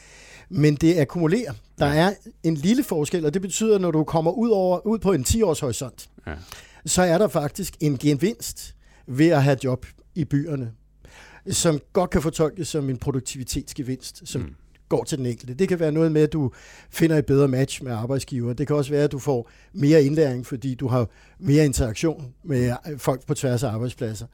Men 0.50 0.76
det 0.76 1.00
akkumulerer. 1.00 1.54
Der 1.80 1.86
ja. 1.86 1.94
er 1.94 2.14
en 2.44 2.56
lille 2.56 2.84
forskel, 2.84 3.26
og 3.26 3.34
det 3.34 3.42
betyder, 3.42 3.76
at 3.76 3.82
når 3.82 3.92
du 3.92 4.04
kommer 4.04 4.32
ud, 4.32 4.50
over, 4.50 4.88
ud 4.88 5.00
på 5.00 5.14
en 5.14 5.26
10-års 5.28 5.60
horisont, 5.60 6.10
ja. 6.28 6.34
så 6.86 7.02
er 7.02 7.18
der 7.18 7.28
faktisk 7.28 7.74
en 7.80 7.98
gevinst 7.98 8.76
ved 9.08 9.28
at 9.28 9.44
have 9.44 9.58
job 9.64 9.86
i 10.16 10.26
byerne, 10.26 10.72
som 11.50 11.80
godt 11.94 12.10
kan 12.10 12.22
fortolkes 12.22 12.68
som 12.68 12.90
en 12.90 12.98
produktivitetsgevinst, 12.98 14.22
som 14.26 14.42
mm. 14.42 14.56
Går 14.92 15.04
til 15.04 15.18
den 15.18 15.26
enkelte. 15.26 15.54
Det 15.54 15.70
kan 15.70 15.80
være 15.80 15.92
noget 15.92 16.12
med, 16.12 16.22
at 16.22 16.34
du 16.34 16.52
finder 16.90 17.18
et 17.18 17.26
bedre 17.26 17.48
match 17.48 17.84
med 17.84 17.92
arbejdsgiver. 17.92 18.54
Det 18.54 18.68
kan 18.68 18.76
også 18.76 18.92
være, 18.92 19.04
at 19.04 19.12
du 19.12 19.20
får 19.20 19.50
mere 19.74 20.04
indlæring, 20.04 20.46
fordi 20.46 20.76
du 20.76 20.88
har 20.88 21.10
mere 21.40 21.66
interaktion 21.66 22.34
med 22.44 22.74
folk 22.98 23.26
på 23.26 23.34
tværs 23.34 23.64
af 23.64 23.70
arbejdspladser. 23.70 24.26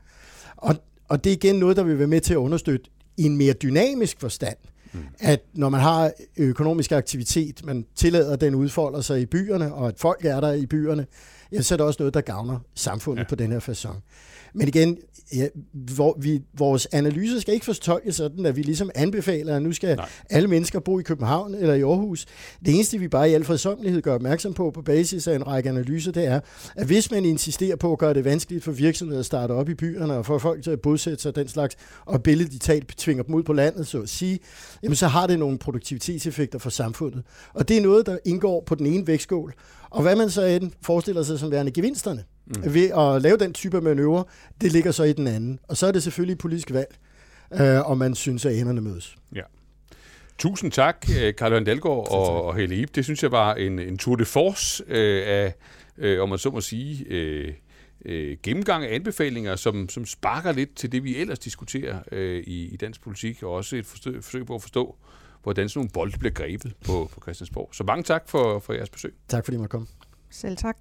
Og 0.58 0.76
og 1.08 1.24
det 1.24 1.30
er 1.30 1.34
igen 1.34 1.56
noget, 1.56 1.78
der 1.78 1.84
vil 1.84 2.00
være 2.00 2.08
med 2.08 2.22
til 2.22 2.34
at 2.34 2.38
understøtte 2.38 2.90
i 3.18 3.24
en 3.24 3.38
mere 3.38 3.54
dynamisk 3.54 4.20
forstand, 4.20 4.58
mm. 4.94 5.00
at 5.20 5.42
når 5.54 5.70
man 5.70 5.82
har 5.82 6.12
økonomisk 6.38 6.92
aktivitet, 6.92 7.66
man 7.66 7.86
tillader, 7.96 8.34
at 8.34 8.42
den 8.42 8.56
udfolder 8.56 9.02
sig 9.02 9.22
i 9.22 9.26
byerne, 9.26 9.74
og 9.74 9.88
at 9.88 10.00
folk 10.00 10.26
er 10.26 10.40
der 10.40 10.54
i 10.54 10.66
byerne, 10.66 11.06
ja, 11.52 11.62
så 11.62 11.76
er 11.76 11.78
det 11.78 11.86
også 11.86 11.98
noget, 12.00 12.14
der 12.14 12.22
gavner 12.22 12.60
samfundet 12.76 13.24
ja. 13.24 13.28
på 13.30 13.36
den 13.36 13.52
her 13.52 13.60
façon. 13.60 14.02
Men 14.54 14.68
igen, 14.68 14.98
ja, 15.36 15.48
hvor 15.72 16.18
vi, 16.20 16.42
vores 16.58 16.88
analyse 16.92 17.42
skal 17.42 17.54
ikke 17.54 17.66
forstolkes 17.66 18.16
sådan, 18.16 18.46
at 18.46 18.56
vi 18.56 18.62
ligesom 18.62 18.90
anbefaler, 18.96 19.56
at 19.56 19.62
nu 19.62 19.72
skal 19.72 19.96
Nej. 19.96 20.10
alle 20.30 20.48
mennesker 20.48 20.80
bo 20.80 21.00
i 21.00 21.04
København 21.04 21.56
eller 21.56 21.74
i 21.74 21.82
Aarhus. 21.82 22.26
Det 22.66 22.76
eneste, 22.76 22.98
vi 22.98 23.08
bare 23.08 23.30
i 23.30 23.34
al 23.34 23.44
fredsomlighed 23.44 24.02
gør 24.02 24.16
opmærksom 24.16 24.54
på 24.54 24.72
på 24.72 24.82
basis 24.82 25.28
af 25.28 25.36
en 25.36 25.48
række 25.48 25.70
analyser, 25.70 26.12
det 26.12 26.26
er, 26.26 26.40
at 26.76 26.88
hvis 26.88 27.12
man 27.12 27.26
insisterer 27.26 27.76
på 27.76 27.92
at 27.92 28.00
gøre 28.00 28.14
det 28.14 28.26
vanskeligt 28.26 28.64
for 28.64 28.72
virksomheder 28.72 29.20
at 29.20 29.26
starte 29.26 29.52
op 29.52 29.70
i 29.70 29.74
byerne 29.74 30.14
og 30.14 30.26
få 30.26 30.40
folk 30.40 30.64
til 30.64 30.72
at 30.72 30.82
bosætte 30.82 31.22
sig 31.22 31.36
den 31.36 31.48
slags, 31.48 31.76
og 32.06 32.24
billedligt 32.24 32.64
talt 32.64 32.98
tvinger 32.98 33.24
dem 33.24 33.36
ud 33.36 33.44
på 33.44 33.54
landet, 33.54 33.88
så 33.88 34.02
at 34.02 34.10
sige, 34.10 34.40
jamen 34.84 34.96
så 34.96 35.08
har 35.08 35.28
det 35.28 35.40
nogle 35.40 35.58
produktivitetseffekter 35.58 36.60
for 36.60 36.70
samfundet. 36.70 37.24
Og 37.54 37.68
det 37.68 37.78
er 37.78 37.82
noget, 37.82 38.06
der 38.06 38.18
indgår 38.26 38.64
på 38.66 38.76
den 38.76 38.86
ene 38.86 39.08
vægtskål. 39.08 39.54
Og 39.90 40.02
hvad 40.02 40.16
man 40.16 40.30
så 40.30 40.46
end 40.46 40.72
forestiller 40.82 41.24
sig 41.24 41.40
som 41.40 41.52
værende 41.52 41.72
gevinsterne, 41.72 42.24
mm. 42.48 42.74
ved 42.74 42.90
at 42.90 43.22
lave 43.22 43.38
den 43.38 43.54
type 43.54 43.82
manøvre, 43.82 44.24
det 44.62 44.72
ligger 44.72 44.92
så 44.92 45.04
i 45.04 45.14
den 45.14 45.28
anden. 45.28 45.60
Og 45.68 45.78
så 45.78 45.88
er 45.88 45.92
det 45.92 46.04
selvfølgelig 46.04 46.34
et 46.34 46.40
politisk 46.40 46.72
valg, 46.72 46.98
øh, 47.54 47.90
om 47.90 47.98
man 47.98 48.16
synes, 48.16 48.46
at 48.46 48.56
enderne 48.56 48.82
mødes. 48.82 49.16
Ja. 49.36 49.42
Tusind 50.38 50.72
tak, 50.72 51.08
øh, 51.22 51.36
Karl 51.36 51.52
Johan 51.52 51.64
Dalgaard 51.64 52.12
og, 52.12 52.44
og 52.44 52.56
Helle 52.56 52.76
Ip. 52.76 52.96
Det 52.96 53.04
synes 53.04 53.24
jeg 53.24 53.32
var 53.32 53.56
en, 53.56 53.80
en 53.80 53.98
tour 53.98 54.16
de 54.16 54.26
force 54.26 54.84
øh, 54.88 55.24
af, 55.28 55.54
øh, 55.98 56.22
om 56.22 56.30
man 56.30 56.38
så 56.38 56.50
må 56.50 56.62
sige, 56.62 57.06
øh, 57.10 57.54
øh, 58.06 58.38
gennemgang 58.44 58.86
af 58.86 58.96
anbefalinger, 58.96 59.56
som, 59.56 59.90
som 59.90 60.06
sparker 60.06 60.52
lidt 60.52 60.76
til 60.76 60.92
det, 60.92 61.04
vi 61.04 61.18
ellers 61.18 61.40
diskuterer 61.40 62.00
øh, 62.12 62.44
i, 62.48 62.74
i 62.74 62.78
dansk 62.78 63.02
politik, 63.02 63.44
og 63.44 63.52
også 63.52 63.76
et 63.76 63.86
forsøg, 63.86 64.24
forsøg 64.24 64.46
på 64.46 64.56
at 64.56 64.62
forstå, 64.62 64.96
hvordan 65.44 65.70
sådan 65.70 65.80
nogle 65.80 65.90
bolde 65.90 66.18
bliver 66.18 66.34
grebet 66.34 66.74
på, 66.86 67.10
på 67.14 67.22
Christiansborg. 67.22 67.70
Så 67.74 67.84
mange 67.84 68.04
tak 68.04 68.30
for, 68.30 68.60
for 68.60 68.74
jeres 68.74 68.90
besøg. 68.90 69.14
Tak 69.28 69.46
fordi 69.46 69.56
I 69.56 69.58
måtte 69.58 69.72
komme. 69.72 69.88
Selv 70.30 70.58
tak. 70.58 70.78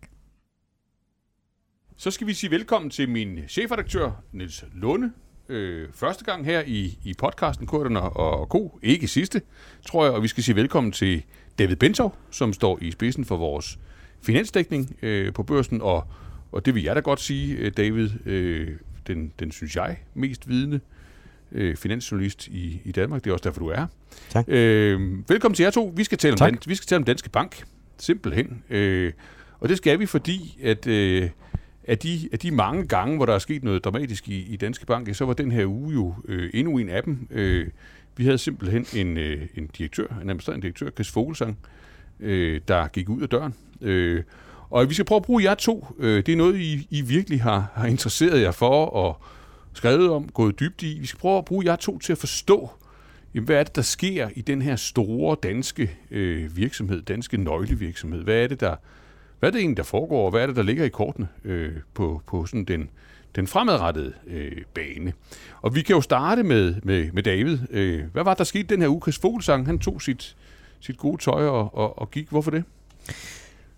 Så 1.98 2.10
skal 2.10 2.26
vi 2.26 2.34
sige 2.34 2.50
velkommen 2.50 2.90
til 2.90 3.08
min 3.08 3.40
chefredaktør, 3.48 4.10
Niels 4.32 4.64
Lunde. 4.74 5.12
Øh, 5.48 5.88
første 5.94 6.24
gang 6.24 6.44
her 6.44 6.62
i, 6.66 6.98
i 7.04 7.14
podcasten 7.18 7.66
Kurterne 7.66 8.00
og 8.00 8.48
Ko. 8.48 8.78
Ikke 8.82 9.08
sidste, 9.08 9.42
tror 9.86 10.04
jeg. 10.04 10.14
Og 10.14 10.22
vi 10.22 10.28
skal 10.28 10.42
sige 10.42 10.56
velkommen 10.56 10.92
til 10.92 11.22
David 11.58 11.76
Bentov, 11.76 12.16
som 12.30 12.52
står 12.52 12.78
i 12.82 12.90
spidsen 12.90 13.24
for 13.24 13.36
vores 13.36 13.78
finansdækning 14.22 14.96
øh, 15.02 15.32
på 15.32 15.42
børsen. 15.42 15.82
Og, 15.82 16.04
og 16.52 16.66
det 16.66 16.74
vil 16.74 16.82
jeg 16.82 16.96
da 16.96 17.00
godt 17.00 17.20
sige, 17.20 17.56
øh, 17.56 17.72
David, 17.76 18.10
øh, 18.26 18.68
den, 19.06 19.32
den 19.38 19.52
synes 19.52 19.76
jeg 19.76 19.98
mest 20.14 20.48
vidende 20.48 20.80
øh, 21.52 21.76
finansjournalist 21.76 22.46
i, 22.48 22.80
i 22.84 22.92
Danmark. 22.92 23.24
Det 23.24 23.30
er 23.30 23.34
også 23.34 23.44
derfor, 23.44 23.60
du 23.60 23.68
er. 23.68 23.86
Tak. 24.30 24.44
Øh, 24.48 25.00
velkommen 25.28 25.54
til 25.54 25.62
jer 25.62 25.70
to. 25.70 25.92
Vi 25.96 26.04
skal 26.04 26.18
tale 26.18 26.32
om, 26.32 26.38
Dan, 26.38 26.58
vi 26.66 26.74
skal 26.74 26.86
tale 26.86 26.98
om 26.98 27.04
Danske 27.04 27.30
Bank. 27.30 27.64
Simpelthen. 27.98 28.62
Øh, 28.70 29.12
og 29.60 29.68
det 29.68 29.76
skal 29.76 29.98
vi, 29.98 30.06
fordi 30.06 30.58
at... 30.62 30.86
Øh, 30.86 31.30
af 31.86 31.98
de, 31.98 32.28
af 32.32 32.38
de 32.38 32.50
mange 32.50 32.86
gange, 32.86 33.16
hvor 33.16 33.26
der 33.26 33.34
er 33.34 33.38
sket 33.38 33.64
noget 33.64 33.84
dramatisk 33.84 34.28
i, 34.28 34.52
i 34.52 34.56
Danske 34.56 34.86
Bank, 34.86 35.14
så 35.14 35.24
var 35.24 35.32
den 35.32 35.52
her 35.52 35.66
uge 35.66 35.92
jo 35.92 36.14
øh, 36.24 36.50
endnu 36.54 36.78
en 36.78 36.88
af 36.88 37.02
dem. 37.02 37.28
Øh, 37.30 37.66
vi 38.16 38.24
havde 38.24 38.38
simpelthen 38.38 38.86
en, 38.94 39.16
øh, 39.16 39.46
en 39.54 39.66
direktør, 39.78 40.06
en 40.06 40.20
administrerende 40.20 40.62
direktør, 40.62 40.90
Chris 40.90 41.10
Fogelsang, 41.10 41.58
øh, 42.20 42.60
der 42.68 42.86
gik 42.86 43.08
ud 43.08 43.22
af 43.22 43.28
døren. 43.28 43.54
Øh, 43.80 44.22
og 44.70 44.88
vi 44.88 44.94
skal 44.94 45.04
prøve 45.06 45.16
at 45.16 45.22
bruge 45.22 45.44
jer 45.44 45.54
to. 45.54 45.86
Øh, 45.98 46.26
det 46.26 46.32
er 46.32 46.36
noget, 46.36 46.60
I, 46.60 46.86
I 46.90 47.00
virkelig 47.00 47.42
har, 47.42 47.70
har 47.74 47.86
interesseret 47.86 48.42
jer 48.42 48.50
for 48.50 48.86
og 48.86 49.20
skrevet 49.72 50.10
om, 50.10 50.28
gået 50.28 50.60
dybt 50.60 50.82
i. 50.82 50.98
Vi 51.00 51.06
skal 51.06 51.18
prøve 51.20 51.38
at 51.38 51.44
bruge 51.44 51.66
jer 51.66 51.76
to 51.76 51.98
til 51.98 52.12
at 52.12 52.18
forstå, 52.18 52.70
jamen, 53.34 53.46
hvad 53.46 53.56
er 53.56 53.62
det, 53.62 53.76
der 53.76 53.82
sker 53.82 54.28
i 54.34 54.40
den 54.40 54.62
her 54.62 54.76
store 54.76 55.36
danske 55.42 55.96
øh, 56.10 56.56
virksomhed, 56.56 57.02
danske 57.02 57.36
nøglevirksomhed? 57.36 58.24
Hvad 58.24 58.42
er 58.42 58.46
det, 58.46 58.60
der 58.60 58.76
hvad 59.38 59.48
er 59.48 59.50
det 59.50 59.58
egentlig, 59.58 59.76
der 59.76 59.82
foregår, 59.82 60.24
og 60.24 60.30
hvad 60.30 60.42
er 60.42 60.46
det, 60.46 60.56
der 60.56 60.62
ligger 60.62 60.84
i 60.84 60.88
kortene 60.88 61.28
øh, 61.44 61.72
på, 61.94 62.22
på 62.26 62.46
sådan 62.46 62.64
den, 62.64 62.90
den 63.36 63.46
fremadrettede 63.46 64.12
øh, 64.26 64.62
bane. 64.74 65.12
Og 65.62 65.74
vi 65.74 65.82
kan 65.82 65.94
jo 65.94 66.00
starte 66.00 66.42
med, 66.42 66.74
med, 66.82 67.12
med 67.12 67.22
David. 67.22 67.58
Øh, 67.70 68.04
hvad 68.12 68.24
var 68.24 68.34
der 68.34 68.44
skete 68.44 68.66
den 68.68 68.80
her 68.80 68.88
uge? 68.88 69.00
Chris 69.00 69.18
Fogelsang, 69.18 69.66
han 69.66 69.78
tog 69.78 70.02
sit, 70.02 70.36
sit 70.80 70.98
gode 70.98 71.22
tøj 71.22 71.46
og, 71.46 71.74
og, 71.74 71.98
og 71.98 72.10
gik. 72.10 72.28
Hvorfor 72.28 72.50
det? 72.50 72.64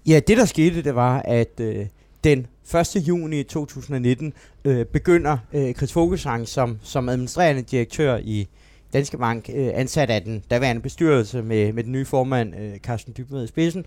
Ja, 0.06 0.20
det 0.26 0.36
der 0.36 0.44
skete, 0.44 0.82
det 0.82 0.94
var, 0.94 1.22
at 1.24 1.60
øh, 1.60 1.86
den 2.24 2.46
1. 2.74 3.08
juni 3.08 3.42
2019 3.42 4.32
øh, 4.64 4.86
begynder 4.86 5.38
øh, 5.52 5.74
Chris 5.74 5.92
Fogelsang 5.92 6.48
som, 6.48 6.78
som 6.82 7.08
administrerende 7.08 7.62
direktør 7.62 8.18
i 8.22 8.48
Danske 8.92 9.18
Bank, 9.18 9.50
øh, 9.54 9.70
ansat 9.74 10.10
af 10.10 10.22
den 10.22 10.42
daværende 10.50 10.82
bestyrelse 10.82 11.42
med, 11.42 11.72
med 11.72 11.84
den 11.84 11.92
nye 11.92 12.04
formand, 12.04 12.54
øh, 12.60 12.78
Carsten 12.78 13.14
Dybved 13.16 13.44
i 13.44 13.46
spidsen. 13.46 13.84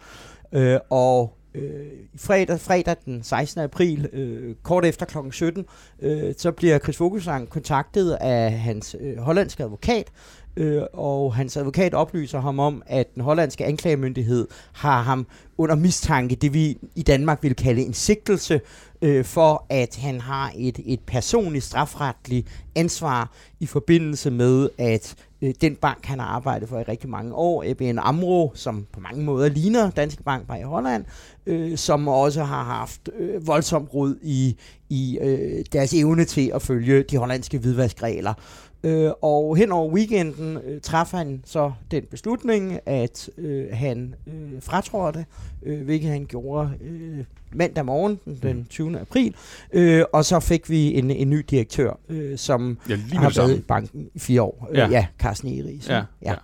Øh, 0.53 0.79
og 0.89 1.37
øh, 1.55 1.85
fredag, 2.17 2.59
fredag 2.59 2.95
den 3.05 3.23
16. 3.23 3.61
april, 3.61 4.09
øh, 4.13 4.55
kort 4.63 4.85
efter 4.85 5.05
kl. 5.05 5.17
17, 5.31 5.65
øh, 6.01 6.33
så 6.37 6.51
bliver 6.51 6.79
Chris 6.79 6.99
Vogelsang 6.99 7.49
kontaktet 7.49 8.11
af 8.11 8.51
hans 8.51 8.95
øh, 8.99 9.17
hollandske 9.17 9.63
advokat, 9.63 10.11
øh, 10.55 10.81
og 10.93 11.35
hans 11.35 11.57
advokat 11.57 11.93
oplyser 11.93 12.39
ham 12.39 12.59
om, 12.59 12.83
at 12.85 13.15
den 13.15 13.23
hollandske 13.23 13.65
anklagemyndighed 13.65 14.47
har 14.73 15.01
ham 15.01 15.27
under 15.57 15.75
mistanke, 15.75 16.35
det 16.35 16.53
vi 16.53 16.77
i 16.95 17.01
Danmark 17.01 17.43
vil 17.43 17.55
kalde 17.55 17.81
en 17.81 17.93
sigtelse, 17.93 18.61
øh, 19.01 19.25
for 19.25 19.65
at 19.69 19.95
han 19.95 20.21
har 20.21 20.51
et, 20.57 20.79
et 20.85 20.99
personligt 20.99 21.63
strafretligt 21.63 22.47
ansvar 22.75 23.31
i 23.59 23.65
forbindelse 23.65 24.31
med, 24.31 24.69
at 24.77 25.15
øh, 25.41 25.53
den 25.61 25.75
bank, 25.75 26.05
han 26.05 26.19
har 26.19 26.27
arbejdet 26.27 26.69
for 26.69 26.79
i 26.79 26.83
rigtig 26.83 27.09
mange 27.09 27.33
år, 27.33 27.63
ABN 27.67 27.99
AMRO, 27.99 28.51
som 28.55 28.87
på 28.93 28.99
mange 28.99 29.23
måder 29.23 29.49
ligner 29.49 29.89
Danske 29.89 30.23
Bank 30.23 30.47
bare 30.47 30.59
i 30.59 30.63
Holland, 30.63 31.05
øh, 31.45 31.77
som 31.77 32.07
også 32.07 32.43
har 32.43 32.63
haft 32.63 33.09
øh, 33.19 33.47
voldsomt 33.47 33.93
rod 33.93 34.15
i, 34.21 34.57
i 34.89 35.17
øh, 35.21 35.65
deres 35.73 35.93
evne 35.93 36.25
til 36.25 36.51
at 36.55 36.61
følge 36.61 37.03
de 37.03 37.17
hollandske 37.17 37.57
hvidvaskregler. 37.57 38.33
Øh, 38.83 39.11
og 39.21 39.57
hen 39.57 39.71
over 39.71 39.91
weekenden 39.93 40.57
øh, 40.57 40.81
træffer 40.81 41.17
han 41.17 41.41
så 41.45 41.71
den 41.91 42.03
beslutning, 42.11 42.79
at 42.85 43.29
øh, 43.37 43.65
han 43.71 44.15
øh, 44.27 44.61
fratrådte, 44.61 45.25
øh, 45.63 45.81
hvilket 45.81 46.09
han 46.09 46.25
gjorde 46.25 46.71
øh, 46.81 47.23
mandag 47.53 47.85
morgen, 47.85 48.19
den 48.43 48.65
20. 48.69 48.89
Mm. 48.89 48.95
april. 48.95 49.35
Øh, 49.73 50.03
og 50.13 50.25
så 50.25 50.39
fik 50.39 50.69
vi 50.69 50.93
en, 50.93 51.11
en 51.11 51.29
ny 51.29 51.45
direktør, 51.49 51.99
øh, 52.09 52.37
som 52.37 52.77
ja, 52.89 52.97
har 53.13 53.33
været 53.35 53.57
i 53.57 53.61
banken 53.61 54.09
i 54.13 54.19
fire 54.19 54.41
år. 54.41 54.69
Ja, 54.73 54.85
øh, 54.85 54.91
ja 54.91 55.07
Carsten 55.19 55.59
Eris. 55.59 55.89
Ja, 55.89 55.95
ja. 55.95 56.03
ja. 56.21 56.35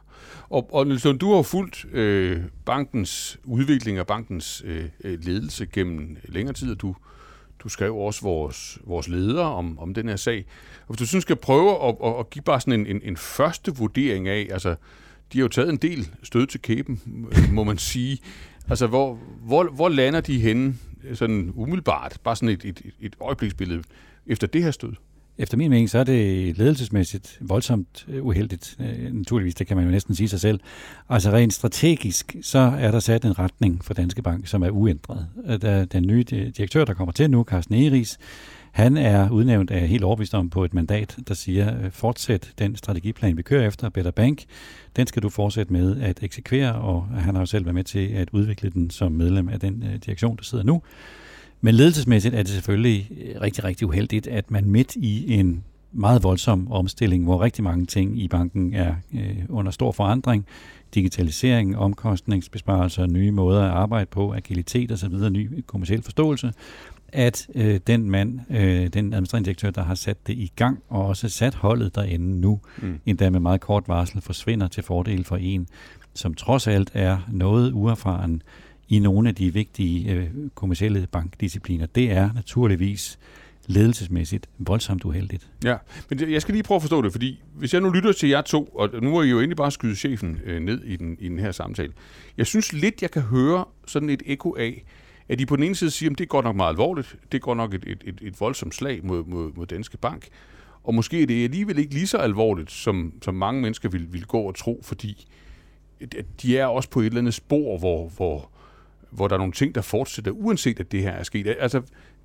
Og, 0.49 0.69
og 0.73 0.87
Nielsen, 0.87 1.17
du 1.17 1.33
har 1.33 1.41
fulgt 1.41 1.85
øh, 1.93 2.41
bankens 2.65 3.39
udvikling 3.43 3.99
og 3.99 4.07
bankens 4.07 4.63
øh, 4.65 4.85
øh 5.03 5.19
ledelse 5.21 5.65
gennem 5.65 6.17
længere 6.23 6.53
tid, 6.53 6.71
og 6.71 6.81
du 6.81 6.95
du 7.67 7.71
skrev 7.71 7.95
også 7.95 8.21
vores, 8.21 8.79
vores 8.83 9.07
leder 9.07 9.43
om, 9.43 9.79
om 9.79 9.93
den 9.93 10.09
her 10.09 10.15
sag. 10.15 10.45
Og 10.81 10.87
hvis 10.87 10.97
du 10.97 11.05
synes, 11.05 11.21
skal 11.21 11.35
prøve 11.35 11.87
at, 11.87 11.95
at, 12.03 12.19
at 12.19 12.29
give 12.29 12.43
bare 12.43 12.61
sådan 12.61 12.73
en, 12.73 12.87
en, 12.87 13.01
en 13.03 13.17
første 13.17 13.75
vurdering 13.75 14.27
af, 14.27 14.47
altså, 14.51 14.75
de 15.33 15.37
har 15.37 15.41
jo 15.43 15.47
taget 15.47 15.69
en 15.69 15.77
del 15.77 16.09
stød 16.23 16.47
til 16.47 16.61
kæben, 16.61 17.01
må 17.51 17.63
man 17.63 17.77
sige. 17.77 18.19
Altså, 18.69 18.87
hvor, 18.87 19.19
hvor, 19.43 19.63
hvor 19.63 19.89
lander 19.89 20.21
de 20.21 20.39
henne, 20.39 20.75
sådan 21.13 21.51
umiddelbart, 21.55 22.17
bare 22.23 22.35
sådan 22.35 22.49
et, 22.49 22.65
et, 22.65 22.81
et 22.99 23.15
øjebliksbillede, 23.21 23.83
efter 24.27 24.47
det 24.47 24.63
her 24.63 24.71
stød? 24.71 24.93
Efter 25.37 25.57
min 25.57 25.69
mening, 25.69 25.89
så 25.89 25.99
er 25.99 26.03
det 26.03 26.57
ledelsesmæssigt 26.57 27.37
voldsomt 27.41 28.05
øh, 28.09 28.25
uheldigt. 28.25 28.77
Øh, 28.79 29.13
naturligvis, 29.13 29.55
det 29.55 29.67
kan 29.67 29.77
man 29.77 29.85
jo 29.85 29.91
næsten 29.91 30.15
sige 30.15 30.29
sig 30.29 30.39
selv. 30.39 30.59
Altså 31.09 31.31
rent 31.31 31.53
strategisk, 31.53 32.35
så 32.41 32.59
er 32.59 32.91
der 32.91 32.99
sat 32.99 33.25
en 33.25 33.39
retning 33.39 33.85
for 33.85 33.93
Danske 33.93 34.21
Bank, 34.21 34.47
som 34.47 34.63
er 34.63 34.69
uændret. 34.69 35.27
Øh, 35.45 35.85
den 35.91 36.07
nye 36.07 36.23
direktør, 36.57 36.85
der 36.85 36.93
kommer 36.93 37.11
til 37.11 37.31
nu, 37.31 37.43
Carsten 37.43 37.75
Eris, 37.75 38.17
han 38.71 38.97
er 38.97 39.29
udnævnt 39.29 39.71
af 39.71 39.87
helt 39.87 40.03
overbevist 40.03 40.33
om 40.33 40.49
på 40.49 40.65
et 40.65 40.73
mandat, 40.73 41.17
der 41.27 41.33
siger, 41.33 41.89
fortsæt 41.89 42.51
den 42.59 42.75
strategiplan, 42.75 43.37
vi 43.37 43.41
kører 43.41 43.67
efter, 43.67 43.89
Better 43.89 44.11
Bank. 44.11 44.43
Den 44.95 45.07
skal 45.07 45.23
du 45.23 45.29
fortsætte 45.29 45.73
med 45.73 46.01
at 46.01 46.23
eksekvere, 46.23 46.75
og 46.75 47.07
han 47.07 47.35
har 47.35 47.41
jo 47.41 47.45
selv 47.45 47.65
været 47.65 47.75
med 47.75 47.83
til 47.83 48.07
at 48.07 48.29
udvikle 48.31 48.69
den 48.69 48.89
som 48.89 49.11
medlem 49.11 49.49
af 49.49 49.59
den 49.59 49.83
direktion, 50.05 50.37
der 50.37 50.43
sidder 50.43 50.63
nu. 50.63 50.81
Men 51.61 51.75
ledelsesmæssigt 51.75 52.35
er 52.35 52.43
det 52.43 52.49
selvfølgelig 52.49 53.11
øh, 53.21 53.41
rigtig, 53.41 53.63
rigtig 53.63 53.87
uheldigt, 53.87 54.27
at 54.27 54.51
man 54.51 54.69
midt 54.69 54.95
i 54.95 55.33
en 55.33 55.63
meget 55.91 56.23
voldsom 56.23 56.71
omstilling, 56.71 57.23
hvor 57.23 57.41
rigtig 57.41 57.63
mange 57.63 57.85
ting 57.85 58.21
i 58.21 58.27
banken 58.27 58.73
er 58.73 58.95
øh, 59.13 59.37
under 59.49 59.71
stor 59.71 59.91
forandring, 59.91 60.45
digitalisering, 60.95 61.77
omkostningsbesparelser, 61.77 63.05
nye 63.05 63.31
måder 63.31 63.63
at 63.63 63.71
arbejde 63.71 64.05
på, 64.05 64.33
agilitet 64.33 64.91
osv., 64.91 65.13
ny 65.31 65.63
kommersiel 65.67 66.03
forståelse, 66.03 66.53
at 67.07 67.47
øh, 67.55 67.79
den 67.87 68.09
mand, 68.09 68.39
øh, 68.49 68.87
den 68.87 69.13
administrerende 69.13 69.45
direktør, 69.45 69.69
der 69.69 69.83
har 69.83 69.95
sat 69.95 70.27
det 70.27 70.33
i 70.33 70.51
gang, 70.55 70.79
og 70.89 71.05
også 71.05 71.29
sat 71.29 71.55
holdet 71.55 71.95
derinde 71.95 72.39
nu, 72.41 72.59
mm. 72.77 72.99
endda 73.05 73.29
med 73.29 73.39
meget 73.39 73.61
kort 73.61 73.83
varsel, 73.87 74.21
forsvinder 74.21 74.67
til 74.67 74.83
fordel 74.83 75.23
for 75.23 75.37
en, 75.37 75.67
som 76.13 76.33
trods 76.33 76.67
alt 76.67 76.91
er 76.93 77.17
noget 77.31 77.71
uerfaren, 77.71 78.41
i 78.89 78.99
nogle 78.99 79.29
af 79.29 79.35
de 79.35 79.53
vigtige 79.53 80.13
øh, 80.13 80.29
kommersielle 80.55 81.07
bankdiscipliner, 81.11 81.85
det 81.85 82.11
er 82.11 82.33
naturligvis 82.33 83.19
ledelsesmæssigt 83.67 84.49
voldsomt 84.57 85.05
uheldigt. 85.05 85.49
Ja, 85.63 85.75
men 86.09 86.31
jeg 86.31 86.41
skal 86.41 86.53
lige 86.53 86.63
prøve 86.63 86.75
at 86.75 86.81
forstå 86.81 87.01
det, 87.01 87.11
fordi 87.11 87.43
hvis 87.53 87.73
jeg 87.73 87.81
nu 87.81 87.89
lytter 87.89 88.11
til 88.11 88.29
jer 88.29 88.41
to, 88.41 88.63
og 88.63 88.89
nu 89.01 89.17
er 89.17 89.23
I 89.23 89.29
jo 89.29 89.39
egentlig 89.39 89.57
bare 89.57 89.71
skyde 89.71 89.95
chefen 89.95 90.39
øh, 90.45 90.59
ned 90.59 90.83
i 90.83 90.95
den, 90.95 91.17
i 91.19 91.29
den 91.29 91.39
her 91.39 91.51
samtale, 91.51 91.93
jeg 92.37 92.45
synes 92.45 92.73
lidt, 92.73 93.01
jeg 93.01 93.11
kan 93.11 93.21
høre 93.21 93.65
sådan 93.87 94.09
et 94.09 94.23
ekko 94.25 94.55
af, 94.59 94.85
at 95.29 95.41
I 95.41 95.45
på 95.45 95.55
den 95.55 95.63
ene 95.63 95.75
side 95.75 95.91
siger, 95.91 96.11
at 96.11 96.17
det 96.17 96.29
går 96.29 96.41
nok 96.41 96.55
meget 96.55 96.69
alvorligt, 96.69 97.15
det 97.31 97.41
går 97.41 97.55
nok 97.55 97.73
et, 97.73 97.83
et, 97.87 98.03
et, 98.05 98.19
et 98.21 98.41
voldsomt 98.41 98.75
slag 98.75 99.05
mod, 99.05 99.23
mod, 99.25 99.51
mod 99.55 99.65
Danske 99.65 99.97
Bank, 99.97 100.27
og 100.83 100.95
måske 100.95 101.21
er 101.21 101.27
det 101.27 101.43
alligevel 101.43 101.77
ikke 101.77 101.93
lige 101.93 102.07
så 102.07 102.17
alvorligt, 102.17 102.71
som, 102.71 103.13
som 103.21 103.35
mange 103.35 103.61
mennesker 103.61 103.89
vil, 103.89 104.13
vil 104.13 104.25
gå 104.25 104.39
og 104.39 104.55
tro, 104.55 104.81
fordi 104.83 105.27
de 106.41 106.57
er 106.57 106.65
også 106.65 106.89
på 106.89 106.99
et 106.99 107.05
eller 107.05 107.19
andet 107.19 107.33
spor, 107.33 107.77
hvor, 107.77 108.09
hvor, 108.09 108.49
hvor 109.11 109.27
der 109.27 109.35
er 109.35 109.37
nogle 109.37 109.53
ting, 109.53 109.75
der 109.75 109.81
fortsætter, 109.81 110.31
uanset 110.31 110.79
at 110.79 110.91
det 110.91 111.01
her 111.01 111.11
er 111.11 111.23
sket. 111.23 111.55
Altså, 111.59 111.81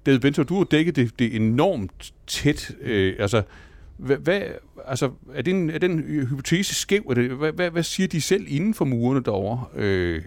David 0.07 0.19
Bento, 0.19 0.43
du 0.43 0.57
har 0.57 0.65
dækket 0.65 0.97
det, 0.97 1.19
det 1.19 1.37
enormt 1.37 2.13
tæt. 2.27 2.71
Øh, 2.81 3.17
altså, 3.19 3.43
hvad, 3.97 4.17
hvad, 4.17 4.43
altså, 4.87 5.11
er, 5.35 5.43
den, 5.43 5.71
er 5.71 5.79
den 5.79 5.99
hypotese 5.99 6.75
skæv? 6.75 7.03
Er 7.11 7.15
det, 7.15 7.31
hvad, 7.31 7.53
hvad, 7.53 7.71
hvad 7.71 7.83
siger 7.83 8.07
de 8.07 8.21
selv 8.21 8.45
inden 8.49 8.75
for 8.75 8.85
murene 8.85 9.23
derovre, 9.25 9.65
øh, 9.77 10.23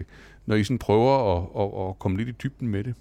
når 0.46 0.56
I 0.56 0.64
sådan 0.64 0.78
prøver 0.78 1.36
at, 1.36 1.62
at, 1.62 1.88
at 1.88 1.98
komme 1.98 2.18
lidt 2.18 2.28
i 2.28 2.32
dybden 2.42 2.68
med 2.68 2.84
det? 2.84 2.94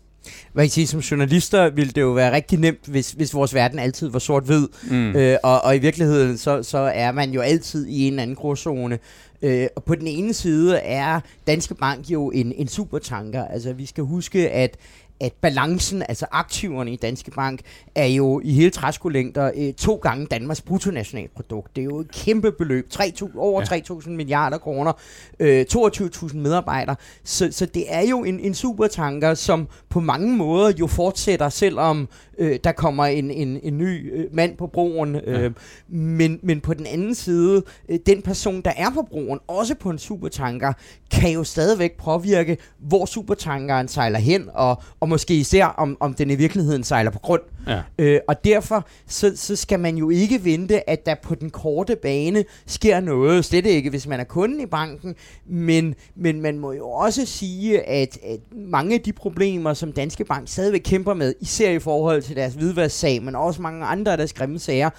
Hvad 0.54 0.64
kan 0.64 0.70
sige, 0.70 0.88
som 0.88 1.00
journalister 1.00 1.70
ville 1.70 1.92
det 1.92 2.02
jo 2.02 2.12
være 2.12 2.32
rigtig 2.32 2.60
nemt, 2.60 2.88
hvis, 2.88 3.12
hvis 3.12 3.34
vores 3.34 3.54
verden 3.54 3.80
altid 3.80 4.10
var 4.10 4.20
sort-hvid. 4.20 4.68
Mm. 4.92 5.16
Øh, 5.16 5.38
og, 5.44 5.62
og 5.62 5.76
i 5.76 5.80
virkeligheden, 5.80 6.38
så, 6.38 6.64
så 6.64 6.78
er 6.78 7.12
man 7.12 7.32
jo 7.32 7.42
altid 7.42 7.88
i 7.88 8.08
en 8.08 8.14
eller 8.14 8.24
anden 8.24 8.36
gråzone. 8.36 9.00
Øh, 9.42 9.68
og 9.76 9.84
på 9.84 9.96
den 9.96 10.08
ene 10.08 10.34
side 10.34 10.78
er 10.78 11.20
Danske 11.48 11.76
Bank 11.76 12.10
jo 12.10 12.32
en, 12.32 12.54
en 12.56 12.68
supertanker. 12.68 13.46
Altså 13.46 13.74
vi 13.74 13.86
skal 13.86 14.04
huske, 14.04 14.50
at 14.50 14.78
at 15.20 15.34
balancen, 15.42 16.04
altså 16.10 16.26
aktiverne 16.32 16.94
i 16.94 16.96
Danske 16.96 17.32
Bank, 17.32 17.62
er 17.96 18.06
jo 18.06 18.42
i 18.44 18.54
hele 18.54 18.70
træskolængder 18.70 19.52
øh, 19.56 19.74
to 19.74 19.96
gange 19.96 20.26
Danmarks 20.26 20.62
bruttonationalprodukt. 20.62 21.76
Det 21.76 21.82
er 21.82 21.86
jo 21.86 22.00
et 22.00 22.12
kæmpe 22.12 22.52
beløb, 22.52 22.90
3, 22.90 23.14
over 23.38 23.64
ja. 23.72 23.78
3.000 23.78 24.10
milliarder 24.10 24.58
kroner, 24.58 24.94
øh, 25.40 25.66
22.000 25.74 26.38
medarbejdere. 26.38 26.96
Så, 27.24 27.48
så 27.52 27.66
det 27.66 27.84
er 27.88 28.02
jo 28.02 28.24
en, 28.24 28.40
en 28.40 28.54
supertanker, 28.54 29.34
som 29.34 29.68
på 29.90 30.00
mange 30.00 30.38
måder 30.38 30.74
jo 30.80 30.88
fortsætter, 30.88 31.50
selvom 31.50 32.08
øh, 32.38 32.60
der 32.64 32.72
kommer 32.72 33.06
en, 33.06 33.32
en, 33.32 33.60
en 33.64 33.78
ny 33.78 34.14
øh, 34.14 34.26
mand 34.32 34.58
på 34.58 34.68
broen. 34.68 35.16
Øh, 35.16 35.44
ja. 35.44 35.50
men, 35.88 36.40
men 36.44 36.62
på 36.62 36.74
den 36.74 36.86
anden 36.86 37.16
side, 37.16 37.64
øh, 37.90 38.00
den 38.06 38.22
person, 38.22 38.62
der 38.62 38.72
er 38.78 38.90
på 38.90 39.02
broen, 39.10 39.40
også 39.48 39.76
på 39.76 39.90
en 39.90 39.98
supertanker, 39.98 40.74
kan 41.12 41.32
jo 41.32 41.44
stadigvæk 41.44 41.98
påvirke, 41.98 42.58
hvor 42.80 43.06
supertankeren 43.06 43.88
sejler 43.88 44.20
hen, 44.20 44.50
og, 44.54 44.82
og 45.00 45.10
måske 45.10 45.36
især, 45.36 45.66
om, 45.66 45.98
om 46.00 46.14
den 46.14 46.32
i 46.32 46.36
virkeligheden 46.36 46.84
sejler 46.84 47.12
på 47.12 47.20
grund. 47.20 47.42
Ja. 47.68 47.82
Øh, 48.00 48.20
og 48.28 48.46
derfor 48.46 48.88
så, 49.08 49.32
så 49.36 49.56
skal 49.56 49.80
man 49.80 49.98
jo 49.98 50.10
ikke 50.10 50.44
vente, 50.44 50.90
at 50.90 51.06
der 51.06 51.16
på 51.24 51.36
den 51.36 51.50
korte 51.50 51.96
bane 51.96 52.44
sker 52.66 53.00
noget, 53.00 53.46
slet 53.46 53.66
ikke, 53.66 53.90
hvis 53.90 54.08
man 54.08 54.20
er 54.20 54.24
kunden 54.24 54.62
i 54.62 54.66
banken, 54.66 55.16
men, 55.46 55.96
men 56.16 56.42
man 56.42 56.60
må 56.60 56.72
jo 56.72 56.90
også 56.90 57.26
sige, 57.26 57.82
at, 57.82 58.18
at 58.24 58.40
mange 58.52 58.96
af 58.96 59.02
de 59.02 59.14
problemer, 59.14 59.74
som 59.74 59.92
Danske 59.92 60.26
Bank 60.26 60.48
stadigvæk 60.48 60.82
kæmper 60.86 61.14
med, 61.14 61.34
især 61.42 61.72
i 61.72 61.80
forhold 61.80 62.22
til 62.22 62.36
deres 62.36 62.54
hvidværssag, 62.54 63.24
men 63.24 63.36
også 63.36 63.62
mange 63.62 63.86
andre 63.86 64.12
af 64.12 64.18
deres 64.18 64.34
grimme 64.34 64.60
sager, 64.60 64.90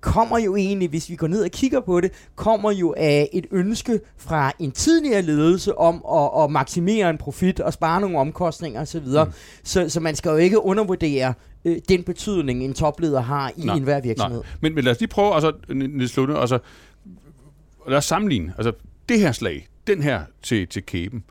kommer 0.00 0.38
jo 0.38 0.56
egentlig, 0.56 0.88
hvis 0.88 1.10
vi 1.10 1.16
går 1.16 1.26
ned 1.26 1.44
og 1.44 1.50
kigger 1.50 1.80
på 1.80 2.00
det, 2.00 2.12
kommer 2.36 2.70
jo 2.70 2.94
af 2.96 3.28
et 3.32 3.46
ønske 3.50 4.00
fra 4.16 4.52
en 4.58 4.72
tidligere 4.72 5.22
ledelse 5.22 5.78
om 5.78 6.04
at, 6.12 6.44
at 6.44 6.50
maksimere 6.50 7.10
en 7.10 7.18
profit 7.18 7.60
og 7.60 7.72
spare 7.72 8.00
nogle 8.00 8.18
omkostninger 8.18 8.80
osv. 8.80 9.00
Mm. 9.00 9.32
Så, 9.64 9.88
så 9.88 10.00
man 10.00 10.16
skal 10.16 10.30
jo 10.30 10.36
ikke 10.36 10.64
undervurdere 10.64 11.34
øh, 11.64 11.76
den 11.88 12.02
betydning, 12.02 12.64
en 12.64 12.74
topleder 12.74 13.20
har 13.20 13.52
i 13.56 13.62
nej, 13.64 13.76
enhver 13.76 14.00
virksomhed. 14.00 14.40
Nej. 14.40 14.50
Men, 14.60 14.74
men 14.74 14.84
lad 14.84 14.92
os 14.92 15.00
lige 15.00 15.08
prøve, 15.08 15.34
altså, 15.34 15.52
Niels 15.68 16.16
Lunde, 16.16 16.38
altså, 16.38 16.58
lad 17.88 17.98
os 17.98 18.04
sammenligne. 18.04 18.54
Altså, 18.56 18.72
det 19.08 19.20
her 19.20 19.32
slag, 19.32 19.68
den 19.86 20.02
her 20.02 20.22
til, 20.42 20.68
til 20.68 20.86
kæben, 20.86 21.24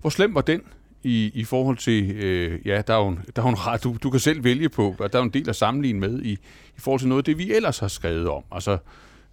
hvor 0.00 0.10
slem 0.10 0.34
var 0.34 0.40
den? 0.40 0.60
i, 1.06 1.30
i 1.34 1.44
forhold 1.44 1.76
til, 1.76 2.10
øh, 2.10 2.66
ja, 2.66 2.82
der 2.86 2.94
er 2.94 2.98
jo 2.98 3.08
en, 3.08 3.18
der 3.36 3.42
er 3.42 3.46
en 3.46 3.66
ret, 3.66 3.84
du, 3.84 3.96
du 4.02 4.10
kan 4.10 4.20
selv 4.20 4.44
vælge 4.44 4.68
på, 4.68 4.94
at 5.00 5.12
der 5.12 5.18
er 5.18 5.22
en 5.22 5.30
del 5.30 5.48
at 5.48 5.56
sammenligne 5.56 6.00
med 6.00 6.22
i, 6.22 6.32
i 6.76 6.78
forhold 6.78 7.00
til 7.00 7.08
noget 7.08 7.20
af 7.20 7.24
det, 7.24 7.38
vi 7.38 7.52
ellers 7.52 7.78
har 7.78 7.88
skrevet 7.88 8.28
om. 8.28 8.42
Altså, 8.52 8.78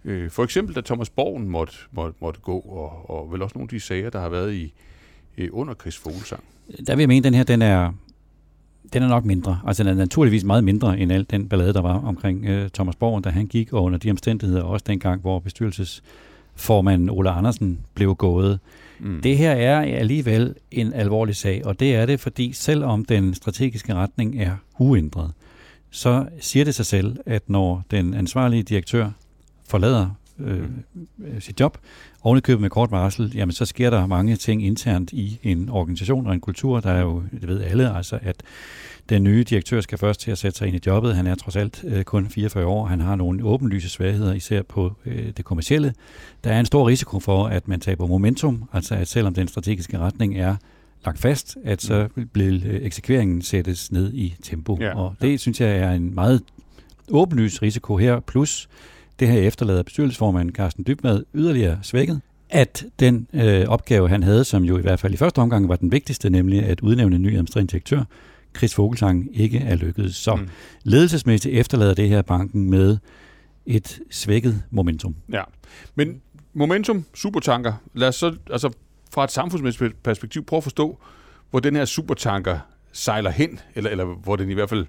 øh, 0.04 0.30
for 0.30 0.44
eksempel, 0.44 0.74
da 0.74 0.80
Thomas 0.80 1.10
Borgen 1.10 1.48
måtte, 1.48 1.74
måtte, 1.92 2.16
måtte 2.20 2.40
gå, 2.40 2.58
og, 2.58 3.10
og 3.10 3.32
vel 3.32 3.42
også 3.42 3.58
nogle 3.58 3.64
af 3.64 3.68
de 3.68 3.80
sager, 3.80 4.10
der 4.10 4.20
har 4.20 4.28
været 4.28 4.54
i 4.54 4.74
øh, 5.38 5.48
under 5.52 5.74
Chris 5.74 5.96
Fuglsang. 5.96 6.44
Der 6.86 6.94
vil 6.94 7.02
jeg 7.02 7.08
mene, 7.08 7.18
at 7.18 7.24
den 7.24 7.34
her, 7.34 7.44
den 7.44 7.62
er, 7.62 7.92
den 8.92 9.02
er 9.02 9.08
nok 9.08 9.24
mindre. 9.24 9.60
Altså, 9.66 9.82
den 9.82 9.92
er 9.92 9.94
naturligvis 9.94 10.44
meget 10.44 10.64
mindre 10.64 10.98
end 10.98 11.12
alt 11.12 11.30
den 11.30 11.48
ballade, 11.48 11.72
der 11.72 11.80
var 11.80 11.98
omkring 11.98 12.44
øh, 12.46 12.70
Thomas 12.70 12.96
Borgen, 12.96 13.22
da 13.22 13.30
han 13.30 13.46
gik, 13.46 13.72
og 13.72 13.82
under 13.82 13.98
de 13.98 14.10
omstændigheder, 14.10 14.62
også 14.62 14.84
dengang, 14.86 15.20
hvor 15.20 15.38
bestyrelsesformanden 15.38 17.10
Ola 17.10 17.38
Andersen 17.38 17.80
blev 17.94 18.14
gået. 18.14 18.60
Mm. 19.00 19.20
Det 19.22 19.36
her 19.36 19.52
er 19.52 19.98
alligevel 19.98 20.54
en 20.70 20.92
alvorlig 20.92 21.36
sag, 21.36 21.66
og 21.66 21.80
det 21.80 21.94
er 21.94 22.06
det, 22.06 22.20
fordi 22.20 22.52
selvom 22.52 23.04
den 23.04 23.34
strategiske 23.34 23.94
retning 23.94 24.40
er 24.40 24.56
uændret, 24.78 25.32
så 25.90 26.26
siger 26.40 26.64
det 26.64 26.74
sig 26.74 26.86
selv, 26.86 27.16
at 27.26 27.42
når 27.50 27.82
den 27.90 28.14
ansvarlige 28.14 28.62
direktør 28.62 29.10
forlader 29.68 30.10
øh, 30.38 30.62
mm. 30.94 31.40
sit 31.40 31.60
job, 31.60 31.78
ovenikøbet 32.22 32.60
med 32.60 32.70
kort 32.70 32.90
varsel, 32.90 33.32
jamen 33.34 33.52
så 33.52 33.64
sker 33.64 33.90
der 33.90 34.06
mange 34.06 34.36
ting 34.36 34.66
internt 34.66 35.12
i 35.12 35.38
en 35.42 35.68
organisation 35.68 36.26
og 36.26 36.34
en 36.34 36.40
kultur. 36.40 36.80
Der 36.80 36.90
er 36.90 37.00
jo, 37.00 37.22
det 37.40 37.48
ved 37.48 37.60
alle, 37.62 37.96
altså 37.96 38.18
at 38.22 38.42
den 39.08 39.22
nye 39.22 39.44
direktør 39.44 39.80
skal 39.80 39.98
først 39.98 40.20
til 40.20 40.30
at 40.30 40.38
sætte 40.38 40.58
sig 40.58 40.66
ind 40.66 40.76
i 40.76 40.80
jobbet. 40.86 41.16
Han 41.16 41.26
er 41.26 41.34
trods 41.34 41.56
alt 41.56 41.84
øh, 41.84 42.04
kun 42.04 42.28
44 42.28 42.66
år. 42.66 42.86
Han 42.86 43.00
har 43.00 43.16
nogle 43.16 43.44
åbenlyse 43.44 43.88
svagheder, 43.88 44.32
især 44.34 44.62
på 44.62 44.92
øh, 45.06 45.32
det 45.36 45.44
kommercielle. 45.44 45.94
Der 46.44 46.52
er 46.52 46.60
en 46.60 46.66
stor 46.66 46.88
risiko 46.88 47.20
for, 47.20 47.46
at 47.46 47.68
man 47.68 47.80
taber 47.80 48.06
momentum, 48.06 48.68
altså 48.72 48.94
at 48.94 49.08
selvom 49.08 49.34
den 49.34 49.48
strategiske 49.48 49.98
retning 49.98 50.38
er 50.38 50.56
lagt 51.04 51.18
fast, 51.18 51.56
at 51.64 51.82
så 51.82 52.08
vil 52.34 52.66
øh, 52.66 52.82
eksekveringen 52.82 53.42
sættes 53.42 53.92
ned 53.92 54.12
i 54.14 54.36
tempo. 54.42 54.78
Ja, 54.80 54.98
og 54.98 55.14
det 55.20 55.30
ja. 55.30 55.36
synes 55.36 55.60
jeg 55.60 55.76
er 55.76 55.90
en 55.90 56.14
meget 56.14 56.42
åbenlys 57.10 57.62
risiko 57.62 57.96
her, 57.96 58.20
plus 58.20 58.68
det 59.20 59.28
her 59.28 59.40
efterlader 59.40 59.82
bestyrelsesformand 59.82 60.50
Carsten 60.50 60.84
Dybmad 60.86 61.24
yderligere 61.34 61.78
svækket 61.82 62.20
at 62.54 62.84
den 63.00 63.26
øh, 63.32 63.66
opgave, 63.68 64.08
han 64.08 64.22
havde, 64.22 64.44
som 64.44 64.64
jo 64.64 64.78
i 64.78 64.80
hvert 64.80 65.00
fald 65.00 65.14
i 65.14 65.16
første 65.16 65.38
omgang 65.38 65.68
var 65.68 65.76
den 65.76 65.92
vigtigste, 65.92 66.30
nemlig 66.30 66.62
at 66.62 66.80
udnævne 66.80 67.16
en 67.16 67.22
ny 67.22 67.28
administrerende 67.28 67.70
direktør, 67.70 68.04
Chris 68.56 68.78
Vogelsang 68.78 69.28
ikke 69.32 69.58
er 69.58 69.76
lykkedes. 69.76 70.16
Så 70.16 70.34
mm. 70.34 70.48
ledelsesmæssigt 70.82 71.54
efterlader 71.54 71.94
det 71.94 72.08
her 72.08 72.22
banken 72.22 72.70
med 72.70 72.98
et 73.66 74.00
svækket 74.10 74.62
momentum. 74.70 75.14
Ja, 75.32 75.42
men 75.94 76.20
momentum, 76.54 77.04
supertanker, 77.14 77.72
lad 77.94 78.08
os 78.08 78.16
så 78.16 78.36
altså, 78.50 78.70
fra 79.14 79.24
et 79.24 79.30
samfundsmæssigt 79.30 80.02
perspektiv 80.02 80.44
prøve 80.44 80.58
at 80.58 80.62
forstå, 80.62 80.98
hvor 81.50 81.60
den 81.60 81.76
her 81.76 81.84
supertanker 81.84 82.58
sejler 82.92 83.30
hen, 83.30 83.60
eller, 83.74 83.90
eller 83.90 84.04
hvor 84.04 84.36
den 84.36 84.50
i 84.50 84.54
hvert 84.54 84.68
fald 84.68 84.86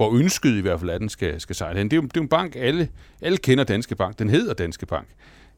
hvor 0.00 0.18
ønsket 0.18 0.56
i 0.56 0.60
hvert 0.60 0.80
fald 0.80 0.90
er, 0.90 0.94
at 0.94 1.00
den 1.00 1.08
skal, 1.08 1.40
skal 1.40 1.56
sejle 1.56 1.78
hen. 1.78 1.90
Det 1.90 1.96
er, 1.96 1.96
jo, 1.96 2.02
det 2.02 2.16
er 2.16 2.20
jo 2.20 2.22
en 2.22 2.28
bank, 2.28 2.56
alle, 2.56 2.88
alle 3.22 3.38
kender 3.38 3.64
Danske 3.64 3.94
Bank. 3.94 4.18
Den 4.18 4.28
hedder 4.28 4.54
Danske 4.54 4.86
Bank. 4.86 5.06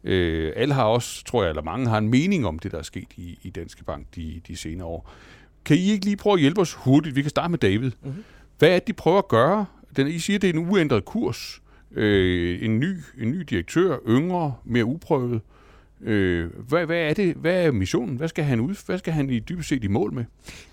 Øh, 0.04 0.52
alle 0.56 0.74
har 0.74 0.84
også, 0.84 1.24
tror 1.24 1.42
jeg, 1.42 1.50
eller 1.50 1.62
mange 1.62 1.88
har 1.88 1.98
en 1.98 2.08
mening 2.08 2.46
om 2.46 2.58
det, 2.58 2.72
der 2.72 2.78
er 2.78 2.82
sket 2.82 3.08
i, 3.16 3.38
i 3.42 3.50
Danske 3.50 3.84
Bank 3.84 4.06
de, 4.16 4.40
de 4.46 4.56
senere 4.56 4.86
år. 4.86 5.10
Kan 5.64 5.76
I 5.76 5.90
ikke 5.90 6.04
lige 6.04 6.16
prøve 6.16 6.34
at 6.34 6.40
hjælpe 6.40 6.60
os 6.60 6.72
hurtigt? 6.72 7.16
Vi 7.16 7.22
kan 7.22 7.30
starte 7.30 7.50
med 7.50 7.58
David. 7.58 7.90
Mm-hmm. 8.02 8.24
Hvad 8.58 8.68
er 8.68 8.78
det, 8.78 8.88
de 8.88 8.92
prøver 8.92 9.18
at 9.18 9.28
gøre? 9.28 9.66
Den, 9.96 10.06
I 10.06 10.18
siger, 10.18 10.38
det 10.38 10.50
er 10.50 10.54
en 10.54 10.70
uændret 10.70 11.04
kurs. 11.04 11.62
Øh, 11.92 12.64
en, 12.64 12.80
ny, 12.80 12.96
en 13.18 13.30
ny 13.30 13.40
direktør, 13.40 13.96
yngre, 14.08 14.54
mere 14.64 14.84
uprøvet. 14.84 15.40
Øh, 16.00 16.50
hvad, 16.68 16.86
hvad, 16.86 16.98
er 16.98 17.14
det? 17.14 17.34
Hvad 17.34 17.66
er 17.66 17.70
missionen? 17.70 18.16
Hvad 18.16 18.28
skal 18.28 18.44
han 18.44 18.60
ud? 18.60 18.86
Hvad 18.86 18.98
skal 18.98 19.12
han 19.12 19.30
i 19.30 19.38
dybest 19.38 19.68
set 19.68 19.84
i 19.84 19.88
mål 19.88 20.12
med? 20.12 20.24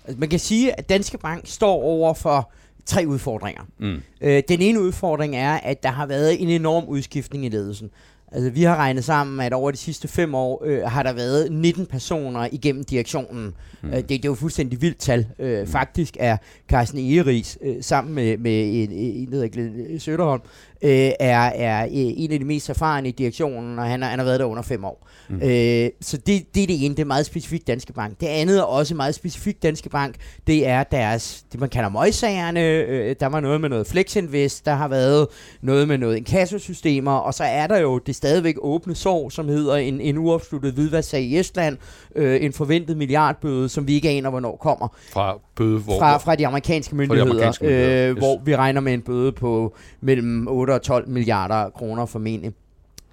Altså, 0.04 0.20
man 0.20 0.28
kan 0.28 0.38
sige, 0.38 0.78
at 0.78 0.88
Danske 0.88 1.18
Bank 1.18 1.42
står 1.46 1.82
over 1.82 2.14
for 2.14 2.52
tre 2.86 3.04
udfordringer. 3.06 3.62
Mm. 3.78 4.02
Øh, 4.20 4.42
den 4.48 4.60
ene 4.62 4.80
udfordring 4.80 5.36
er, 5.36 5.52
at 5.52 5.82
der 5.82 5.88
har 5.88 6.06
været 6.06 6.42
en 6.42 6.48
enorm 6.48 6.84
udskiftning 6.84 7.46
i 7.46 7.48
ledelsen. 7.48 7.90
Altså, 8.32 8.50
vi 8.50 8.62
har 8.62 8.76
regnet 8.76 9.04
sammen, 9.04 9.40
at 9.40 9.52
over 9.52 9.70
de 9.70 9.76
sidste 9.76 10.08
fem 10.08 10.34
år 10.34 10.62
øh, 10.66 10.82
har 10.82 11.02
der 11.02 11.12
været 11.12 11.52
19 11.52 11.86
personer 11.86 12.48
igennem 12.52 12.84
direktionen. 12.84 13.54
Mm. 13.82 13.88
Øh, 13.88 13.96
det, 13.96 14.08
det 14.08 14.24
er 14.24 14.28
jo 14.28 14.34
fuldstændig 14.34 14.82
vildt 14.82 14.98
tal. 14.98 15.26
Øh, 15.38 15.66
faktisk 15.66 16.16
er 16.20 16.36
Carsten 16.68 16.98
Egeris 16.98 17.58
øh, 17.62 17.76
sammen 17.80 18.14
med, 18.14 18.38
med 18.38 18.74
en, 18.74 18.92
en 18.92 19.26
der 19.26 19.34
hedder 19.34 19.48
Glenn 19.48 20.00
Søderholm, 20.00 20.42
øh, 20.82 21.10
er, 21.20 21.40
er 21.40 21.84
øh, 21.84 21.90
en 21.92 22.32
af 22.32 22.38
de 22.38 22.44
mest 22.44 22.70
erfarne 22.70 23.08
i 23.08 23.12
direktionen, 23.12 23.78
og 23.78 23.84
han, 23.84 24.02
har, 24.02 24.08
han 24.08 24.18
har 24.18 24.26
været 24.26 24.40
der 24.40 24.46
under 24.46 24.62
fem 24.62 24.84
år. 24.84 25.08
Mm. 25.28 25.36
Øh, 25.36 25.90
så 26.00 26.16
det, 26.16 26.54
det 26.54 26.62
er 26.62 26.66
det 26.66 26.84
ene, 26.84 26.94
det 26.94 27.02
er 27.02 27.06
meget 27.06 27.26
specifikt 27.26 27.66
Danske 27.66 27.92
Bank. 27.92 28.20
Det 28.20 28.26
andet 28.26 28.58
er 28.58 28.62
også 28.62 28.94
meget 28.94 29.14
specifikt 29.14 29.62
Danske 29.62 29.88
Bank, 29.88 30.14
det 30.46 30.66
er 30.66 30.82
deres, 30.82 31.44
det 31.52 31.60
man 31.60 31.68
kalder 31.68 31.88
møgssagerne, 31.88 32.60
øh, 32.60 33.16
der 33.20 33.26
var 33.26 33.40
noget 33.40 33.60
med 33.60 33.68
noget 33.68 33.86
Flexinvest, 33.86 34.66
der 34.66 34.74
har 34.74 34.88
været 34.88 35.26
noget 35.60 35.88
med 35.88 35.98
noget 35.98 36.16
inkassosystemer, 36.16 37.12
og 37.12 37.34
så 37.34 37.44
er 37.44 37.66
der 37.66 37.78
jo 37.78 37.98
det 37.98 38.16
stadigvæk 38.20 38.54
åbne 38.58 38.94
sår, 38.94 39.28
som 39.28 39.48
hedder 39.48 39.74
en, 39.76 40.00
en 40.00 40.18
uopsluttet 40.18 40.72
hvidvasksag 40.72 41.22
i 41.22 41.38
Estland, 41.38 41.76
øh, 42.16 42.44
en 42.44 42.52
forventet 42.52 42.96
milliardbøde, 42.96 43.68
som 43.68 43.86
vi 43.86 43.94
ikke 43.94 44.08
aner, 44.08 44.30
hvornår 44.30 44.56
kommer. 44.56 44.88
Fra 45.12 45.38
bøde, 45.56 45.78
hvor... 45.78 45.98
Fra, 45.98 46.16
fra 46.18 46.36
de 46.36 46.46
amerikanske 46.46 46.96
myndigheder, 46.96 47.24
de 47.24 47.30
amerikanske 47.30 47.64
myndigheder. 47.64 48.10
Øh, 48.10 48.10
Yes. 48.10 48.18
hvor 48.18 48.40
vi 48.44 48.56
regner 48.56 48.80
med 48.80 48.94
en 48.94 49.02
bøde 49.02 49.32
på 49.32 49.74
mellem 50.00 50.48
8 50.48 50.70
og 50.72 50.82
12 50.82 51.08
milliarder 51.08 51.70
kroner 51.70 52.06
formentlig. 52.06 52.52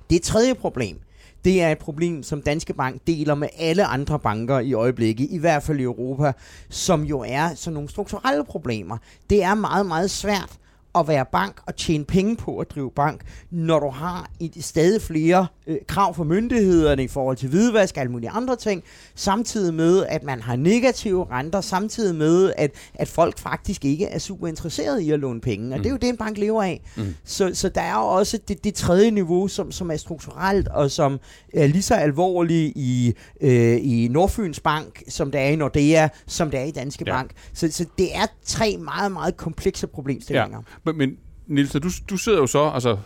Det 0.09 0.21
tredje 0.21 0.55
problem, 0.55 0.99
det 1.45 1.61
er 1.61 1.69
et 1.71 1.77
problem, 1.77 2.23
som 2.23 2.41
Danske 2.41 2.73
Bank 2.73 3.01
deler 3.07 3.35
med 3.35 3.47
alle 3.59 3.85
andre 3.85 4.19
banker 4.19 4.59
i 4.59 4.73
øjeblikket, 4.73 5.27
i 5.31 5.37
hvert 5.37 5.63
fald 5.63 5.79
i 5.79 5.83
Europa, 5.83 6.31
som 6.69 7.03
jo 7.03 7.23
er 7.27 7.49
sådan 7.55 7.73
nogle 7.73 7.89
strukturelle 7.89 8.43
problemer. 8.45 8.97
Det 9.29 9.43
er 9.43 9.55
meget, 9.55 9.85
meget 9.85 10.11
svært 10.11 10.57
at 10.99 11.07
være 11.07 11.25
bank 11.31 11.55
og 11.65 11.75
tjene 11.75 12.05
penge 12.05 12.35
på 12.35 12.57
at 12.57 12.71
drive 12.75 12.91
bank, 12.95 13.21
når 13.51 13.79
du 13.79 13.89
har 13.89 14.29
i 14.39 14.61
stadig 14.61 15.01
flere 15.01 15.47
øh, 15.67 15.77
krav 15.87 16.15
fra 16.15 16.23
myndighederne 16.23 17.03
i 17.03 17.07
forhold 17.07 17.37
til 17.37 17.49
hvidvask 17.49 17.95
og 17.95 18.01
alle 18.01 18.11
mulige 18.11 18.29
andre 18.29 18.55
ting, 18.55 18.83
samtidig 19.15 19.73
med, 19.73 20.05
at 20.05 20.23
man 20.23 20.41
har 20.41 20.55
negative 20.55 21.27
renter, 21.31 21.61
samtidig 21.61 22.15
med, 22.15 22.53
at, 22.57 22.71
at 22.93 23.07
folk 23.07 23.39
faktisk 23.39 23.85
ikke 23.85 24.05
er 24.05 24.19
super 24.19 24.47
interesserede 24.47 25.03
i 25.03 25.11
at 25.11 25.19
låne 25.19 25.41
penge, 25.41 25.73
og 25.73 25.77
mm. 25.77 25.83
det 25.83 25.89
er 25.89 25.91
jo 25.91 25.97
det, 25.97 26.09
en 26.09 26.17
bank 26.17 26.37
lever 26.37 26.63
af. 26.63 26.81
Mm. 26.97 27.15
Så, 27.25 27.51
så 27.53 27.69
der 27.69 27.81
er 27.81 27.93
jo 27.93 28.07
også 28.07 28.39
det, 28.47 28.63
det 28.63 28.73
tredje 28.73 29.11
niveau, 29.11 29.47
som, 29.47 29.71
som 29.71 29.91
er 29.91 29.97
strukturelt, 29.97 30.67
og 30.67 30.91
som 30.91 31.19
er 31.53 31.67
lige 31.67 31.81
så 31.81 31.95
alvorligt 31.95 32.73
i, 32.75 33.13
øh, 33.41 33.77
i 33.81 34.07
Nordfyns 34.11 34.59
Bank, 34.59 35.03
som 35.07 35.31
det 35.31 35.41
er 35.41 35.47
i 35.47 35.55
Nordea, 35.55 36.07
som 36.27 36.51
det 36.51 36.59
er 36.59 36.63
i 36.63 36.71
Danske 36.71 37.03
Ja. 37.07 37.11
Bank. 37.11 37.31
Så, 37.53 37.71
så 37.71 37.85
det 37.97 38.15
er 38.15 38.25
tre 38.45 38.77
meget, 38.77 39.11
meget 39.11 39.37
komplekse 39.37 39.87
problemstillinger. 39.87 40.57
Ja. 40.85 40.86
Men, 40.95 41.17
men 41.47 41.55
Niels, 41.55 41.71
du, 41.71 41.89
du 42.09 42.17
sidder 42.17 42.37
jo 42.39 42.47
så, 42.47 42.69
altså, 42.69 42.97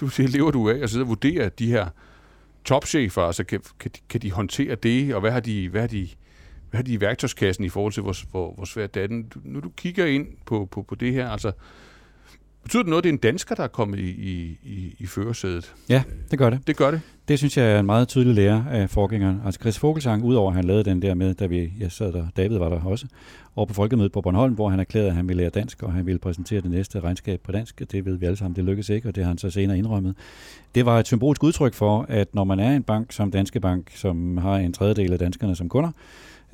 du 0.00 0.08
siger, 0.08 0.28
lever 0.28 0.50
du 0.50 0.70
af 0.70 0.78
at 0.78 0.90
sidde 0.90 1.02
og 1.02 1.08
vurdere 1.08 1.48
de 1.48 1.66
her 1.66 1.88
topchefer, 2.64 3.22
altså 3.22 3.44
kan, 3.44 3.60
kan, 3.78 3.90
de, 3.94 4.00
kan 4.08 4.22
de 4.22 4.32
håndtere 4.32 4.74
det, 4.74 5.14
og 5.14 5.20
hvad 5.20 5.30
har 5.30 5.40
de, 5.40 5.68
hvad 5.68 5.80
har 5.80 5.88
de, 5.88 6.08
hvad 6.70 6.78
har 6.78 6.82
de 6.82 6.92
i 6.92 7.00
værktøjskassen 7.00 7.64
i 7.64 7.68
forhold 7.68 7.92
til, 7.92 8.02
hvor, 8.02 8.16
hvor, 8.30 8.54
hvor 8.54 8.64
svært 8.64 8.94
det 8.94 9.04
er? 9.04 9.22
Nu 9.44 9.60
du 9.60 9.70
kigger 9.76 10.06
ind 10.06 10.26
på, 10.46 10.68
på, 10.70 10.82
på 10.82 10.94
det 10.94 11.12
her, 11.12 11.28
altså, 11.28 11.52
betyder 12.64 12.82
det 12.82 12.90
noget, 12.90 13.00
at 13.00 13.04
det 13.04 13.08
er 13.08 13.12
en 13.12 13.18
dansker, 13.18 13.54
der 13.54 13.62
er 13.62 13.68
kommet 13.68 13.98
i, 13.98 14.10
i, 14.10 14.58
i, 14.62 14.96
i 14.98 15.06
førersædet? 15.06 15.74
Ja, 15.88 16.02
det 16.30 16.38
gør 16.38 16.50
det. 16.50 16.66
Det 16.66 16.76
gør 16.76 16.90
det. 16.90 17.00
Det 17.28 17.38
synes 17.38 17.56
jeg 17.56 17.72
er 17.72 17.80
en 17.80 17.86
meget 17.86 18.08
tydelig 18.08 18.34
lære 18.34 18.64
af 18.70 18.90
forgængeren. 18.90 19.40
Altså 19.44 19.60
Chris 19.60 19.78
Fogelsang, 19.78 20.24
udover 20.24 20.50
at 20.50 20.56
han 20.56 20.64
lavede 20.64 20.84
den 20.84 21.02
der 21.02 21.14
med, 21.14 21.34
da 21.34 21.46
vi, 21.46 21.72
jeg 21.80 21.92
sad 21.92 22.12
der, 22.12 22.26
David 22.36 22.58
var 22.58 22.68
der 22.68 22.80
også, 22.84 23.06
over 23.56 23.66
på 23.66 23.74
Folkemødet 23.74 24.12
på 24.12 24.20
Bornholm, 24.20 24.54
hvor 24.54 24.68
han 24.68 24.80
erklærede, 24.80 25.08
at 25.08 25.14
han 25.14 25.28
ville 25.28 25.42
lære 25.42 25.50
dansk, 25.50 25.82
og 25.82 25.92
han 25.92 26.06
ville 26.06 26.18
præsentere 26.18 26.60
det 26.60 26.70
næste 26.70 27.00
regnskab 27.00 27.40
på 27.40 27.52
dansk. 27.52 27.82
Det 27.92 28.04
ved 28.04 28.16
vi 28.16 28.26
alle 28.26 28.36
sammen, 28.36 28.56
det 28.56 28.64
lykkedes 28.64 28.88
ikke, 28.88 29.08
og 29.08 29.14
det 29.14 29.24
har 29.24 29.28
han 29.28 29.38
så 29.38 29.50
senere 29.50 29.78
indrømmet. 29.78 30.14
Det 30.74 30.86
var 30.86 30.98
et 30.98 31.06
symbolsk 31.06 31.42
udtryk 31.42 31.74
for, 31.74 32.06
at 32.08 32.34
når 32.34 32.44
man 32.44 32.60
er 32.60 32.76
en 32.76 32.82
bank 32.82 33.12
som 33.12 33.30
Danske 33.30 33.60
Bank, 33.60 33.90
som 33.94 34.36
har 34.36 34.56
en 34.56 34.72
tredjedel 34.72 35.12
af 35.12 35.18
danskerne 35.18 35.56
som 35.56 35.68
kunder, 35.68 35.90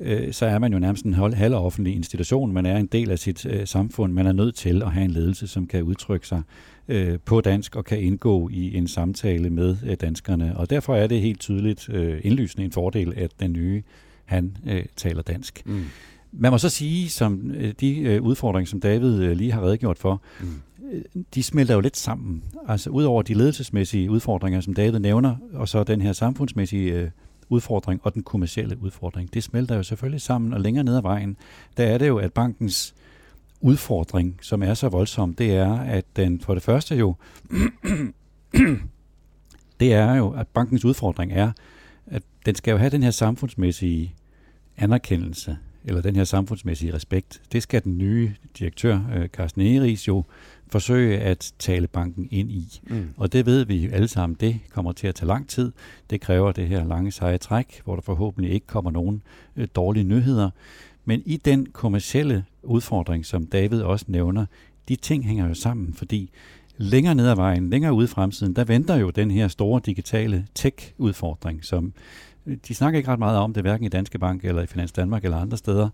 øh, 0.01 0.33
så 0.33 0.45
er 0.45 0.59
man 0.59 0.73
jo 0.73 0.79
nærmest 0.79 1.05
en 1.05 1.13
halvoffentlig 1.13 1.95
institution. 1.95 2.53
Man 2.53 2.65
er 2.65 2.77
en 2.77 2.85
del 2.85 3.11
af 3.11 3.19
sit 3.19 3.45
øh, 3.45 3.67
samfund. 3.67 4.13
Man 4.13 4.27
er 4.27 4.31
nødt 4.31 4.55
til 4.55 4.83
at 4.83 4.91
have 4.91 5.05
en 5.05 5.11
ledelse, 5.11 5.47
som 5.47 5.67
kan 5.67 5.83
udtrykke 5.83 6.27
sig 6.27 6.41
øh, 6.87 7.19
på 7.25 7.41
dansk 7.41 7.75
og 7.75 7.85
kan 7.85 7.99
indgå 7.99 8.49
i 8.49 8.77
en 8.77 8.87
samtale 8.87 9.49
med 9.49 9.77
øh, 9.85 9.97
danskerne. 10.01 10.57
Og 10.57 10.69
derfor 10.69 10.95
er 10.95 11.07
det 11.07 11.21
helt 11.21 11.39
tydeligt 11.39 11.89
øh, 11.89 12.21
indlysende 12.23 12.65
en 12.65 12.71
fordel, 12.71 13.13
at 13.17 13.31
den 13.39 13.53
nye, 13.53 13.83
han 14.25 14.57
øh, 14.67 14.85
taler 14.95 15.21
dansk. 15.21 15.61
Mm. 15.65 15.83
Man 16.31 16.51
må 16.51 16.57
så 16.57 16.69
sige, 16.69 17.09
som 17.09 17.51
øh, 17.57 17.73
de 17.79 17.99
øh, 17.99 18.21
udfordringer, 18.21 18.69
som 18.69 18.79
David 18.79 19.35
lige 19.35 19.51
har 19.51 19.61
redegjort 19.63 19.97
for, 19.97 20.21
Mm. 20.41 20.47
de 21.35 21.43
smelter 21.43 21.73
jo 21.73 21.79
lidt 21.79 21.97
sammen. 21.97 22.43
Altså 22.67 22.89
udover 22.89 23.21
de 23.21 23.33
ledelsesmæssige 23.33 24.11
udfordringer, 24.11 24.61
som 24.61 24.73
David 24.73 24.99
nævner, 24.99 25.35
og 25.53 25.69
så 25.69 25.83
den 25.83 26.01
her 26.01 26.13
samfundsmæssige 26.13 27.11
udfordring 27.51 28.01
og 28.03 28.13
den 28.13 28.23
kommercielle 28.23 28.81
udfordring, 28.81 29.33
det 29.33 29.43
smelter 29.43 29.75
jo 29.75 29.83
selvfølgelig 29.83 30.21
sammen, 30.21 30.53
og 30.53 30.61
længere 30.61 30.83
ned 30.83 30.95
ad 30.95 31.01
vejen, 31.01 31.37
der 31.77 31.83
er 31.83 31.97
det 31.97 32.07
jo, 32.07 32.17
at 32.17 32.33
bankens 32.33 32.95
udfordring, 33.61 34.39
som 34.41 34.63
er 34.63 34.73
så 34.73 34.89
voldsom, 34.89 35.33
det 35.33 35.55
er, 35.55 35.73
at 35.73 36.05
den 36.15 36.39
for 36.39 36.53
det 36.53 36.63
første 36.63 36.95
jo, 36.95 37.15
det 39.79 39.93
er 39.93 40.15
jo, 40.15 40.29
at 40.29 40.47
bankens 40.47 40.85
udfordring 40.85 41.33
er, 41.33 41.51
at 42.07 42.23
den 42.45 42.55
skal 42.55 42.71
jo 42.71 42.77
have 42.77 42.89
den 42.89 43.03
her 43.03 43.11
samfundsmæssige 43.11 44.15
anerkendelse, 44.77 45.57
eller 45.85 46.01
den 46.01 46.15
her 46.15 46.23
samfundsmæssige 46.23 46.93
respekt. 46.93 47.41
Det 47.51 47.63
skal 47.63 47.83
den 47.83 47.97
nye 47.97 48.33
direktør, 48.59 48.99
øh, 49.15 49.27
Carsten 49.27 49.61
Egeris, 49.61 50.07
jo 50.07 50.23
forsøge 50.71 51.17
at 51.17 51.53
tale 51.59 51.87
banken 51.87 52.27
ind 52.31 52.51
i. 52.51 52.81
Mm. 52.83 53.09
Og 53.17 53.33
det 53.33 53.45
ved 53.45 53.65
vi 53.65 53.89
alle 53.89 54.07
sammen, 54.07 54.37
det 54.39 54.59
kommer 54.69 54.91
til 54.91 55.07
at 55.07 55.15
tage 55.15 55.27
lang 55.27 55.47
tid. 55.49 55.71
Det 56.09 56.21
kræver 56.21 56.51
det 56.51 56.67
her 56.67 56.83
lange 56.83 57.11
seje 57.11 57.37
træk, 57.37 57.81
hvor 57.83 57.95
der 57.95 58.01
forhåbentlig 58.01 58.51
ikke 58.51 58.67
kommer 58.67 58.91
nogen 58.91 59.21
øh, 59.55 59.67
dårlige 59.75 60.03
nyheder. 60.03 60.49
Men 61.05 61.23
i 61.25 61.37
den 61.37 61.65
kommercielle 61.65 62.45
udfordring, 62.63 63.25
som 63.25 63.45
David 63.45 63.81
også 63.81 64.05
nævner, 64.07 64.45
de 64.89 64.95
ting 64.95 65.25
hænger 65.25 65.47
jo 65.47 65.53
sammen, 65.53 65.93
fordi 65.93 66.31
længere 66.77 67.15
ned 67.15 67.27
ad 67.27 67.35
vejen, 67.35 67.69
længere 67.69 67.93
ude 67.93 68.03
i 68.03 68.07
fremtiden, 68.07 68.55
der 68.55 68.63
venter 68.63 68.95
jo 68.95 69.09
den 69.09 69.31
her 69.31 69.47
store 69.47 69.81
digitale 69.85 70.47
tech-udfordring, 70.55 71.65
som 71.65 71.93
øh, 72.45 72.57
de 72.67 72.75
snakker 72.75 72.97
ikke 72.97 73.11
ret 73.11 73.19
meget 73.19 73.37
om 73.37 73.53
det, 73.53 73.63
hverken 73.63 73.85
i 73.85 73.89
Danske 73.89 74.19
Bank 74.19 74.45
eller 74.45 74.61
i 74.61 74.67
Finans 74.67 74.91
Danmark 74.91 75.23
eller 75.23 75.37
andre 75.37 75.57
steder. 75.57 75.89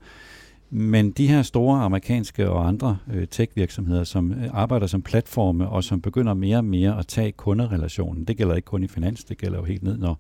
Men 0.70 1.12
de 1.12 1.28
her 1.28 1.42
store 1.42 1.80
amerikanske 1.82 2.50
og 2.50 2.68
andre 2.68 2.98
øh, 3.14 3.28
tech-virksomheder, 3.28 4.04
som 4.04 4.32
øh, 4.32 4.50
arbejder 4.54 4.88
som 4.88 5.02
platforme 5.02 5.70
og 5.70 5.84
som 5.84 6.02
begynder 6.02 6.34
mere 6.34 6.58
og 6.58 6.66
mere 6.66 7.00
at 7.00 7.08
tage 7.08 7.32
kunderelationen, 7.32 8.24
det 8.24 8.38
gælder 8.38 8.56
ikke 8.56 8.66
kun 8.66 8.84
i 8.84 8.88
finans, 8.88 9.24
det 9.24 9.38
gælder 9.38 9.58
jo 9.58 9.64
helt 9.64 9.84
ned, 9.84 9.98
når 9.98 10.20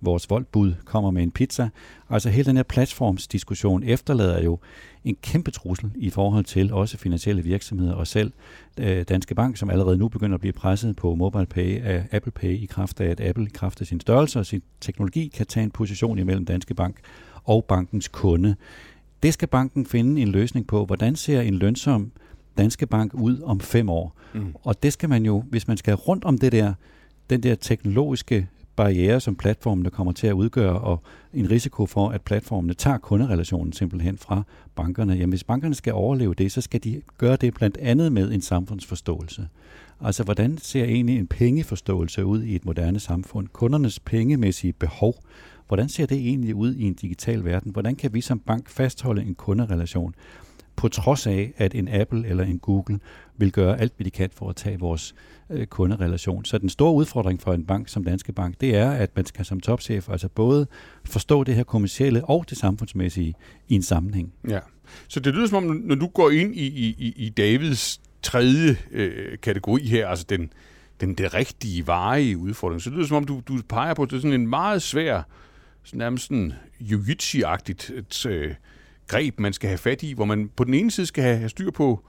vores 0.00 0.30
voldbud 0.30 0.74
kommer 0.84 1.10
med 1.10 1.22
en 1.22 1.30
pizza. 1.30 1.68
Altså 2.10 2.30
hele 2.30 2.44
den 2.44 2.56
her 2.56 2.62
platformsdiskussion 2.62 3.82
efterlader 3.82 4.42
jo 4.42 4.58
en 5.04 5.16
kæmpe 5.22 5.50
trussel 5.50 5.90
i 5.96 6.10
forhold 6.10 6.44
til 6.44 6.72
også 6.72 6.98
finansielle 6.98 7.42
virksomheder 7.42 7.94
og 7.94 8.06
selv 8.06 8.32
øh, 8.80 9.04
Danske 9.08 9.34
Bank, 9.34 9.56
som 9.56 9.70
allerede 9.70 9.98
nu 9.98 10.08
begynder 10.08 10.34
at 10.34 10.40
blive 10.40 10.52
presset 10.52 10.96
på 10.96 11.14
mobile 11.14 11.46
pay 11.46 11.82
af 11.82 12.08
Apple 12.12 12.32
Pay 12.32 12.52
i 12.52 12.66
kraft 12.66 13.00
af, 13.00 13.10
at 13.10 13.20
Apple 13.20 13.46
i 13.46 13.50
kraft 13.54 13.80
af 13.80 13.86
sin 13.86 14.00
størrelse 14.00 14.38
og 14.38 14.46
sin 14.46 14.62
teknologi 14.80 15.28
kan 15.28 15.46
tage 15.46 15.64
en 15.64 15.70
position 15.70 16.18
imellem 16.18 16.44
Danske 16.44 16.74
Bank 16.74 16.96
og 17.44 17.64
bankens 17.64 18.08
kunde. 18.08 18.56
Det 19.26 19.34
skal 19.34 19.48
banken 19.48 19.86
finde 19.86 20.22
en 20.22 20.28
løsning 20.28 20.66
på. 20.66 20.84
Hvordan 20.84 21.16
ser 21.16 21.40
en 21.40 21.54
lønsom 21.54 22.12
Danske 22.58 22.86
Bank 22.86 23.14
ud 23.14 23.40
om 23.40 23.60
fem 23.60 23.88
år? 23.88 24.16
Mm. 24.34 24.54
Og 24.62 24.82
det 24.82 24.92
skal 24.92 25.08
man 25.08 25.24
jo, 25.24 25.44
hvis 25.50 25.68
man 25.68 25.76
skal 25.76 25.94
rundt 25.94 26.24
om 26.24 26.38
det 26.38 26.52
der, 26.52 26.74
den 27.30 27.42
der 27.42 27.54
teknologiske 27.54 28.48
barriere, 28.76 29.20
som 29.20 29.36
platformene 29.36 29.90
kommer 29.90 30.12
til 30.12 30.26
at 30.26 30.32
udgøre, 30.32 30.78
og 30.80 31.02
en 31.34 31.50
risiko 31.50 31.86
for, 31.86 32.08
at 32.08 32.22
platformene 32.22 32.74
tager 32.74 32.98
kunderelationen 32.98 33.72
simpelthen 33.72 34.18
fra 34.18 34.42
bankerne. 34.74 35.12
Jamen, 35.12 35.28
hvis 35.28 35.44
bankerne 35.44 35.74
skal 35.74 35.92
overleve 35.92 36.34
det, 36.34 36.52
så 36.52 36.60
skal 36.60 36.84
de 36.84 37.02
gøre 37.18 37.36
det 37.36 37.54
blandt 37.54 37.76
andet 37.76 38.12
med 38.12 38.32
en 38.32 38.42
samfundsforståelse. 38.42 39.48
Altså, 40.00 40.22
hvordan 40.22 40.58
ser 40.58 40.84
egentlig 40.84 41.18
en 41.18 41.26
pengeforståelse 41.26 42.24
ud 42.24 42.42
i 42.42 42.54
et 42.54 42.64
moderne 42.64 43.00
samfund? 43.00 43.48
Kundernes 43.48 44.00
pengemæssige 44.00 44.72
behov, 44.72 45.14
hvordan 45.68 45.88
ser 45.88 46.06
det 46.06 46.18
egentlig 46.18 46.54
ud 46.54 46.74
i 46.74 46.82
en 46.84 46.94
digital 46.94 47.44
verden? 47.44 47.72
Hvordan 47.72 47.96
kan 47.96 48.14
vi 48.14 48.20
som 48.20 48.38
bank 48.38 48.68
fastholde 48.68 49.22
en 49.22 49.34
kunderelation? 49.34 50.14
på 50.76 50.88
trods 50.88 51.26
af, 51.26 51.52
at 51.56 51.74
en 51.74 51.88
Apple 51.88 52.26
eller 52.28 52.44
en 52.44 52.58
Google 52.58 52.98
vil 53.36 53.52
gøre 53.52 53.80
alt, 53.80 53.92
hvad 53.96 54.04
de 54.04 54.10
kan 54.10 54.30
for 54.34 54.48
at 54.50 54.56
tage 54.56 54.78
vores 54.80 55.14
øh, 55.50 55.66
kunderelation. 55.66 56.44
Så 56.44 56.58
den 56.58 56.68
store 56.68 56.92
udfordring 56.94 57.40
for 57.42 57.52
en 57.52 57.64
bank 57.64 57.88
som 57.88 58.04
Danske 58.04 58.32
Bank, 58.32 58.60
det 58.60 58.76
er, 58.76 58.90
at 58.90 59.10
man 59.16 59.26
skal 59.26 59.44
som 59.44 59.60
topchef 59.60 60.08
altså 60.08 60.28
både 60.28 60.66
forstå 61.04 61.44
det 61.44 61.54
her 61.54 61.62
kommercielle 61.64 62.24
og 62.24 62.44
det 62.50 62.58
samfundsmæssige 62.58 63.34
i 63.68 63.74
en 63.74 63.82
sammenhæng. 63.82 64.32
Ja. 64.48 64.58
Så 65.08 65.20
det 65.20 65.34
lyder 65.34 65.46
som 65.46 65.66
om, 65.70 65.76
når 65.84 65.94
du 65.94 66.06
går 66.06 66.30
ind 66.30 66.54
i, 66.56 66.66
i, 66.66 66.94
i- 66.98 67.14
i 67.16 67.28
Davids 67.28 68.00
tredje 68.22 68.76
øh, 68.92 69.38
kategori 69.42 69.86
her, 69.86 70.08
altså 70.08 70.26
den, 70.28 70.52
den, 71.00 71.14
den 71.14 71.34
rigtige 71.34 71.86
varige 71.86 72.38
udfordring. 72.38 72.82
Så 72.82 72.90
det 72.90 72.96
lyder 72.96 73.08
som 73.08 73.16
om, 73.16 73.24
du, 73.24 73.42
du 73.48 73.58
peger 73.68 73.94
på, 73.94 74.02
at 74.02 74.10
det 74.10 74.16
er 74.16 74.20
sådan 74.20 74.40
en 74.40 74.46
meget 74.48 74.82
svær, 74.82 75.22
nærmest 75.94 76.26
sådan 76.26 76.52
jiu-jitsu-agtigt 76.80 77.92
et, 77.98 78.26
øh, 78.26 78.54
greb, 79.06 79.40
man 79.40 79.52
skal 79.52 79.68
have 79.68 79.78
fat 79.78 80.02
i, 80.02 80.12
hvor 80.12 80.24
man 80.24 80.50
på 80.56 80.64
den 80.64 80.74
ene 80.74 80.90
side 80.90 81.06
skal 81.06 81.24
have, 81.24 81.36
have 81.36 81.48
styr 81.48 81.70
på, 81.70 82.04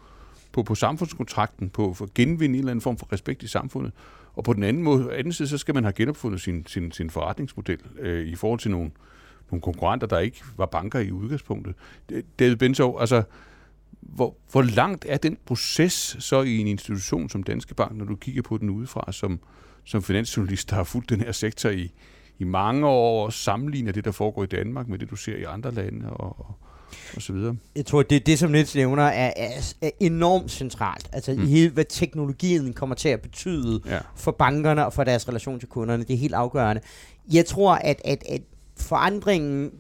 på, 0.52 0.64
på 0.64 0.76
samfundskontrakten, 0.76 1.70
på 1.70 1.94
for 1.94 2.06
at 2.06 2.14
genvinde 2.14 2.56
en 2.56 2.60
eller 2.60 2.72
anden 2.72 2.82
form 2.82 2.98
for 2.98 3.14
respekt 3.14 3.44
i 3.44 3.48
samfundet, 3.48 3.92
og 4.36 4.44
på 4.44 4.54
den 4.54 4.64
anden, 4.64 4.84
måde, 4.84 5.14
anden 5.14 5.34
side, 5.34 5.48
så 5.48 5.58
skal 5.58 5.74
man 5.74 5.84
have 5.84 5.94
genopfundet 5.94 6.42
sin, 6.42 6.66
sin, 6.68 6.92
sin 6.92 7.10
forretningsmodel 7.10 7.80
øh, 8.00 8.28
i 8.28 8.36
forhold 8.36 8.60
til 8.60 8.72
nogle, 8.72 8.92
nogle 9.52 9.62
konkurrenter, 9.62 10.08
der 10.08 10.20
ikke 10.20 10.44
var 10.58 10.66
banker 10.66 11.00
i 11.00 11.12
udgangspunktet. 11.12 11.76
David 12.40 12.56
Bentov, 12.56 12.98
altså, 13.00 13.24
hvor, 14.02 14.38
hvor 14.52 14.62
langt 14.62 15.06
er 15.10 15.18
den 15.18 15.38
proces 15.46 16.18
så 16.20 16.42
i 16.42 16.58
en 16.58 16.68
institution 16.68 17.30
som 17.30 17.44
Danske 17.44 17.76
Bank, 17.76 17.98
når 17.98 18.06
du 18.06 18.16
kigger 18.16 18.42
på 18.42 18.58
den 18.58 18.70
udefra, 18.70 19.12
som, 19.12 19.40
som 19.84 20.04
finansjournalist, 20.04 20.70
der 20.70 20.76
har 20.76 20.84
fulgt 20.84 21.10
den 21.10 21.22
her 21.22 21.32
sektor 21.32 21.70
i, 21.70 21.92
i 22.40 22.44
mange 22.44 22.88
år, 22.88 23.30
sammenligner 23.30 23.92
det, 23.92 24.06
der 24.06 24.12
foregår 24.12 24.44
i 24.44 24.48
Danmark 24.48 24.88
med 24.88 25.00
det, 25.00 25.10
du 25.10 25.16
ser 25.16 25.36
i 25.36 25.44
andre 25.44 25.72
lande, 25.72 26.10
og, 26.10 26.40
og, 26.40 26.56
og 27.16 27.22
så 27.22 27.34
videre. 27.34 27.56
Jeg 27.76 27.86
tror, 27.86 28.04
det, 28.04 28.26
det 28.26 28.40
som 28.40 28.52
Niels 28.52 28.76
nævner, 28.76 29.04
er, 29.04 29.34
er, 29.36 29.74
er 29.82 29.90
enormt 30.00 30.52
centralt. 30.52 31.10
Altså 31.14 31.34
mm. 31.34 31.44
i 31.44 31.46
hele, 31.46 31.70
hvad 31.70 31.86
teknologien 31.90 32.74
kommer 32.74 32.96
til 32.96 33.10
at 33.10 33.22
betyde 33.22 33.82
ja. 33.86 34.00
for 34.16 34.32
bankerne 34.32 34.86
og 34.86 34.94
for 34.94 35.04
deres 35.04 35.28
relation 35.28 35.60
til 35.60 35.70
kunderne. 35.70 36.04
Det 36.04 36.14
er 36.14 36.18
helt 36.18 36.34
afgørende. 36.34 36.82
Jeg 37.34 37.46
tror, 37.46 37.74
at, 37.74 38.02
at, 38.06 38.24
at 38.30 38.42
forandringen 38.78 39.72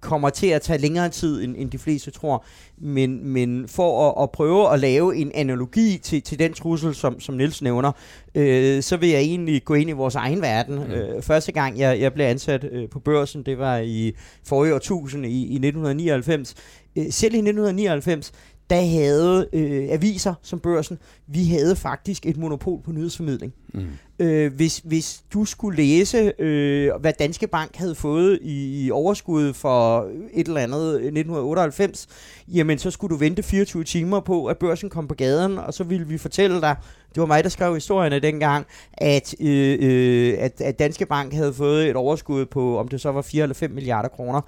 kommer 0.00 0.30
til 0.30 0.46
at 0.46 0.62
tage 0.62 0.78
længere 0.78 1.08
tid, 1.08 1.44
end, 1.44 1.54
end 1.58 1.70
de 1.70 1.78
fleste 1.78 2.10
tror. 2.10 2.44
Men, 2.78 3.26
men 3.28 3.68
for 3.68 4.08
at, 4.08 4.22
at 4.22 4.30
prøve 4.30 4.72
at 4.72 4.80
lave 4.80 5.16
en 5.16 5.32
analogi 5.34 5.98
til, 6.02 6.22
til 6.22 6.38
den 6.38 6.52
trussel, 6.52 6.94
som, 6.94 7.20
som 7.20 7.34
Niels 7.34 7.62
nævner, 7.62 7.92
øh, 8.34 8.82
så 8.82 8.96
vil 8.96 9.08
jeg 9.08 9.20
egentlig 9.20 9.64
gå 9.64 9.74
ind 9.74 9.90
i 9.90 9.92
vores 9.92 10.14
egen 10.14 10.42
verden. 10.42 10.74
Mm. 10.74 10.92
Øh, 10.92 11.22
første 11.22 11.52
gang, 11.52 11.78
jeg, 11.78 12.00
jeg 12.00 12.12
blev 12.12 12.26
ansat 12.26 12.64
øh, 12.72 12.88
på 12.88 12.98
børsen, 12.98 13.42
det 13.42 13.58
var 13.58 13.78
i 13.78 14.12
forrige 14.44 14.74
årtusind, 14.74 15.26
i, 15.26 15.28
i 15.28 15.54
1999. 15.54 16.54
Øh, 16.96 17.04
selv 17.10 17.34
i 17.34 17.38
1999, 17.38 18.32
der 18.70 18.80
havde 18.80 19.48
øh, 19.52 19.86
aviser 19.90 20.34
som 20.42 20.60
børsen, 20.60 20.98
vi 21.26 21.44
havde 21.44 21.76
faktisk 21.76 22.26
et 22.26 22.36
monopol 22.36 22.82
på 22.82 22.92
nyhedsformidling. 22.92 23.52
Mm. 23.74 23.86
Øh, 24.18 24.54
hvis, 24.54 24.80
hvis 24.84 25.22
du 25.32 25.44
skulle 25.44 25.76
læse, 25.76 26.32
øh, 26.38 26.90
hvad 27.00 27.12
Danske 27.18 27.46
Bank 27.46 27.76
havde 27.76 27.94
fået 27.94 28.38
i, 28.42 28.86
i 28.86 28.90
overskud 28.90 29.52
for 29.52 30.08
et 30.32 30.48
eller 30.48 30.60
andet 30.60 30.88
øh, 30.88 30.94
1998, 30.94 32.08
jamen 32.48 32.78
så 32.78 32.90
skulle 32.90 33.14
du 33.14 33.18
vente 33.18 33.42
24 33.42 33.84
timer 33.84 34.20
på, 34.20 34.46
at 34.46 34.58
børsen 34.58 34.90
kom 34.90 35.08
på 35.08 35.14
gaden, 35.14 35.58
og 35.58 35.74
så 35.74 35.84
ville 35.84 36.06
vi 36.06 36.18
fortælle 36.18 36.60
dig, 36.60 36.76
det 37.14 37.20
var 37.20 37.26
mig, 37.26 37.44
der 37.44 37.50
skrev 37.50 37.74
historierne 37.74 38.18
dengang, 38.18 38.66
at, 38.92 39.34
øh, 39.40 39.78
øh, 39.80 40.34
at, 40.38 40.60
at 40.60 40.78
Danske 40.78 41.06
Bank 41.06 41.32
havde 41.32 41.54
fået 41.54 41.90
et 41.90 41.96
overskud 41.96 42.46
på, 42.46 42.78
om 42.78 42.88
det 42.88 43.00
så 43.00 43.12
var 43.12 43.22
4 43.22 43.42
eller 43.42 43.54
5 43.54 43.70
milliarder 43.70 44.08
kroner. 44.08 44.40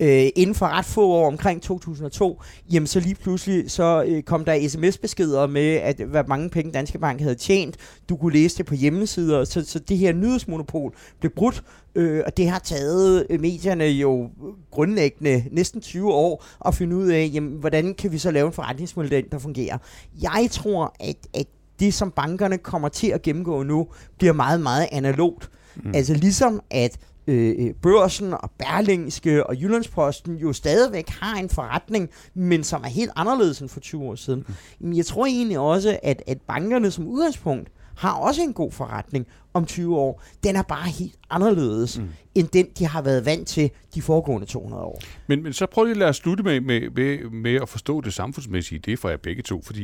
Øh, 0.00 0.26
inden 0.36 0.54
for 0.54 0.66
ret 0.66 0.84
få 0.84 1.08
år, 1.08 1.26
omkring 1.26 1.62
2002, 1.62 2.42
jamen 2.72 2.86
så 2.86 3.00
lige 3.00 3.14
pludselig 3.14 3.70
så 3.70 4.04
øh, 4.06 4.22
kom 4.22 4.44
der 4.44 4.68
sms-beskeder 4.68 5.46
med, 5.46 5.74
at 5.74 5.96
hvad 5.96 6.24
mange 6.28 6.50
penge 6.50 6.72
Danske 6.72 6.98
Bank 6.98 7.20
havde 7.20 7.34
tjent. 7.34 7.76
Du 8.08 8.16
kunne 8.16 8.32
læse 8.32 8.58
det 8.58 8.66
på 8.68 8.74
hjemmesider, 8.74 9.44
så, 9.44 9.64
så 9.64 9.78
det 9.78 9.98
her 9.98 10.12
nyhedsmonopol 10.12 10.94
blev 11.20 11.32
brudt, 11.32 11.64
øh, 11.94 12.22
og 12.26 12.36
det 12.36 12.48
har 12.48 12.58
taget 12.58 13.26
øh, 13.30 13.40
medierne 13.40 13.84
jo 13.84 14.30
grundlæggende 14.70 15.44
næsten 15.50 15.80
20 15.80 16.12
år 16.12 16.44
at 16.66 16.74
finde 16.74 16.96
ud 16.96 17.08
af, 17.08 17.30
jamen, 17.34 17.52
hvordan 17.52 17.94
kan 17.94 18.12
vi 18.12 18.18
så 18.18 18.30
lave 18.30 18.46
en 18.46 18.52
forretningsmodel, 18.52 19.24
der 19.32 19.38
fungerer. 19.38 19.78
Jeg 20.22 20.48
tror, 20.50 20.94
at, 21.00 21.16
at 21.34 21.46
det, 21.80 21.94
som 21.94 22.10
bankerne 22.10 22.58
kommer 22.58 22.88
til 22.88 23.06
at 23.06 23.22
gennemgå 23.22 23.62
nu, 23.62 23.88
bliver 24.18 24.32
meget, 24.32 24.60
meget 24.60 24.88
analogt. 24.92 25.50
Mm. 25.76 25.94
Altså 25.94 26.14
ligesom 26.14 26.60
at 26.70 26.98
øh, 27.26 27.54
øh, 27.58 27.74
børsen 27.74 28.32
og 28.32 28.50
Berlingske 28.58 29.46
og 29.46 29.56
Jyllandsposten 29.56 30.36
jo 30.36 30.52
stadigvæk 30.52 31.08
har 31.08 31.36
en 31.36 31.48
forretning, 31.48 32.08
men 32.34 32.64
som 32.64 32.82
er 32.84 32.88
helt 32.88 33.10
anderledes 33.16 33.60
end 33.60 33.68
for 33.68 33.80
20 33.80 34.02
år 34.02 34.14
siden. 34.14 34.44
Mm. 34.48 34.54
Men 34.80 34.96
jeg 34.96 35.06
tror 35.06 35.26
egentlig 35.26 35.58
også, 35.58 35.98
at, 36.02 36.22
at 36.26 36.40
bankerne 36.40 36.90
som 36.90 37.06
udgangspunkt 37.06 37.68
har 37.98 38.12
også 38.12 38.42
en 38.42 38.52
god 38.52 38.72
forretning 38.72 39.26
om 39.54 39.66
20 39.66 39.96
år. 39.96 40.22
Den 40.44 40.56
er 40.56 40.62
bare 40.62 40.88
helt 40.88 41.18
anderledes, 41.30 41.98
mm. 41.98 42.08
end 42.34 42.48
den, 42.48 42.66
de 42.78 42.86
har 42.86 43.02
været 43.02 43.24
vant 43.24 43.48
til 43.48 43.70
de 43.94 44.02
foregående 44.02 44.46
200 44.46 44.82
år. 44.82 45.00
Men, 45.26 45.42
men 45.42 45.52
så 45.52 45.66
prøv 45.66 45.84
lige 45.84 45.90
at 45.90 45.96
lade 45.96 46.08
os 46.08 46.16
slutte 46.16 46.42
med, 46.42 46.60
med, 46.60 46.90
med, 46.90 47.30
med 47.30 47.54
at 47.54 47.68
forstå 47.68 48.00
det 48.00 48.14
samfundsmæssige, 48.14 48.78
det 48.78 48.92
er 48.92 48.96
for 48.96 49.08
jer 49.08 49.16
begge 49.16 49.42
to, 49.42 49.62
fordi 49.62 49.82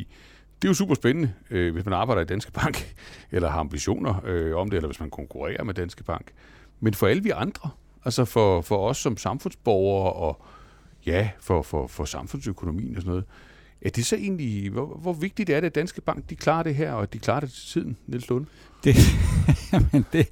det 0.62 0.68
er 0.68 0.70
jo 0.70 0.74
super 0.74 0.94
spændende, 0.94 1.32
øh, 1.50 1.72
hvis 1.72 1.84
man 1.84 1.94
arbejder 1.94 2.22
i 2.22 2.24
Danske 2.24 2.52
Bank, 2.52 2.94
eller 3.32 3.48
har 3.48 3.60
ambitioner 3.60 4.14
øh, 4.24 4.56
om 4.56 4.70
det, 4.70 4.76
eller 4.76 4.88
hvis 4.88 5.00
man 5.00 5.10
konkurrerer 5.10 5.64
med 5.64 5.74
Danske 5.74 6.04
Bank. 6.04 6.32
Men 6.80 6.94
for 6.94 7.06
alle 7.06 7.22
vi 7.22 7.30
andre, 7.30 7.70
altså 8.04 8.24
for, 8.24 8.60
for 8.60 8.88
os 8.88 8.98
som 8.98 9.16
samfundsborgere, 9.16 10.12
og 10.12 10.42
ja, 11.06 11.30
for, 11.40 11.62
for, 11.62 11.86
for 11.86 12.04
samfundsøkonomien 12.04 12.96
og 12.96 13.02
sådan 13.02 13.10
noget, 13.10 13.24
er 13.84 13.90
det 13.90 14.06
så 14.06 14.16
egentlig, 14.16 14.70
hvor, 14.70 14.98
hvor 15.02 15.12
vigtigt 15.12 15.50
er 15.50 15.60
det, 15.60 15.66
at 15.66 15.74
Danske 15.74 16.00
Bank 16.00 16.30
de 16.30 16.36
klarer 16.36 16.62
det 16.62 16.74
her, 16.74 16.92
og 16.92 17.02
at 17.02 17.12
de 17.12 17.18
klarer 17.18 17.40
det 17.40 17.50
til 17.50 17.72
tiden, 17.72 17.96
Niels 18.06 18.28
Lund? 18.28 18.46
Det, 18.84 18.96
jamen 19.72 20.06
det, 20.12 20.28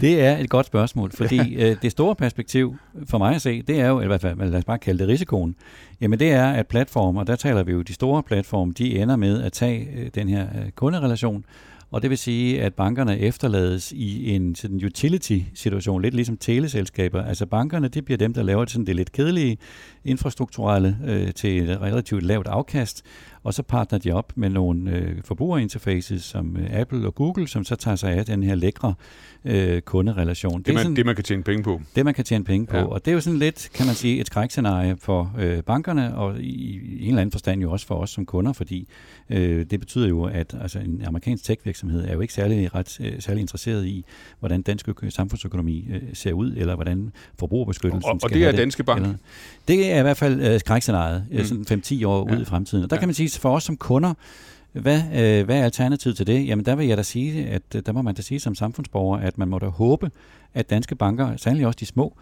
det 0.00 0.20
er 0.20 0.36
et 0.36 0.50
godt 0.50 0.66
spørgsmål, 0.66 1.12
fordi 1.12 1.54
øh, 1.62 1.76
det 1.82 1.90
store 1.90 2.14
perspektiv 2.14 2.76
for 3.06 3.18
mig 3.18 3.34
at 3.34 3.42
se, 3.42 3.62
det 3.62 3.80
er 3.80 3.88
jo, 3.88 4.00
eller 4.00 4.18
hvad, 4.18 4.46
lad 4.46 4.58
os 4.58 4.64
bare 4.64 4.78
kalde 4.78 4.98
det 4.98 5.08
risikoen, 5.08 5.56
jamen 6.00 6.18
det 6.18 6.32
er, 6.32 6.50
at 6.50 6.66
platformer, 6.66 7.24
der 7.24 7.36
taler 7.36 7.62
vi 7.62 7.72
jo, 7.72 7.82
de 7.82 7.92
store 7.92 8.22
platforme, 8.22 8.72
de 8.72 8.98
ender 8.98 9.16
med 9.16 9.42
at 9.42 9.52
tage 9.52 9.88
øh, 9.96 10.10
den 10.14 10.28
her 10.28 10.46
øh, 10.64 10.70
kunderelation, 10.70 11.44
og 11.94 12.02
det 12.02 12.10
vil 12.10 12.18
sige, 12.18 12.62
at 12.62 12.74
bankerne 12.74 13.18
efterlades 13.18 13.92
i 13.92 14.30
en 14.30 14.54
sådan 14.54 14.84
utility-situation, 14.84 16.02
lidt 16.02 16.14
ligesom 16.14 16.36
teleselskaber. 16.36 17.22
Altså 17.22 17.46
bankerne, 17.46 17.88
det 17.88 18.04
bliver 18.04 18.18
dem, 18.18 18.34
der 18.34 18.42
laver 18.42 18.64
sådan 18.66 18.86
det 18.86 18.96
lidt 18.96 19.12
kedelige 19.12 19.58
infrastrukturelle 20.04 20.98
øh, 21.06 21.32
til 21.32 21.70
et 21.70 21.80
relativt 21.80 22.22
lavt 22.22 22.46
afkast, 22.46 23.02
og 23.44 23.54
så 23.54 23.62
partner 23.62 23.98
de 23.98 24.12
op 24.12 24.32
med 24.36 24.50
nogle 24.50 24.90
øh, 24.90 25.22
forbrugerinterfaces 25.24 26.22
som 26.22 26.56
øh, 26.56 26.80
Apple 26.80 27.06
og 27.06 27.14
Google, 27.14 27.48
som 27.48 27.64
så 27.64 27.76
tager 27.76 27.96
sig 27.96 28.12
af 28.12 28.26
den 28.26 28.42
her 28.42 28.54
lækre 28.54 28.94
øh, 29.44 29.80
kunderelation. 29.80 30.58
Det, 30.58 30.66
det, 30.66 30.74
man, 30.74 30.82
sådan, 30.82 30.96
det, 30.96 31.06
man 31.06 31.14
kan 31.14 31.24
tjene 31.24 31.42
penge 31.42 31.62
på. 31.62 31.80
Det, 31.96 32.04
man 32.04 32.14
kan 32.14 32.24
tjene 32.24 32.44
penge 32.44 32.66
på. 32.66 32.76
Ja. 32.76 32.84
Og 32.84 33.04
det 33.04 33.10
er 33.10 33.14
jo 33.14 33.20
sådan 33.20 33.38
lidt, 33.38 33.70
kan 33.74 33.86
man 33.86 33.94
sige, 33.94 34.20
et 34.20 34.26
skrækscenarie 34.26 34.96
for 35.00 35.34
øh, 35.38 35.62
bankerne, 35.62 36.16
og 36.16 36.40
i, 36.40 36.44
i 36.44 37.02
en 37.02 37.08
eller 37.08 37.20
anden 37.20 37.32
forstand 37.32 37.62
jo 37.62 37.72
også 37.72 37.86
for 37.86 37.94
os 37.94 38.10
som 38.10 38.26
kunder, 38.26 38.52
fordi 38.52 38.88
øh, 39.30 39.66
det 39.70 39.80
betyder 39.80 40.08
jo, 40.08 40.24
at 40.24 40.54
altså, 40.60 40.78
en 40.78 41.02
amerikansk 41.06 41.44
tech-virksomhed 41.44 42.08
er 42.08 42.12
jo 42.12 42.20
ikke 42.20 42.34
særlig, 42.34 42.74
ret, 42.74 43.00
øh, 43.00 43.12
særlig 43.18 43.40
interesseret 43.40 43.86
i, 43.86 44.04
hvordan 44.38 44.62
dansk 44.62 44.88
ø- 44.88 45.10
samfundsøkonomi 45.10 45.88
øh, 45.90 46.02
ser 46.12 46.32
ud, 46.32 46.54
eller 46.56 46.74
hvordan 46.74 47.12
forbrugerbeskyttelsen 47.38 48.04
og, 48.04 48.14
og, 48.14 48.20
skal 48.20 48.30
og 48.30 48.34
det 48.34 48.44
er 48.44 48.52
Danske 48.52 48.84
Bank? 48.84 49.02
Eller, 49.02 49.14
det 49.68 49.92
er 49.92 49.98
i 49.98 50.02
hvert 50.02 50.16
fald 50.16 50.40
øh, 50.40 50.60
skrækscenariet, 50.60 51.26
mm. 51.30 51.44
sådan 51.44 51.82
5-10 52.02 52.06
år 52.06 52.30
ja. 52.30 52.36
ud 52.36 52.42
i 52.42 52.44
fremtiden. 52.44 52.84
Og 52.84 52.90
der 52.90 52.96
ja. 52.96 53.00
kan 53.00 53.08
man 53.08 53.14
sige, 53.14 53.28
for 53.38 53.54
os 53.54 53.64
som 53.64 53.76
kunder, 53.76 54.14
hvad, 54.72 55.02
øh, 55.14 55.44
hvad 55.44 55.58
er 55.58 55.64
alternativet 55.64 56.16
til 56.16 56.26
det? 56.26 56.46
Jamen 56.46 56.64
der 56.64 56.74
vil 56.74 56.86
jeg 56.86 56.96
da 56.96 57.02
sige, 57.02 57.46
at 57.46 57.62
øh, 57.74 57.82
der 57.86 57.92
må 57.92 58.02
man 58.02 58.14
da 58.14 58.22
sige 58.22 58.40
som 58.40 58.54
samfundsborger, 58.54 59.18
at 59.18 59.38
man 59.38 59.48
må 59.48 59.58
da 59.58 59.66
håbe, 59.66 60.10
at 60.54 60.70
danske 60.70 60.94
banker, 60.94 61.36
særligt 61.36 61.66
også 61.66 61.76
de 61.80 61.86
små, 61.86 62.16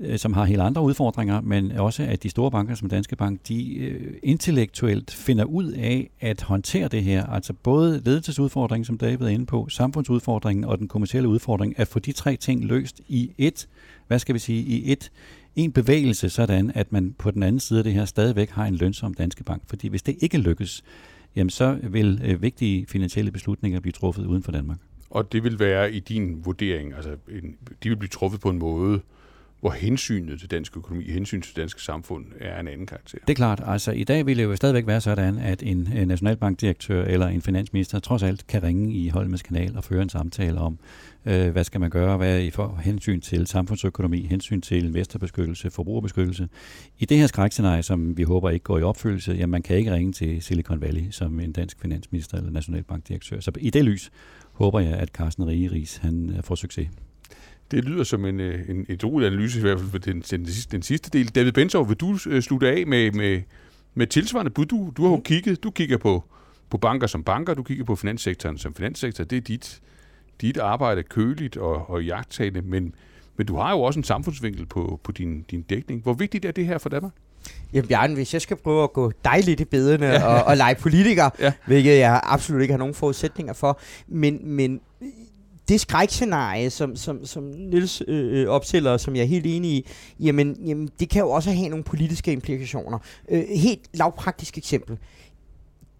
øh, 0.00 0.18
som 0.18 0.32
har 0.32 0.44
helt 0.44 0.60
andre 0.60 0.82
udfordringer, 0.82 1.40
men 1.40 1.72
også 1.72 2.02
at 2.02 2.22
de 2.22 2.28
store 2.28 2.50
banker 2.50 2.74
som 2.74 2.88
Danske 2.88 3.16
Bank, 3.16 3.40
de 3.48 3.74
øh, 3.74 4.14
intellektuelt 4.22 5.10
finder 5.10 5.44
ud 5.44 5.72
af 5.72 6.10
at 6.20 6.42
håndtere 6.42 6.88
det 6.88 7.02
her. 7.02 7.26
Altså 7.26 7.52
både 7.52 8.02
ledelsesudfordringen, 8.04 8.84
som 8.84 8.98
David 8.98 9.26
er 9.26 9.30
inde 9.30 9.46
på, 9.46 9.66
samfundsudfordringen 9.68 10.64
og 10.64 10.78
den 10.78 10.88
kommercielle 10.88 11.28
udfordring, 11.28 11.78
at 11.78 11.88
få 11.88 11.98
de 11.98 12.12
tre 12.12 12.36
ting 12.36 12.64
løst 12.64 13.00
i 13.08 13.30
et, 13.38 13.68
hvad 14.06 14.18
skal 14.18 14.34
vi 14.34 14.38
sige, 14.38 14.62
i 14.62 14.92
et 14.92 15.10
en 15.56 15.72
bevægelse, 15.72 16.30
sådan 16.30 16.72
at 16.74 16.92
man 16.92 17.14
på 17.18 17.30
den 17.30 17.42
anden 17.42 17.60
side 17.60 17.78
af 17.78 17.84
det 17.84 17.92
her 17.92 18.04
stadigvæk 18.04 18.50
har 18.50 18.66
en 18.66 18.74
lønsom 18.74 19.14
danske 19.14 19.44
bank. 19.44 19.62
Fordi 19.66 19.88
hvis 19.88 20.02
det 20.02 20.16
ikke 20.20 20.38
lykkes, 20.38 20.82
jamen 21.36 21.50
så 21.50 21.78
vil 21.82 22.20
øh, 22.24 22.42
vigtige 22.42 22.86
finansielle 22.86 23.30
beslutninger 23.30 23.80
blive 23.80 23.92
truffet 23.92 24.26
uden 24.26 24.42
for 24.42 24.52
Danmark. 24.52 24.78
Og 25.10 25.32
det 25.32 25.44
vil 25.44 25.58
være 25.58 25.92
i 25.92 26.00
din 26.00 26.44
vurdering, 26.44 26.94
altså 26.94 27.10
en, 27.10 27.56
de 27.82 27.88
vil 27.88 27.96
blive 27.96 28.08
truffet 28.08 28.40
på 28.40 28.50
en 28.50 28.58
måde, 28.58 29.00
hvor 29.62 29.70
hensynet 29.70 30.40
til 30.40 30.50
dansk 30.50 30.76
økonomi, 30.76 31.10
hensyn 31.10 31.42
til 31.42 31.56
dansk 31.56 31.80
samfund 31.80 32.26
er 32.40 32.60
en 32.60 32.68
anden 32.68 32.86
karakter. 32.86 33.18
Det 33.18 33.30
er 33.30 33.34
klart. 33.34 33.62
Altså 33.66 33.92
i 33.92 34.04
dag 34.04 34.26
vil 34.26 34.36
det 34.36 34.44
jo 34.44 34.56
stadigvæk 34.56 34.86
være 34.86 35.00
sådan, 35.00 35.38
at 35.38 35.62
en, 35.62 35.88
nationalbankdirektør 36.06 37.04
eller 37.04 37.26
en 37.26 37.42
finansminister 37.42 37.98
trods 37.98 38.22
alt 38.22 38.46
kan 38.46 38.62
ringe 38.62 38.94
i 38.94 39.08
Holmens 39.08 39.42
kanal 39.42 39.76
og 39.76 39.84
føre 39.84 40.02
en 40.02 40.08
samtale 40.08 40.60
om, 40.60 40.78
øh, 41.26 41.50
hvad 41.50 41.64
skal 41.64 41.80
man 41.80 41.90
gøre, 41.90 42.16
hvad 42.16 42.34
er 42.34 42.38
i 42.38 42.50
for 42.50 42.80
hensyn 42.84 43.20
til 43.20 43.46
samfundsøkonomi, 43.46 44.26
hensyn 44.26 44.60
til 44.60 44.84
investorbeskyttelse, 44.84 45.70
forbrugerbeskyttelse. 45.70 46.48
I 46.98 47.04
det 47.04 47.18
her 47.18 47.26
skrækscenarie, 47.26 47.82
som 47.82 48.16
vi 48.16 48.22
håber 48.22 48.50
ikke 48.50 48.64
går 48.64 48.78
i 48.78 48.82
opfyldelse, 48.82 49.32
jamen 49.32 49.50
man 49.50 49.62
kan 49.62 49.76
ikke 49.76 49.94
ringe 49.94 50.12
til 50.12 50.42
Silicon 50.42 50.80
Valley 50.80 51.10
som 51.10 51.40
en 51.40 51.52
dansk 51.52 51.80
finansminister 51.80 52.36
eller 52.36 52.50
nationalbankdirektør. 52.50 53.40
Så 53.40 53.52
i 53.60 53.70
det 53.70 53.84
lys 53.84 54.10
håber 54.52 54.80
jeg, 54.80 54.94
at 54.94 55.08
Carsten 55.08 55.46
Rieris 55.46 55.96
han 55.96 56.34
øh, 56.36 56.42
får 56.42 56.54
succes. 56.54 56.88
Det 57.72 57.84
lyder 57.84 58.04
som 58.04 58.24
en, 58.24 58.40
øh, 58.40 58.68
en 58.68 58.86
et 58.88 59.04
rolig 59.04 59.26
analyse, 59.26 59.58
i 59.58 59.62
hvert 59.62 59.78
fald 59.78 59.90
for 59.90 59.98
den, 59.98 60.20
den, 60.20 60.46
den 60.72 60.82
sidste 60.82 61.10
del. 61.10 61.28
David 61.28 61.52
Bensov, 61.52 61.88
vil 61.88 61.96
du 61.96 62.18
øh, 62.26 62.42
slutte 62.42 62.68
af 62.68 62.86
med, 62.86 63.12
med, 63.12 63.42
med 63.94 64.06
tilsvarende 64.06 64.50
bud? 64.50 64.66
Du, 64.66 64.92
du 64.96 65.02
har 65.02 65.10
jo 65.10 65.20
kigget, 65.24 65.62
du 65.62 65.70
kigger 65.70 65.96
på, 65.96 66.24
på 66.70 66.78
banker 66.78 67.06
som 67.06 67.24
banker, 67.24 67.54
du 67.54 67.62
kigger 67.62 67.84
på 67.84 67.96
finanssektoren 67.96 68.58
som 68.58 68.74
finanssektor. 68.74 69.24
Det 69.24 69.36
er 69.36 69.40
dit, 69.40 69.80
dit 70.40 70.58
arbejde 70.58 71.02
køligt 71.02 71.56
og, 71.56 71.90
og 71.90 72.04
jagttagende, 72.04 72.62
men, 72.62 72.94
men 73.36 73.46
du 73.46 73.56
har 73.56 73.70
jo 73.70 73.82
også 73.82 74.00
en 74.00 74.04
samfundsvinkel 74.04 74.66
på, 74.66 75.00
på 75.04 75.12
din, 75.12 75.42
din 75.50 75.62
dækning. 75.62 76.02
Hvor 76.02 76.14
vigtigt 76.14 76.44
er 76.44 76.52
det 76.52 76.66
her 76.66 76.78
for 76.78 76.88
Danmark? 76.88 77.12
Jamen 77.72 77.88
Bjarne, 77.88 78.14
hvis 78.14 78.32
jeg 78.32 78.42
skal 78.42 78.56
prøve 78.56 78.82
at 78.82 78.92
gå 78.92 79.12
dig 79.24 79.44
lidt 79.44 79.60
i 79.60 79.64
bedene 79.64 80.06
ja. 80.06 80.26
og, 80.26 80.44
og 80.44 80.56
lege 80.56 80.74
politiker, 80.74 81.30
ja. 81.40 81.52
hvilket 81.66 81.98
jeg 81.98 82.20
absolut 82.24 82.62
ikke 82.62 82.72
har 82.72 82.78
nogen 82.78 82.94
forudsætninger 82.94 83.52
for, 83.52 83.80
men, 84.08 84.38
men 84.42 84.80
det 85.72 85.80
skrækscenarie, 85.80 86.70
som, 86.70 86.96
som, 86.96 87.26
som 87.26 87.42
Nils 87.42 88.02
øh, 88.08 88.42
øh, 88.42 88.48
opstiller, 88.48 88.96
som 88.96 89.16
jeg 89.16 89.22
er 89.22 89.26
helt 89.26 89.46
enig 89.46 89.70
i, 89.70 89.86
jamen, 90.20 90.56
jamen 90.66 90.88
det 91.00 91.08
kan 91.08 91.20
jo 91.20 91.30
også 91.30 91.50
have 91.50 91.68
nogle 91.68 91.84
politiske 91.84 92.32
implikationer. 92.32 92.98
Øh, 93.28 93.44
helt 93.48 93.80
lavpraktisk 93.94 94.58
eksempel. 94.58 94.98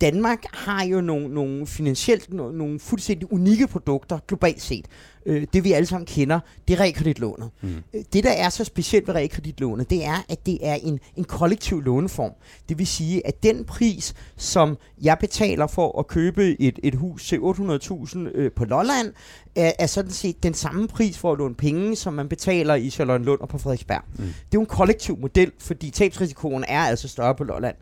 Danmark 0.02 0.44
har 0.52 0.84
jo 0.84 1.00
nogle, 1.00 1.34
nogle 1.34 1.66
finansielt 1.66 2.32
nogle, 2.32 2.58
nogle 2.58 2.80
fuldstændig 2.80 3.32
unikke 3.32 3.66
produkter 3.66 4.18
globalt 4.28 4.62
set. 4.62 4.86
Øh, 5.26 5.46
det 5.52 5.64
vi 5.64 5.72
alle 5.72 5.86
sammen 5.86 6.06
kender, 6.06 6.40
det 6.68 6.74
er 6.74 6.80
realkreditlånet. 6.80 7.50
Mm. 7.60 7.76
Øh, 7.94 8.04
det 8.12 8.24
der 8.24 8.30
er 8.30 8.48
så 8.48 8.64
specielt 8.64 9.06
ved 9.06 9.14
realkreditlånet, 9.14 9.90
det 9.90 10.04
er, 10.04 10.24
at 10.28 10.46
det 10.46 10.58
er 10.62 10.74
en, 10.74 11.00
en 11.16 11.24
kollektiv 11.24 11.80
låneform. 11.80 12.32
Det 12.68 12.78
vil 12.78 12.86
sige, 12.86 13.26
at 13.26 13.42
den 13.42 13.64
pris, 13.64 14.14
som 14.36 14.78
jeg 15.02 15.16
betaler 15.20 15.66
for 15.66 15.98
at 15.98 16.06
købe 16.06 16.60
et, 16.60 16.78
et 16.82 16.94
hus 16.94 17.28
til 17.28 17.36
800.000 17.36 18.18
øh, 18.18 18.52
på 18.52 18.64
Lolland, 18.64 19.12
er, 19.56 19.72
er 19.78 19.86
sådan 19.86 20.10
set 20.10 20.42
den 20.42 20.54
samme 20.54 20.88
pris 20.88 21.18
for 21.18 21.32
at 21.32 21.38
låne 21.38 21.54
penge, 21.54 21.96
som 21.96 22.14
man 22.14 22.28
betaler 22.28 22.74
i 22.74 22.90
Charlottenlund 22.90 23.40
og 23.40 23.48
på 23.48 23.58
Frederiksberg. 23.58 24.02
Mm. 24.18 24.24
Det 24.24 24.28
er 24.28 24.34
jo 24.54 24.60
en 24.60 24.66
kollektiv 24.66 25.18
model, 25.18 25.52
fordi 25.58 25.90
tabsrisikoen 25.90 26.64
er 26.68 26.80
altså 26.80 27.08
større 27.08 27.34
på 27.34 27.44
Lolland. 27.44 27.76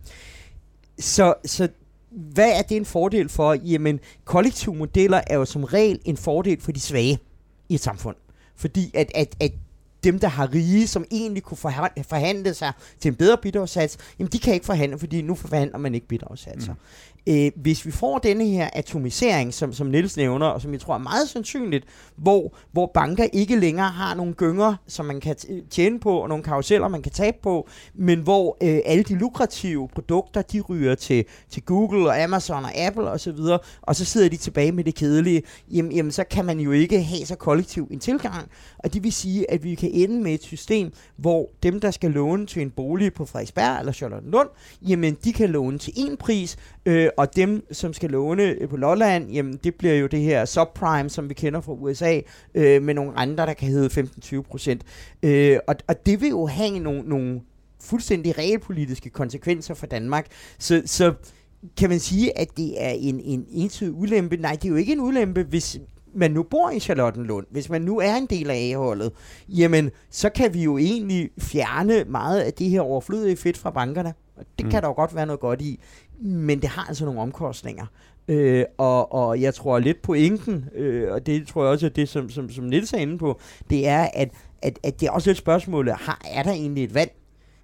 Så, 0.99 1.35
så 1.45 1.69
hvad 2.11 2.51
er 2.59 2.63
det 2.63 2.77
en 2.77 2.85
fordel 2.85 3.29
for? 3.29 3.55
Jamen, 3.55 4.01
kollektive 4.25 4.75
modeller 4.75 5.21
er 5.27 5.37
jo 5.37 5.45
som 5.45 5.65
regel 5.65 6.01
en 6.05 6.17
fordel 6.17 6.61
for 6.61 6.73
de 6.73 6.81
svage 6.81 7.19
i 7.69 7.75
et 7.75 7.81
samfund. 7.81 8.17
Fordi 8.57 8.91
at, 8.95 9.13
at, 9.15 9.37
at 9.41 9.53
dem, 10.05 10.19
der 10.19 10.29
har 10.29 10.55
rige, 10.55 10.89
som 10.89 11.05
egentlig 11.11 11.43
kunne 11.43 11.59
forhandle 12.03 12.55
sig 12.55 12.73
til 13.01 13.09
en 13.09 13.15
bedre 13.15 13.39
bidragssats, 13.43 13.99
jamen 14.19 14.33
de 14.33 14.39
kan 14.39 14.55
ikke 14.55 14.67
forhandle, 14.67 14.99
fordi 14.99 15.23
nu 15.23 15.35
forhandler 15.35 15.79
man 15.79 15.95
ikke 15.95 16.07
bidragssatser. 16.07 16.73
Mm. 16.73 16.79
Øh, 17.27 17.51
hvis 17.57 17.87
vi 17.87 17.91
får 17.91 18.19
denne 18.19 18.45
her 18.45 18.69
atomisering, 18.73 19.55
som, 19.55 19.73
som 19.73 19.87
Niels 19.87 20.17
nævner, 20.17 20.47
og 20.47 20.61
som 20.61 20.73
jeg 20.73 20.81
tror 20.81 20.95
er 20.95 20.99
meget 20.99 21.29
sandsynligt, 21.29 21.85
hvor, 22.17 22.57
hvor 22.73 22.91
banker 22.95 23.25
ikke 23.33 23.57
længere 23.57 23.89
har 23.89 24.15
nogle 24.15 24.33
gynger, 24.33 24.75
som 24.87 25.07
man 25.07 25.21
kan 25.21 25.37
tjene 25.71 26.01
på, 26.01 26.13
og 26.19 26.29
nogle 26.29 26.45
karuseller, 26.45 26.89
man 26.89 27.03
kan 27.03 27.13
tabe 27.13 27.37
på, 27.43 27.69
men 27.95 28.21
hvor 28.21 28.57
øh, 28.63 28.81
alle 28.85 29.05
de 29.05 29.15
lukrative 29.15 29.89
produkter, 29.89 30.43
de 30.43 30.61
ryger 30.61 30.95
til, 30.95 31.25
til 31.51 31.63
Google 31.63 32.09
og 32.09 32.23
Amazon 32.23 32.65
og 32.65 32.77
Apple 32.77 33.03
osv., 33.03 33.13
og, 33.13 33.21
så 33.21 33.33
videre, 33.33 33.59
og 33.83 33.97
så 33.97 34.05
sidder 34.05 34.29
de 34.29 34.37
tilbage 34.37 34.73
med 34.73 34.85
det 34.85 34.95
kedelige, 34.95 35.43
jamen, 35.71 35.93
jamen 35.93 36.13
så 36.13 36.25
kan 36.25 36.45
man 36.45 36.61
jo 36.61 36.73
ikke 36.73 37.03
have 37.03 37.27
så 37.27 37.35
kollektiv 37.35 37.89
en 37.91 37.99
tilgang, 37.99 38.49
og 38.79 38.95
det 38.95 39.03
vil 39.03 39.13
sige, 39.13 39.51
at 39.51 39.65
vi 39.65 39.75
kan 39.75 39.91
ende 39.93 40.23
med 40.23 40.35
et 40.35 40.43
system, 40.43 40.93
hvor 41.17 41.51
dem, 41.63 41.81
der 41.81 41.91
skal 41.91 42.11
låne 42.11 42.47
til 42.47 42.63
en 42.63 42.71
bolig 42.71 43.15
på 43.15 43.25
Frederiksberg 43.25 43.79
eller 43.79 43.93
Charlottenlund, 43.93 44.49
jamen 44.89 45.17
de 45.25 45.33
kan 45.33 45.51
låne 45.51 45.79
til 45.79 45.93
en 45.97 46.17
pris, 46.17 46.57
øh, 46.87 47.09
og 47.17 47.37
dem, 47.37 47.73
som 47.73 47.93
skal 47.93 48.11
låne 48.11 48.43
øh, 48.43 48.69
på 48.69 48.77
Lolland, 48.77 49.31
jamen 49.31 49.61
det 49.65 49.75
bliver 49.75 49.95
jo 49.95 50.07
det 50.07 50.21
her 50.21 50.45
subprime, 50.45 51.11
som 51.11 51.29
vi 51.29 51.35
kender 51.35 51.61
fra 51.61 51.73
USA, 51.73 52.21
øh, 52.55 52.83
med 52.83 52.95
nogle 52.95 53.13
andre, 53.17 53.47
der 53.47 53.55
kan 53.55 53.69
hedde 53.69 54.09
15-20 54.25 54.43
procent. 54.43 54.83
Øh, 55.23 55.59
og, 55.69 55.75
og 55.89 56.07
det 56.07 56.21
vil 56.21 56.29
jo 56.29 56.47
have 56.47 56.79
nogle, 56.79 57.03
nogle 57.03 57.41
fuldstændig 57.81 58.39
realpolitiske 58.39 59.11
konsekvenser 59.11 59.75
for 59.75 59.87
Danmark. 59.87 60.27
Så, 60.59 60.83
så 60.87 61.15
kan 61.77 61.89
man 61.89 62.01
sige, 62.01 62.39
at 62.39 62.49
det 62.57 62.85
er 62.85 62.91
en, 62.91 63.21
en 63.21 63.47
entydig 63.51 63.95
ulempe? 63.95 64.37
Nej, 64.37 64.53
det 64.53 64.65
er 64.65 64.69
jo 64.69 64.77
ikke 64.77 64.93
en 64.93 65.01
ulempe, 65.01 65.43
hvis 65.43 65.81
man 66.15 66.31
nu 66.31 66.43
bor 66.43 66.71
i 66.71 66.81
Charlottenlund, 66.81 67.47
hvis 67.51 67.69
man 67.69 67.83
nu 67.83 67.99
er 67.99 68.17
en 68.17 68.27
del 68.27 68.51
af 68.51 68.71
A-holdet, 68.71 69.13
jamen, 69.49 69.91
så 70.11 70.31
kan 70.31 70.55
vi 70.55 70.63
jo 70.63 70.79
egentlig 70.79 71.31
fjerne 71.39 72.05
meget 72.05 72.41
af 72.41 72.53
det 72.53 72.71
her 72.71 72.81
overflødige 72.81 73.37
fedt 73.37 73.59
fra 73.59 73.71
bankerne. 73.71 74.15
Det 74.59 74.67
mm. 74.67 74.71
kan 74.71 74.83
der 74.83 74.89
jo 74.89 74.95
godt 74.95 75.15
være 75.15 75.27
noget 75.27 75.41
godt 75.41 75.63
i 75.63 75.81
men 76.21 76.63
det 76.63 76.69
har 76.69 76.85
altså 76.89 77.05
nogle 77.05 77.21
omkostninger. 77.21 77.87
Øh, 78.29 78.65
og, 78.79 79.13
og 79.13 79.41
jeg 79.41 79.55
tror 79.55 79.79
lidt 79.79 80.03
på 80.03 80.15
inken, 80.15 80.69
øh, 80.75 81.13
og 81.13 81.27
det 81.27 81.47
tror 81.47 81.63
jeg 81.63 81.71
også 81.71 81.87
er 81.87 81.91
det, 81.91 82.09
som, 82.09 82.31
som, 82.31 82.51
som 82.51 82.65
Niels 82.65 82.93
er 82.93 82.99
inde 82.99 83.19
på, 83.19 83.41
det 83.71 83.89
er, 83.89 84.09
at, 84.15 84.31
at, 84.63 84.79
at 84.83 85.01
det 85.01 85.07
er 85.07 85.11
også 85.11 85.31
et 85.31 85.37
spørgsmål, 85.37 85.89
har, 85.89 86.21
er 86.31 86.43
der 86.43 86.53
egentlig 86.53 86.85
et 86.85 86.95
valg? 86.95 87.13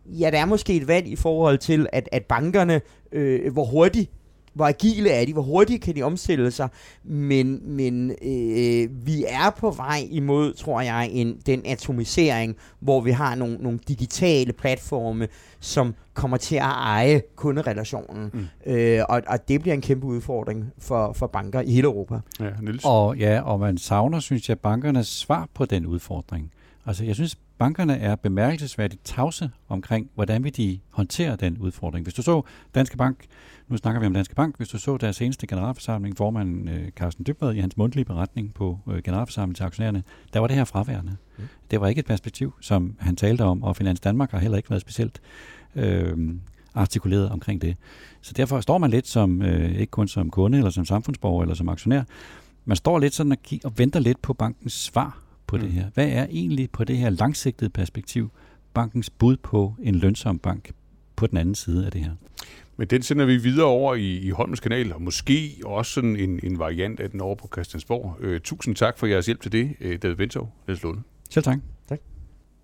Ja, 0.07 0.31
der 0.31 0.39
er 0.39 0.47
måske 0.47 0.77
et 0.77 0.89
valg 0.89 1.07
i 1.07 1.17
forhold 1.17 1.59
til, 1.59 1.87
at, 1.93 2.09
at 2.13 2.25
bankerne, 2.25 2.81
øh, 3.13 3.53
hvor 3.53 3.65
hurtigt 3.65 4.11
hvor 4.57 4.67
agile 4.67 5.11
er 5.11 5.25
de, 5.25 5.33
hvor 5.33 5.43
hurtigt 5.43 5.83
kan 5.83 5.97
de 5.97 6.03
omstille 6.03 6.51
sig, 6.51 6.69
men, 7.05 7.61
men 7.77 8.11
øh, 8.11 9.07
vi 9.07 9.25
er 9.29 9.51
på 9.59 9.71
vej 9.71 10.09
imod, 10.11 10.53
tror 10.53 10.81
jeg, 10.81 11.09
en, 11.13 11.37
den 11.47 11.63
atomisering, 11.65 12.57
hvor 12.81 13.01
vi 13.01 13.11
har 13.11 13.35
nogle, 13.35 13.57
nogle 13.61 13.79
digitale 13.89 14.53
platforme, 14.53 15.29
som 15.61 15.95
kommer 16.15 16.37
til 16.37 16.57
at 16.57 16.63
eje 16.63 17.23
kunderelationen, 17.37 18.31
mm. 18.33 18.73
øh, 18.73 19.03
og, 19.09 19.23
og 19.27 19.49
det 19.49 19.61
bliver 19.61 19.75
en 19.75 19.81
kæmpe 19.81 20.07
udfordring 20.07 20.65
for, 20.79 21.13
for 21.13 21.27
banker 21.27 21.61
i 21.61 21.71
hele 21.71 21.85
Europa. 21.85 22.21
Ja, 22.41 22.51
Niels. 22.63 22.83
Og, 22.85 23.17
ja, 23.17 23.41
og 23.41 23.61
man 23.61 23.79
savner, 23.79 24.21
synes 24.21 24.49
jeg, 24.49 24.59
bankernes 24.59 25.07
svar 25.07 25.49
på 25.55 25.65
den 25.65 25.87
udfordring. 25.87 26.51
Altså, 26.87 27.05
jeg 27.05 27.15
synes, 27.15 27.39
bankerne 27.59 27.99
er 27.99 28.17
bemærkelsesværdigt 28.17 29.05
tavse 29.05 29.51
omkring, 29.69 30.11
hvordan 30.15 30.45
vil 30.45 30.57
de 30.57 30.79
håndtere 30.91 31.37
den 31.37 31.59
udfordring. 31.59 32.05
Hvis 32.05 32.15
du 32.15 32.23
så 32.23 32.43
Danske 32.75 32.97
Bank, 32.97 33.25
nu 33.69 33.77
snakker 33.77 34.01
vi 34.01 34.07
om 34.07 34.15
Danske 34.15 34.35
Bank, 34.35 34.57
hvis 34.57 34.69
du 34.69 34.79
så 34.79 34.97
deres 34.97 35.17
seneste 35.17 35.47
generalforsamling, 35.47 36.17
formanden 36.17 36.69
øh, 36.69 36.91
Carsten 36.91 37.27
Dybvad 37.27 37.55
i 37.55 37.61
hans 37.61 37.77
mundtlige 37.77 38.05
beretning 38.05 38.55
på 38.55 38.79
øh, 38.89 39.03
generalforsamlingen 39.03 39.55
til 39.55 39.65
aktionærerne, 39.65 40.03
der 40.33 40.41
var 40.41 40.47
det 40.47 40.57
her 40.57 40.65
fraværende. 40.65 41.17
Mm. 41.39 41.45
Det 41.71 41.81
var 41.81 41.89
ikke 41.89 41.99
et 41.99 42.07
perspektiv, 42.07 42.55
som 42.61 42.97
han 42.99 43.17
talte 43.17 43.43
om, 43.43 43.63
og 43.63 43.77
Finans 43.77 44.01
Danmark 44.01 44.31
har 44.31 44.39
heller 44.39 44.57
ikke 44.57 44.71
været 44.71 44.81
specielt 44.81 45.21
øh, 45.75 46.35
artikuleret 46.75 47.31
omkring 47.31 47.63
det. 47.63 47.77
Så 48.21 48.33
derfor 48.33 48.61
står 48.61 48.79
man 48.79 48.91
lidt 48.91 49.07
som, 49.07 49.43
øh, 49.43 49.71
ikke 49.71 49.91
kun 49.91 50.09
som 50.09 50.31
kunde, 50.31 50.59
eller 50.59 50.71
som 50.71 50.85
samfundsborger, 50.85 51.43
eller 51.43 51.55
som 51.55 51.69
aktionær, 51.69 52.03
man 52.65 52.77
står 52.77 52.99
lidt 52.99 53.15
sådan 53.15 53.33
og, 53.33 53.39
og 53.65 53.79
venter 53.79 54.01
lidt 54.01 54.23
på 54.23 54.33
bankens 54.33 54.73
svar 54.73 55.26
på 55.47 55.57
mm. 55.57 55.63
det 55.63 55.73
her. 55.73 55.91
Hvad 55.95 56.09
er 56.09 56.27
egentlig 56.31 56.71
på 56.71 56.85
det 56.85 56.97
her 56.97 57.11
langsigtede 57.11 57.71
perspektiv 57.71 58.31
bankens 58.75 59.11
bud 59.11 59.37
på 59.37 59.75
en 59.83 59.95
lønsom 59.95 60.39
bank 60.39 60.73
på 61.17 61.27
den 61.27 61.39
anden 61.39 61.55
side 61.55 61.87
af 61.87 61.93
det 61.93 62.01
her? 62.01 62.13
Men 62.77 62.89
den 62.89 63.03
sender 63.03 63.25
vi 63.25 63.37
videre 63.37 63.67
over 63.67 63.95
i, 63.95 64.17
i 64.17 64.31
Holmens 64.31 64.61
kanal, 64.61 64.93
og 64.93 65.03
måske 65.03 65.61
også 65.65 65.93
sådan 65.93 66.17
en, 66.17 66.41
en 66.43 66.59
variant 66.59 67.01
af 67.01 67.11
den 67.11 67.21
over 67.21 67.35
på 67.35 67.49
Christiansborg. 67.53 68.17
Øh, 68.21 68.41
tusind 68.41 68.77
tak 68.77 68.99
for 68.99 69.07
jeres 69.07 69.27
hjælp 69.27 69.41
til 69.41 69.53
det, 69.53 69.75
øh, 69.81 69.99
David 70.03 70.17
Bentov, 70.17 70.53
Niels 70.67 70.83
Lunde. 70.83 71.03
Selv 71.31 71.45
tak. 71.45 71.59
tak. 71.89 72.01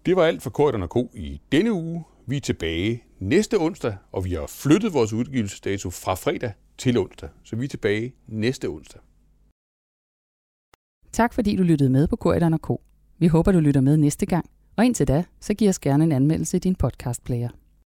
Det 0.06 0.16
var 0.16 0.24
alt 0.24 0.42
for 0.42 0.50
Korten 0.50 0.82
og 0.82 0.90
K 0.90 1.16
i 1.16 1.40
denne 1.52 1.72
uge. 1.72 2.04
Vi 2.26 2.36
er 2.36 2.40
tilbage 2.40 3.02
næste 3.18 3.58
onsdag, 3.60 3.96
og 4.12 4.24
vi 4.24 4.32
har 4.32 4.46
flyttet 4.48 4.92
vores 4.92 5.12
udgivelsesdato 5.12 5.90
fra 5.90 6.14
fredag 6.14 6.52
til 6.78 6.98
onsdag. 6.98 7.28
Så 7.44 7.56
vi 7.56 7.64
er 7.64 7.68
tilbage 7.68 8.14
næste 8.26 8.68
onsdag. 8.68 9.00
Tak 11.12 11.32
fordi 11.32 11.56
du 11.56 11.62
lyttede 11.62 11.90
med 11.90 12.06
på 12.08 12.16
Korten 12.16 12.54
og 12.54 12.62
K. 12.62 12.70
Vi 13.18 13.26
håber, 13.26 13.52
du 13.52 13.60
lytter 13.60 13.80
med 13.80 13.96
næste 13.96 14.26
gang. 14.26 14.50
Og 14.76 14.84
indtil 14.84 15.08
da, 15.08 15.24
så 15.40 15.54
giv 15.54 15.68
os 15.68 15.78
gerne 15.78 16.04
en 16.04 16.12
anmeldelse 16.12 16.56
i 16.56 16.60
din 16.60 16.74
podcastplayer. 16.74 17.48